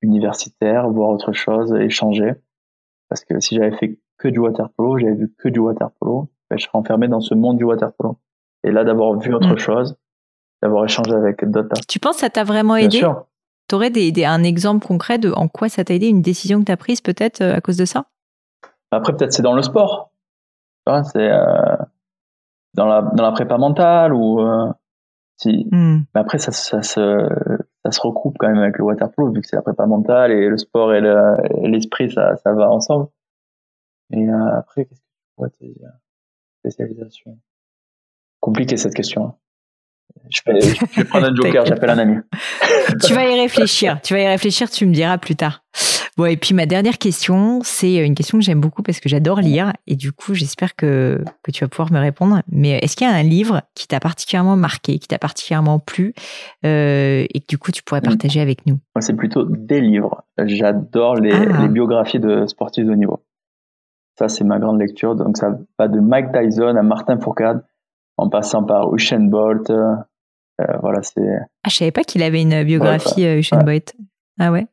universitaire, 0.02 0.88
voir 0.88 1.10
autre 1.10 1.32
chose, 1.32 1.74
échanger. 1.74 2.34
Parce 3.08 3.24
que 3.24 3.40
si 3.40 3.56
j'avais 3.56 3.76
fait 3.76 3.98
que 4.18 4.28
du 4.28 4.38
water 4.38 4.70
polo, 4.70 4.98
j'avais 4.98 5.14
vu 5.14 5.34
que 5.38 5.48
du 5.48 5.58
water 5.58 5.90
polo, 5.98 6.28
ben, 6.48 6.58
je 6.58 6.64
serais 6.64 6.78
enfermé 6.78 7.08
dans 7.08 7.20
ce 7.20 7.34
monde 7.34 7.58
du 7.58 7.64
water 7.64 7.92
polo. 7.92 8.18
Et 8.64 8.70
là, 8.70 8.84
d'avoir 8.84 9.18
vu 9.18 9.34
autre 9.34 9.54
mm. 9.54 9.58
chose, 9.58 9.96
d'avoir 10.62 10.84
échangé 10.84 11.12
avec 11.12 11.44
d'autres 11.44 11.80
Tu 11.88 11.98
penses 11.98 12.16
que 12.16 12.20
ça 12.20 12.30
t'a 12.30 12.44
vraiment 12.44 12.76
aidé 12.76 13.04
Tu 13.68 13.74
aurais 13.74 13.90
des, 13.90 14.24
un 14.24 14.42
exemple 14.42 14.86
concret 14.86 15.18
de 15.18 15.32
en 15.32 15.48
quoi 15.48 15.68
ça 15.68 15.84
t'a 15.84 15.94
aidé, 15.94 16.08
une 16.08 16.22
décision 16.22 16.60
que 16.60 16.66
tu 16.66 16.72
as 16.72 16.76
prise 16.76 17.00
peut-être 17.00 17.40
euh, 17.42 17.56
à 17.56 17.60
cause 17.60 17.76
de 17.76 17.84
ça? 17.84 18.06
Après, 18.90 19.14
peut-être 19.14 19.32
c'est 19.32 19.42
dans 19.42 19.54
le 19.54 19.62
sport. 19.62 20.10
C'est 20.86 21.16
euh, 21.16 21.76
dans, 22.74 22.86
la, 22.86 23.02
dans 23.02 23.24
la 23.24 23.32
prépa 23.32 23.58
mentale 23.58 24.14
ou 24.14 24.40
si, 25.36 25.66
hmm. 25.70 26.04
Mais 26.14 26.20
après, 26.20 26.38
ça, 26.38 26.50
ça, 26.52 26.82
se, 26.82 27.28
ça 27.84 27.90
se 27.90 28.00
recoupe 28.00 28.36
quand 28.38 28.48
même 28.48 28.58
avec 28.58 28.78
le 28.78 28.84
waterpolo, 28.84 29.32
vu 29.32 29.40
que 29.42 29.46
c'est 29.46 29.56
la 29.56 29.62
prépa 29.62 29.86
mentale 29.86 30.32
et 30.32 30.48
le 30.48 30.56
sport 30.56 30.94
et 30.94 31.00
l'esprit, 31.62 32.10
ça, 32.10 32.36
ça 32.36 32.52
va 32.52 32.70
ensemble. 32.70 33.08
Et 34.12 34.28
euh, 34.28 34.58
après, 34.58 34.86
qu'est-ce 34.86 35.00
que 35.00 35.06
tu 35.06 35.34
pourrais 35.34 35.50
te 35.50 35.64
dire 35.64 35.90
Spécialisation. 36.60 37.38
Compliqué 38.40 38.76
cette 38.76 38.94
question. 38.94 39.26
Hein. 39.26 39.34
Je 40.30 40.40
vais, 40.46 40.60
je 40.60 41.00
vais 41.00 41.04
prendre 41.04 41.26
un 41.26 41.34
joker, 41.34 41.66
j'appelle 41.66 41.90
un 41.90 41.98
ami. 41.98 42.16
tu 43.04 43.12
vas 43.12 43.28
y 43.28 43.38
réfléchir, 43.38 44.00
tu 44.02 44.14
vas 44.14 44.20
y 44.20 44.26
réfléchir, 44.26 44.70
tu 44.70 44.86
me 44.86 44.92
diras 44.92 45.18
plus 45.18 45.36
tard. 45.36 45.64
Bon, 46.16 46.24
et 46.24 46.38
puis 46.38 46.54
ma 46.54 46.64
dernière 46.64 46.96
question, 46.96 47.60
c'est 47.62 47.96
une 47.96 48.14
question 48.14 48.38
que 48.38 48.44
j'aime 48.44 48.60
beaucoup 48.60 48.82
parce 48.82 49.00
que 49.00 49.08
j'adore 49.08 49.40
lire 49.40 49.74
et 49.86 49.96
du 49.96 50.12
coup, 50.12 50.32
j'espère 50.32 50.74
que, 50.74 51.22
que 51.42 51.50
tu 51.50 51.62
vas 51.62 51.68
pouvoir 51.68 51.92
me 51.92 51.98
répondre. 51.98 52.40
Mais 52.50 52.78
est-ce 52.78 52.96
qu'il 52.96 53.06
y 53.06 53.10
a 53.10 53.14
un 53.14 53.22
livre 53.22 53.60
qui 53.74 53.86
t'a 53.86 54.00
particulièrement 54.00 54.56
marqué, 54.56 54.98
qui 54.98 55.08
t'a 55.08 55.18
particulièrement 55.18 55.78
plu 55.78 56.14
euh, 56.64 57.26
et 57.28 57.40
que 57.40 57.46
du 57.48 57.58
coup, 57.58 57.70
tu 57.70 57.82
pourrais 57.82 58.00
partager 58.00 58.40
avec 58.40 58.64
nous? 58.66 58.78
C'est 59.00 59.14
plutôt 59.16 59.44
des 59.44 59.82
livres. 59.82 60.24
J'adore 60.42 61.16
les, 61.16 61.32
ah. 61.32 61.62
les 61.62 61.68
biographies 61.68 62.20
de 62.20 62.46
sportifs 62.46 62.86
de 62.86 62.92
haut 62.92 62.96
niveau. 62.96 63.22
Ça, 64.18 64.28
c'est 64.28 64.44
ma 64.44 64.58
grande 64.58 64.80
lecture. 64.80 65.16
Donc, 65.16 65.36
ça 65.36 65.58
va 65.78 65.88
de 65.88 66.00
Mike 66.00 66.32
Tyson 66.32 66.76
à 66.76 66.82
Martin 66.82 67.20
Fourcade, 67.20 67.62
en 68.16 68.30
passant 68.30 68.64
par 68.64 68.94
Usain 68.94 69.20
Bolt. 69.20 69.68
Euh, 69.68 69.94
voilà, 70.80 71.02
c'est. 71.02 71.20
Ah, 71.62 71.68
je 71.68 71.76
savais 71.76 71.90
pas 71.90 72.04
qu'il 72.04 72.22
avait 72.22 72.40
une 72.40 72.64
biographie, 72.64 73.24
ouais, 73.24 73.38
Usain 73.38 73.62
Bolt. 73.62 73.94
Ah 74.40 74.50
ouais? 74.50 74.66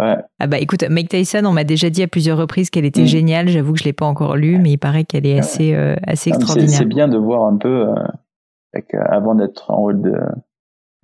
Ouais. 0.00 0.16
Ah 0.40 0.46
bah 0.48 0.58
écoute, 0.58 0.82
Mike 0.90 1.08
Tyson, 1.08 1.42
on 1.44 1.52
m'a 1.52 1.62
déjà 1.62 1.88
dit 1.88 2.02
à 2.02 2.08
plusieurs 2.08 2.36
reprises 2.36 2.68
qu'elle 2.70 2.84
était 2.84 3.02
mm. 3.02 3.06
géniale. 3.06 3.48
J'avoue 3.48 3.74
que 3.74 3.78
je 3.78 3.84
l'ai 3.84 3.92
pas 3.92 4.06
encore 4.06 4.36
lue, 4.36 4.58
mais 4.58 4.72
il 4.72 4.78
paraît 4.78 5.04
qu'elle 5.04 5.26
est 5.26 5.38
assez, 5.38 5.74
euh, 5.74 5.94
assez 6.04 6.30
extraordinaire. 6.30 6.68
C'est 6.70 6.84
bien 6.84 7.06
de 7.06 7.16
voir 7.16 7.44
un 7.44 7.56
peu, 7.56 7.88
euh, 7.88 9.00
avant 9.08 9.36
d'être 9.36 9.70
en 9.70 9.84
haut 9.84 9.92
de, 9.92 10.18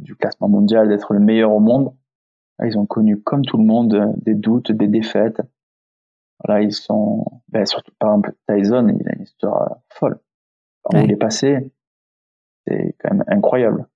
du 0.01 0.17
classement 0.17 0.49
mondial, 0.49 0.89
d'être 0.89 1.13
le 1.13 1.21
meilleur 1.21 1.53
au 1.53 1.61
monde, 1.61 1.93
ils 2.65 2.77
ont 2.77 2.87
connu 2.87 3.21
comme 3.21 3.43
tout 3.43 3.57
le 3.57 3.65
monde 3.65 4.13
des 4.23 4.35
doutes, 4.35 4.73
des 4.73 4.89
défaites. 4.89 5.41
Voilà, 6.45 6.63
ils 6.63 6.73
sont, 6.73 7.25
ben, 7.49 7.65
surtout 7.67 7.93
par 7.99 8.11
exemple 8.11 8.35
Tyson, 8.49 8.89
il 8.89 9.09
a 9.09 9.15
une 9.15 9.23
histoire 9.23 9.77
folle. 9.89 10.19
Où 10.93 10.97
il 10.97 11.13
est 11.13 11.17
passé, 11.17 11.71
c'est 12.67 12.97
quand 12.99 13.15
même 13.15 13.25
incroyable. 13.29 13.87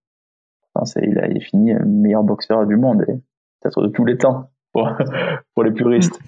Enfin, 0.74 1.01
il 1.03 1.18
a 1.18 1.28
il 1.28 1.42
fini 1.42 1.72
meilleur 1.86 2.22
boxeur 2.22 2.66
du 2.66 2.76
monde 2.76 3.03
et 3.09 3.14
peut-être 3.61 3.82
de 3.82 3.88
tous 3.88 4.05
les 4.05 4.18
temps 4.18 4.51
pour, 4.75 4.91
pour 5.55 5.64
les 5.64 5.72
puristes. 5.72 6.20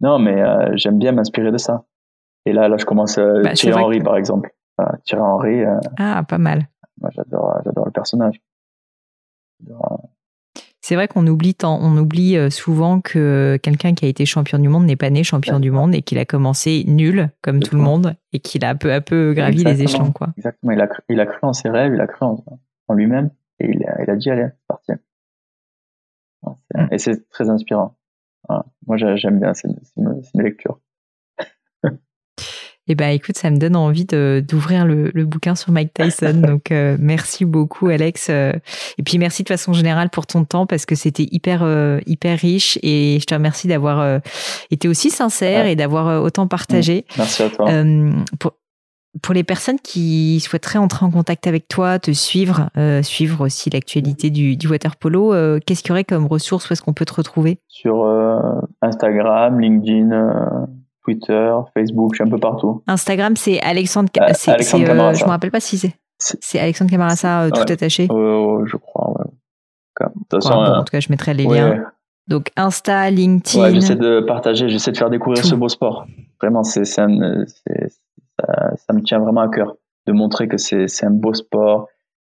Non, 0.00 0.18
mais 0.18 0.40
euh, 0.40 0.70
j'aime 0.76 0.98
bien 0.98 1.12
m'inspirer 1.12 1.50
de 1.50 1.58
ça. 1.58 1.84
Et 2.46 2.52
là, 2.52 2.68
là, 2.68 2.76
je 2.78 2.86
commence 2.86 3.18
à 3.18 3.22
euh, 3.22 3.42
bah, 3.42 3.52
Thierry 3.52 3.82
Henry, 3.82 4.00
par 4.00 4.16
exemple. 4.16 4.54
Thierry 5.04 5.22
Henry. 5.22 5.64
Euh, 5.64 5.78
ah, 5.98 6.22
pas 6.26 6.38
mal. 6.38 6.68
Moi, 7.00 7.10
j'adore, 7.12 7.60
j'adore 7.64 7.84
le 7.84 7.90
personnage. 7.90 8.40
C'est 10.80 10.94
vrai 10.94 11.08
qu'on 11.08 11.26
oublie 11.26 11.54
tant, 11.54 11.78
on 11.82 11.96
oublie 11.98 12.38
souvent 12.50 13.00
que 13.00 13.58
quelqu'un 13.60 13.94
qui 13.94 14.06
a 14.06 14.08
été 14.08 14.24
champion 14.24 14.58
du 14.58 14.68
monde 14.68 14.86
n'est 14.86 14.96
pas 14.96 15.10
né 15.10 15.24
champion 15.24 15.58
du 15.58 15.70
monde 15.70 15.94
et 15.94 16.00
qu'il 16.00 16.16
a 16.18 16.24
commencé 16.24 16.84
nul 16.86 17.28
comme 17.42 17.60
tout 17.60 17.76
le 17.76 17.82
monde 17.82 18.14
et 18.32 18.38
qu'il 18.38 18.64
a 18.64 18.74
peu 18.74 18.92
à 18.92 19.00
peu 19.00 19.34
gravi 19.34 19.64
les 19.64 19.82
échelons 19.82 20.12
quoi. 20.12 20.28
Exactement, 20.38 20.72
il 20.72 20.80
a, 20.80 20.86
cru, 20.86 21.02
il 21.10 21.20
a 21.20 21.26
cru 21.26 21.38
en 21.42 21.52
ses 21.52 21.68
rêves, 21.68 21.92
il 21.94 22.00
a 22.00 22.06
cru 22.06 22.24
en, 22.24 22.94
lui-même 22.94 23.30
et 23.58 23.68
il 23.68 23.84
a, 23.84 24.02
il 24.02 24.08
a 24.08 24.16
dit 24.16 24.30
allez, 24.30 24.46
c'est 24.46 24.66
parti. 24.66 24.92
Et 26.90 26.98
c'est 26.98 27.28
très 27.30 27.48
inspirant. 27.50 27.96
Moi, 28.86 28.96
j'aime 28.96 29.40
bien, 29.40 29.54
c'est 29.54 29.68
une, 29.68 30.22
une, 30.34 30.42
lecture. 30.42 30.80
Eh 32.90 32.94
ben, 32.94 33.10
écoute, 33.10 33.36
ça 33.36 33.50
me 33.50 33.58
donne 33.58 33.76
envie 33.76 34.06
d'ouvrir 34.06 34.86
le, 34.86 35.10
le, 35.12 35.26
bouquin 35.26 35.54
sur 35.54 35.72
Mike 35.72 35.92
Tyson. 35.92 36.32
Donc, 36.48 36.72
euh, 36.72 36.96
merci 36.98 37.44
beaucoup, 37.44 37.88
Alex. 37.88 38.28
Euh, 38.30 38.52
et 38.96 39.02
puis, 39.02 39.18
merci 39.18 39.42
de 39.42 39.48
façon 39.48 39.74
générale 39.74 40.08
pour 40.08 40.26
ton 40.26 40.46
temps 40.46 40.64
parce 40.64 40.86
que 40.86 40.94
c'était 40.94 41.26
hyper, 41.30 41.62
euh, 41.62 42.00
hyper 42.06 42.38
riche. 42.38 42.78
Et 42.82 43.18
je 43.20 43.26
te 43.26 43.34
remercie 43.34 43.68
d'avoir 43.68 44.20
été 44.70 44.88
aussi 44.88 45.10
sincère 45.10 45.66
et 45.66 45.76
d'avoir 45.76 46.22
autant 46.22 46.46
partagé. 46.46 47.04
Merci 47.18 47.42
à 47.42 47.50
toi. 47.50 47.70
Pour, 48.40 48.54
pour 49.22 49.34
les 49.34 49.44
personnes 49.44 49.78
qui 49.78 50.40
souhaiteraient 50.40 50.78
entrer 50.78 51.04
en 51.04 51.10
contact 51.10 51.46
avec 51.46 51.68
toi, 51.68 51.98
te 51.98 52.10
suivre, 52.10 52.70
euh, 52.76 53.02
suivre 53.02 53.44
aussi 53.44 53.70
l'actualité 53.70 54.30
du, 54.30 54.56
du 54.56 54.68
water 54.68 54.96
polo, 54.96 55.32
euh, 55.32 55.58
qu'est-ce 55.64 55.82
qu'il 55.82 55.90
y 55.90 55.92
aurait 55.92 56.04
comme 56.04 56.26
ressources? 56.26 56.68
Où 56.68 56.72
est-ce 56.72 56.82
qu'on 56.82 56.92
peut 56.92 57.04
te 57.04 57.14
retrouver? 57.14 57.58
Sur 57.68 58.04
euh, 58.04 58.38
Instagram, 58.82 59.60
LinkedIn, 59.60 60.66
Twitter, 61.04 61.52
Facebook, 61.74 62.14
je 62.14 62.16
suis 62.16 62.24
un 62.24 62.30
peu 62.30 62.38
partout. 62.38 62.82
Instagram, 62.86 63.36
c'est 63.36 63.60
Alexandre, 63.62 64.10
c'est, 64.34 64.50
Alexandre 64.50 65.14
je 65.14 65.24
me 65.24 65.30
rappelle 65.30 65.50
pas 65.50 65.60
si 65.60 65.78
c'est. 65.78 65.94
C'est 66.18 66.58
Alexandre 66.58 66.90
Camarasa 66.90 67.48
tout 67.50 67.60
attaché. 67.60 68.08
je 68.08 68.76
crois. 68.76 69.12
Ouais. 69.16 69.24
En 70.00 70.84
tout 70.84 70.90
cas, 70.90 71.00
je 71.00 71.08
mettrai 71.10 71.34
les 71.34 71.44
liens. 71.44 71.84
Donc 72.28 72.50
Insta, 72.56 73.10
LinkedIn. 73.10 73.62
Ouais, 73.62 73.74
j'essaie 73.74 73.96
de 73.96 74.20
partager, 74.20 74.68
j'essaie 74.68 74.92
de 74.92 74.98
faire 74.98 75.08
découvrir 75.08 75.44
ce 75.44 75.54
beau 75.54 75.68
sport. 75.68 76.06
Vraiment, 76.40 76.62
c'est, 76.62 76.84
c'est, 76.84 77.02
ça, 78.76 78.92
me 78.92 79.02
tient 79.02 79.18
vraiment 79.18 79.42
à 79.42 79.48
cœur 79.48 79.76
de 80.06 80.12
montrer 80.12 80.48
que 80.48 80.56
c'est 80.56 81.04
un 81.04 81.10
beau 81.10 81.34
sport. 81.34 81.88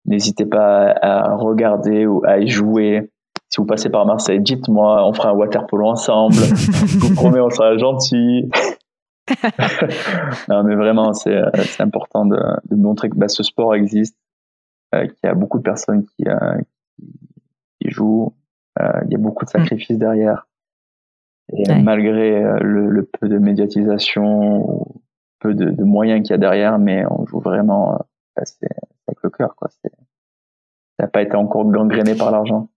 N'hésitez 0.07 0.47
pas 0.47 0.95
à, 1.03 1.35
regarder 1.35 2.07
ou 2.07 2.23
à 2.25 2.39
y 2.39 2.49
jouer. 2.49 3.11
Si 3.51 3.61
vous 3.61 3.67
passez 3.67 3.91
par 3.91 4.07
Marseille, 4.07 4.41
dites-moi, 4.41 5.07
on 5.07 5.13
fera 5.13 5.31
un 5.31 5.33
water 5.33 5.67
polo 5.67 5.87
ensemble. 5.87 6.35
Je 6.37 6.99
vous 6.99 7.15
promets, 7.15 7.41
on 7.41 7.51
sera 7.51 7.77
gentils. 7.77 8.49
non, 10.49 10.65
mais 10.65 10.75
vraiment, 10.75 11.13
c'est 11.13 11.41
important 11.81 12.25
de, 12.25 12.39
de, 12.71 12.77
montrer 12.77 13.11
que 13.11 13.17
bah, 13.17 13.29
ce 13.29 13.43
sport 13.43 13.75
existe, 13.75 14.17
euh, 14.95 15.07
qu'il 15.07 15.19
y 15.25 15.27
a 15.27 15.35
beaucoup 15.35 15.59
de 15.59 15.63
personnes 15.63 16.07
qui, 16.07 16.27
euh, 16.27 16.59
qui, 17.81 17.91
jouent, 17.91 18.35
euh, 18.81 19.01
il 19.07 19.13
y 19.13 19.15
a 19.15 19.19
beaucoup 19.19 19.45
de 19.45 19.51
sacrifices 19.51 19.99
derrière. 19.99 20.47
Et 21.57 21.83
malgré 21.83 22.45
euh, 22.45 22.59
le, 22.61 22.91
le, 22.91 23.05
peu 23.05 23.29
de 23.29 23.39
médiatisation 23.39 24.87
peu 25.39 25.55
de, 25.55 25.71
de 25.71 25.85
moyens 25.85 26.23
qu'il 26.23 26.31
y 26.31 26.35
a 26.35 26.39
derrière, 26.39 26.79
mais 26.79 27.05
on 27.11 27.27
joue 27.27 27.41
vraiment 27.41 27.95
euh, 27.95 27.99
bah, 28.37 28.43
avec 29.07 29.19
le 29.23 29.31
cœur. 29.31 29.55
Quoi. 29.57 29.69
Ça 29.71 29.89
n'a 31.01 31.09
pas 31.09 31.23
été 31.23 31.37
encore 31.37 31.65
gangréné 31.65 32.15
par 32.15 32.31
l'argent. 32.31 32.69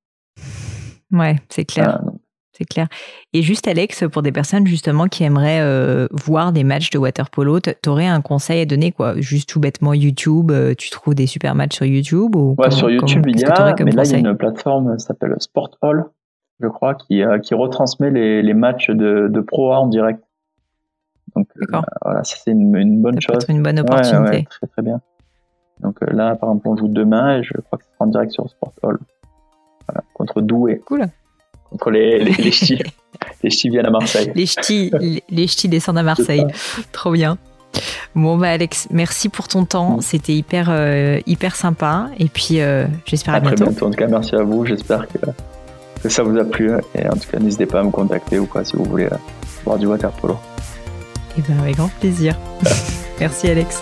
Ouais, 1.12 1.36
c'est 1.50 1.66
clair. 1.66 2.02
c'est 2.54 2.66
clair. 2.66 2.88
Et 3.34 3.42
juste 3.42 3.68
Alex, 3.68 4.06
pour 4.12 4.22
des 4.22 4.32
personnes 4.32 4.66
justement 4.66 5.08
qui 5.08 5.24
aimeraient 5.24 5.60
euh, 5.62 6.08
voir 6.12 6.54
des 6.54 6.64
matchs 6.64 6.90
de 6.92 6.98
water 7.00 7.30
polo, 7.30 7.60
t'aurais 7.60 8.08
un 8.08 8.22
conseil 8.22 8.62
à 8.62 8.66
donner 8.66 8.92
quoi? 8.92 9.20
Juste 9.20 9.50
tout 9.50 9.60
bêtement 9.60 9.94
YouTube, 9.94 10.52
euh, 10.52 10.74
tu 10.78 10.90
trouves 10.90 11.16
des 11.16 11.28
super 11.28 11.56
matchs 11.56 11.76
sur 11.76 11.86
YouTube 11.86 12.36
ou 12.36 12.56
Ouais, 12.58 12.72
sur 12.72 12.90
YouTube 12.90 13.26
il 13.28 13.40
y 13.40 13.46
a, 13.46 13.76
mais 13.84 13.92
là 13.92 14.04
il 14.06 14.12
y 14.12 14.16
a 14.16 14.20
une 14.20 14.38
plateforme 14.38 14.96
qui 14.96 15.04
s'appelle 15.04 15.36
Sport 15.40 15.78
Hall, 15.82 16.06
je 16.62 16.68
crois, 16.68 16.96
qui, 16.96 17.24
qui 17.44 17.54
retransmet 17.54 18.12
les, 18.12 18.42
les 18.42 18.54
matchs 18.54 18.90
de, 18.90 19.28
de 19.30 19.42
Pro 19.42 19.74
A 19.74 19.80
en 19.80 19.88
direct. 19.88 20.24
Donc 21.36 21.48
euh, 21.58 21.80
voilà, 22.02 22.24
c'est 22.24 22.52
une, 22.52 22.76
une, 22.76 23.02
bonne 23.02 23.20
chose. 23.22 23.46
une 23.48 23.64
bonne 23.64 23.80
opportunité. 23.80 24.46
très 24.50 24.68
très 24.68 24.82
bien. 24.82 25.02
Donc 25.80 25.98
euh, 26.02 26.08
là, 26.12 26.36
par 26.36 26.50
exemple, 26.50 26.68
on 26.70 26.78
joue 26.78 26.88
demain 26.88 27.40
et 27.40 27.44
je 27.44 27.54
crois 27.54 27.80
que 27.80 27.86
c'est 27.86 28.04
en 28.04 28.08
direct 28.08 28.32
sur 28.32 28.50
Sport 28.50 28.74
Hall. 28.84 29.00
Voilà, 29.88 30.04
contre 30.14 30.42
Douai. 30.42 30.82
Cool. 30.86 31.06
Contre 31.70 31.92
les, 31.92 32.20
les, 32.20 32.34
les 32.34 32.52
ch'tis. 32.52 32.82
les 33.44 33.50
ch'tis 33.50 33.70
viennent 33.70 33.86
à 33.86 33.92
Marseille. 33.92 34.32
Les 34.36 34.46
ch'tis, 34.46 34.92
les 35.30 35.48
ch'tis 35.48 35.70
descendent 35.70 35.98
à 35.98 36.04
Marseille. 36.04 36.46
Trop 36.92 37.12
bien. 37.12 37.38
Bon 38.16 38.38
bah 38.38 38.50
Alex, 38.50 38.90
merci 38.92 39.30
pour 39.30 39.48
ton 39.48 39.64
temps. 39.64 39.98
Mm. 39.98 40.02
C'était 40.02 40.34
hyper 40.34 40.68
euh, 40.70 41.20
hyper 41.26 41.56
sympa. 41.56 42.10
Et 42.20 42.28
puis 42.28 42.60
j'espère 43.06 43.36
à, 43.36 43.40
bientôt. 43.40 43.66
bientôt. 43.66 43.86
En 43.88 43.92
tout 43.92 43.98
cas, 43.98 44.08
merci 44.08 44.36
à 44.36 44.44
vous. 44.44 44.66
J'espère 44.66 45.08
que, 45.08 45.20
que 46.04 46.10
ça 46.10 46.24
vous 46.24 46.38
a 46.38 46.44
plu. 46.44 46.72
Et 46.94 47.08
en 47.08 47.16
tout 47.16 47.30
cas, 47.32 47.40
n'hésitez 47.40 47.66
pas 47.66 47.80
à 47.80 47.84
me 47.84 47.92
contacter 47.92 48.38
ou 48.38 48.46
quoi 48.46 48.66
si 48.66 48.76
vous 48.76 48.84
voulez 48.84 49.08
voir 49.64 49.80
du 49.80 49.88
water 49.88 50.12
polo. 50.12 50.38
Eh 51.38 51.42
bien, 51.42 51.60
avec 51.60 51.76
grand 51.76 51.90
plaisir. 52.00 52.36
Merci 53.20 53.50
Alex. 53.50 53.82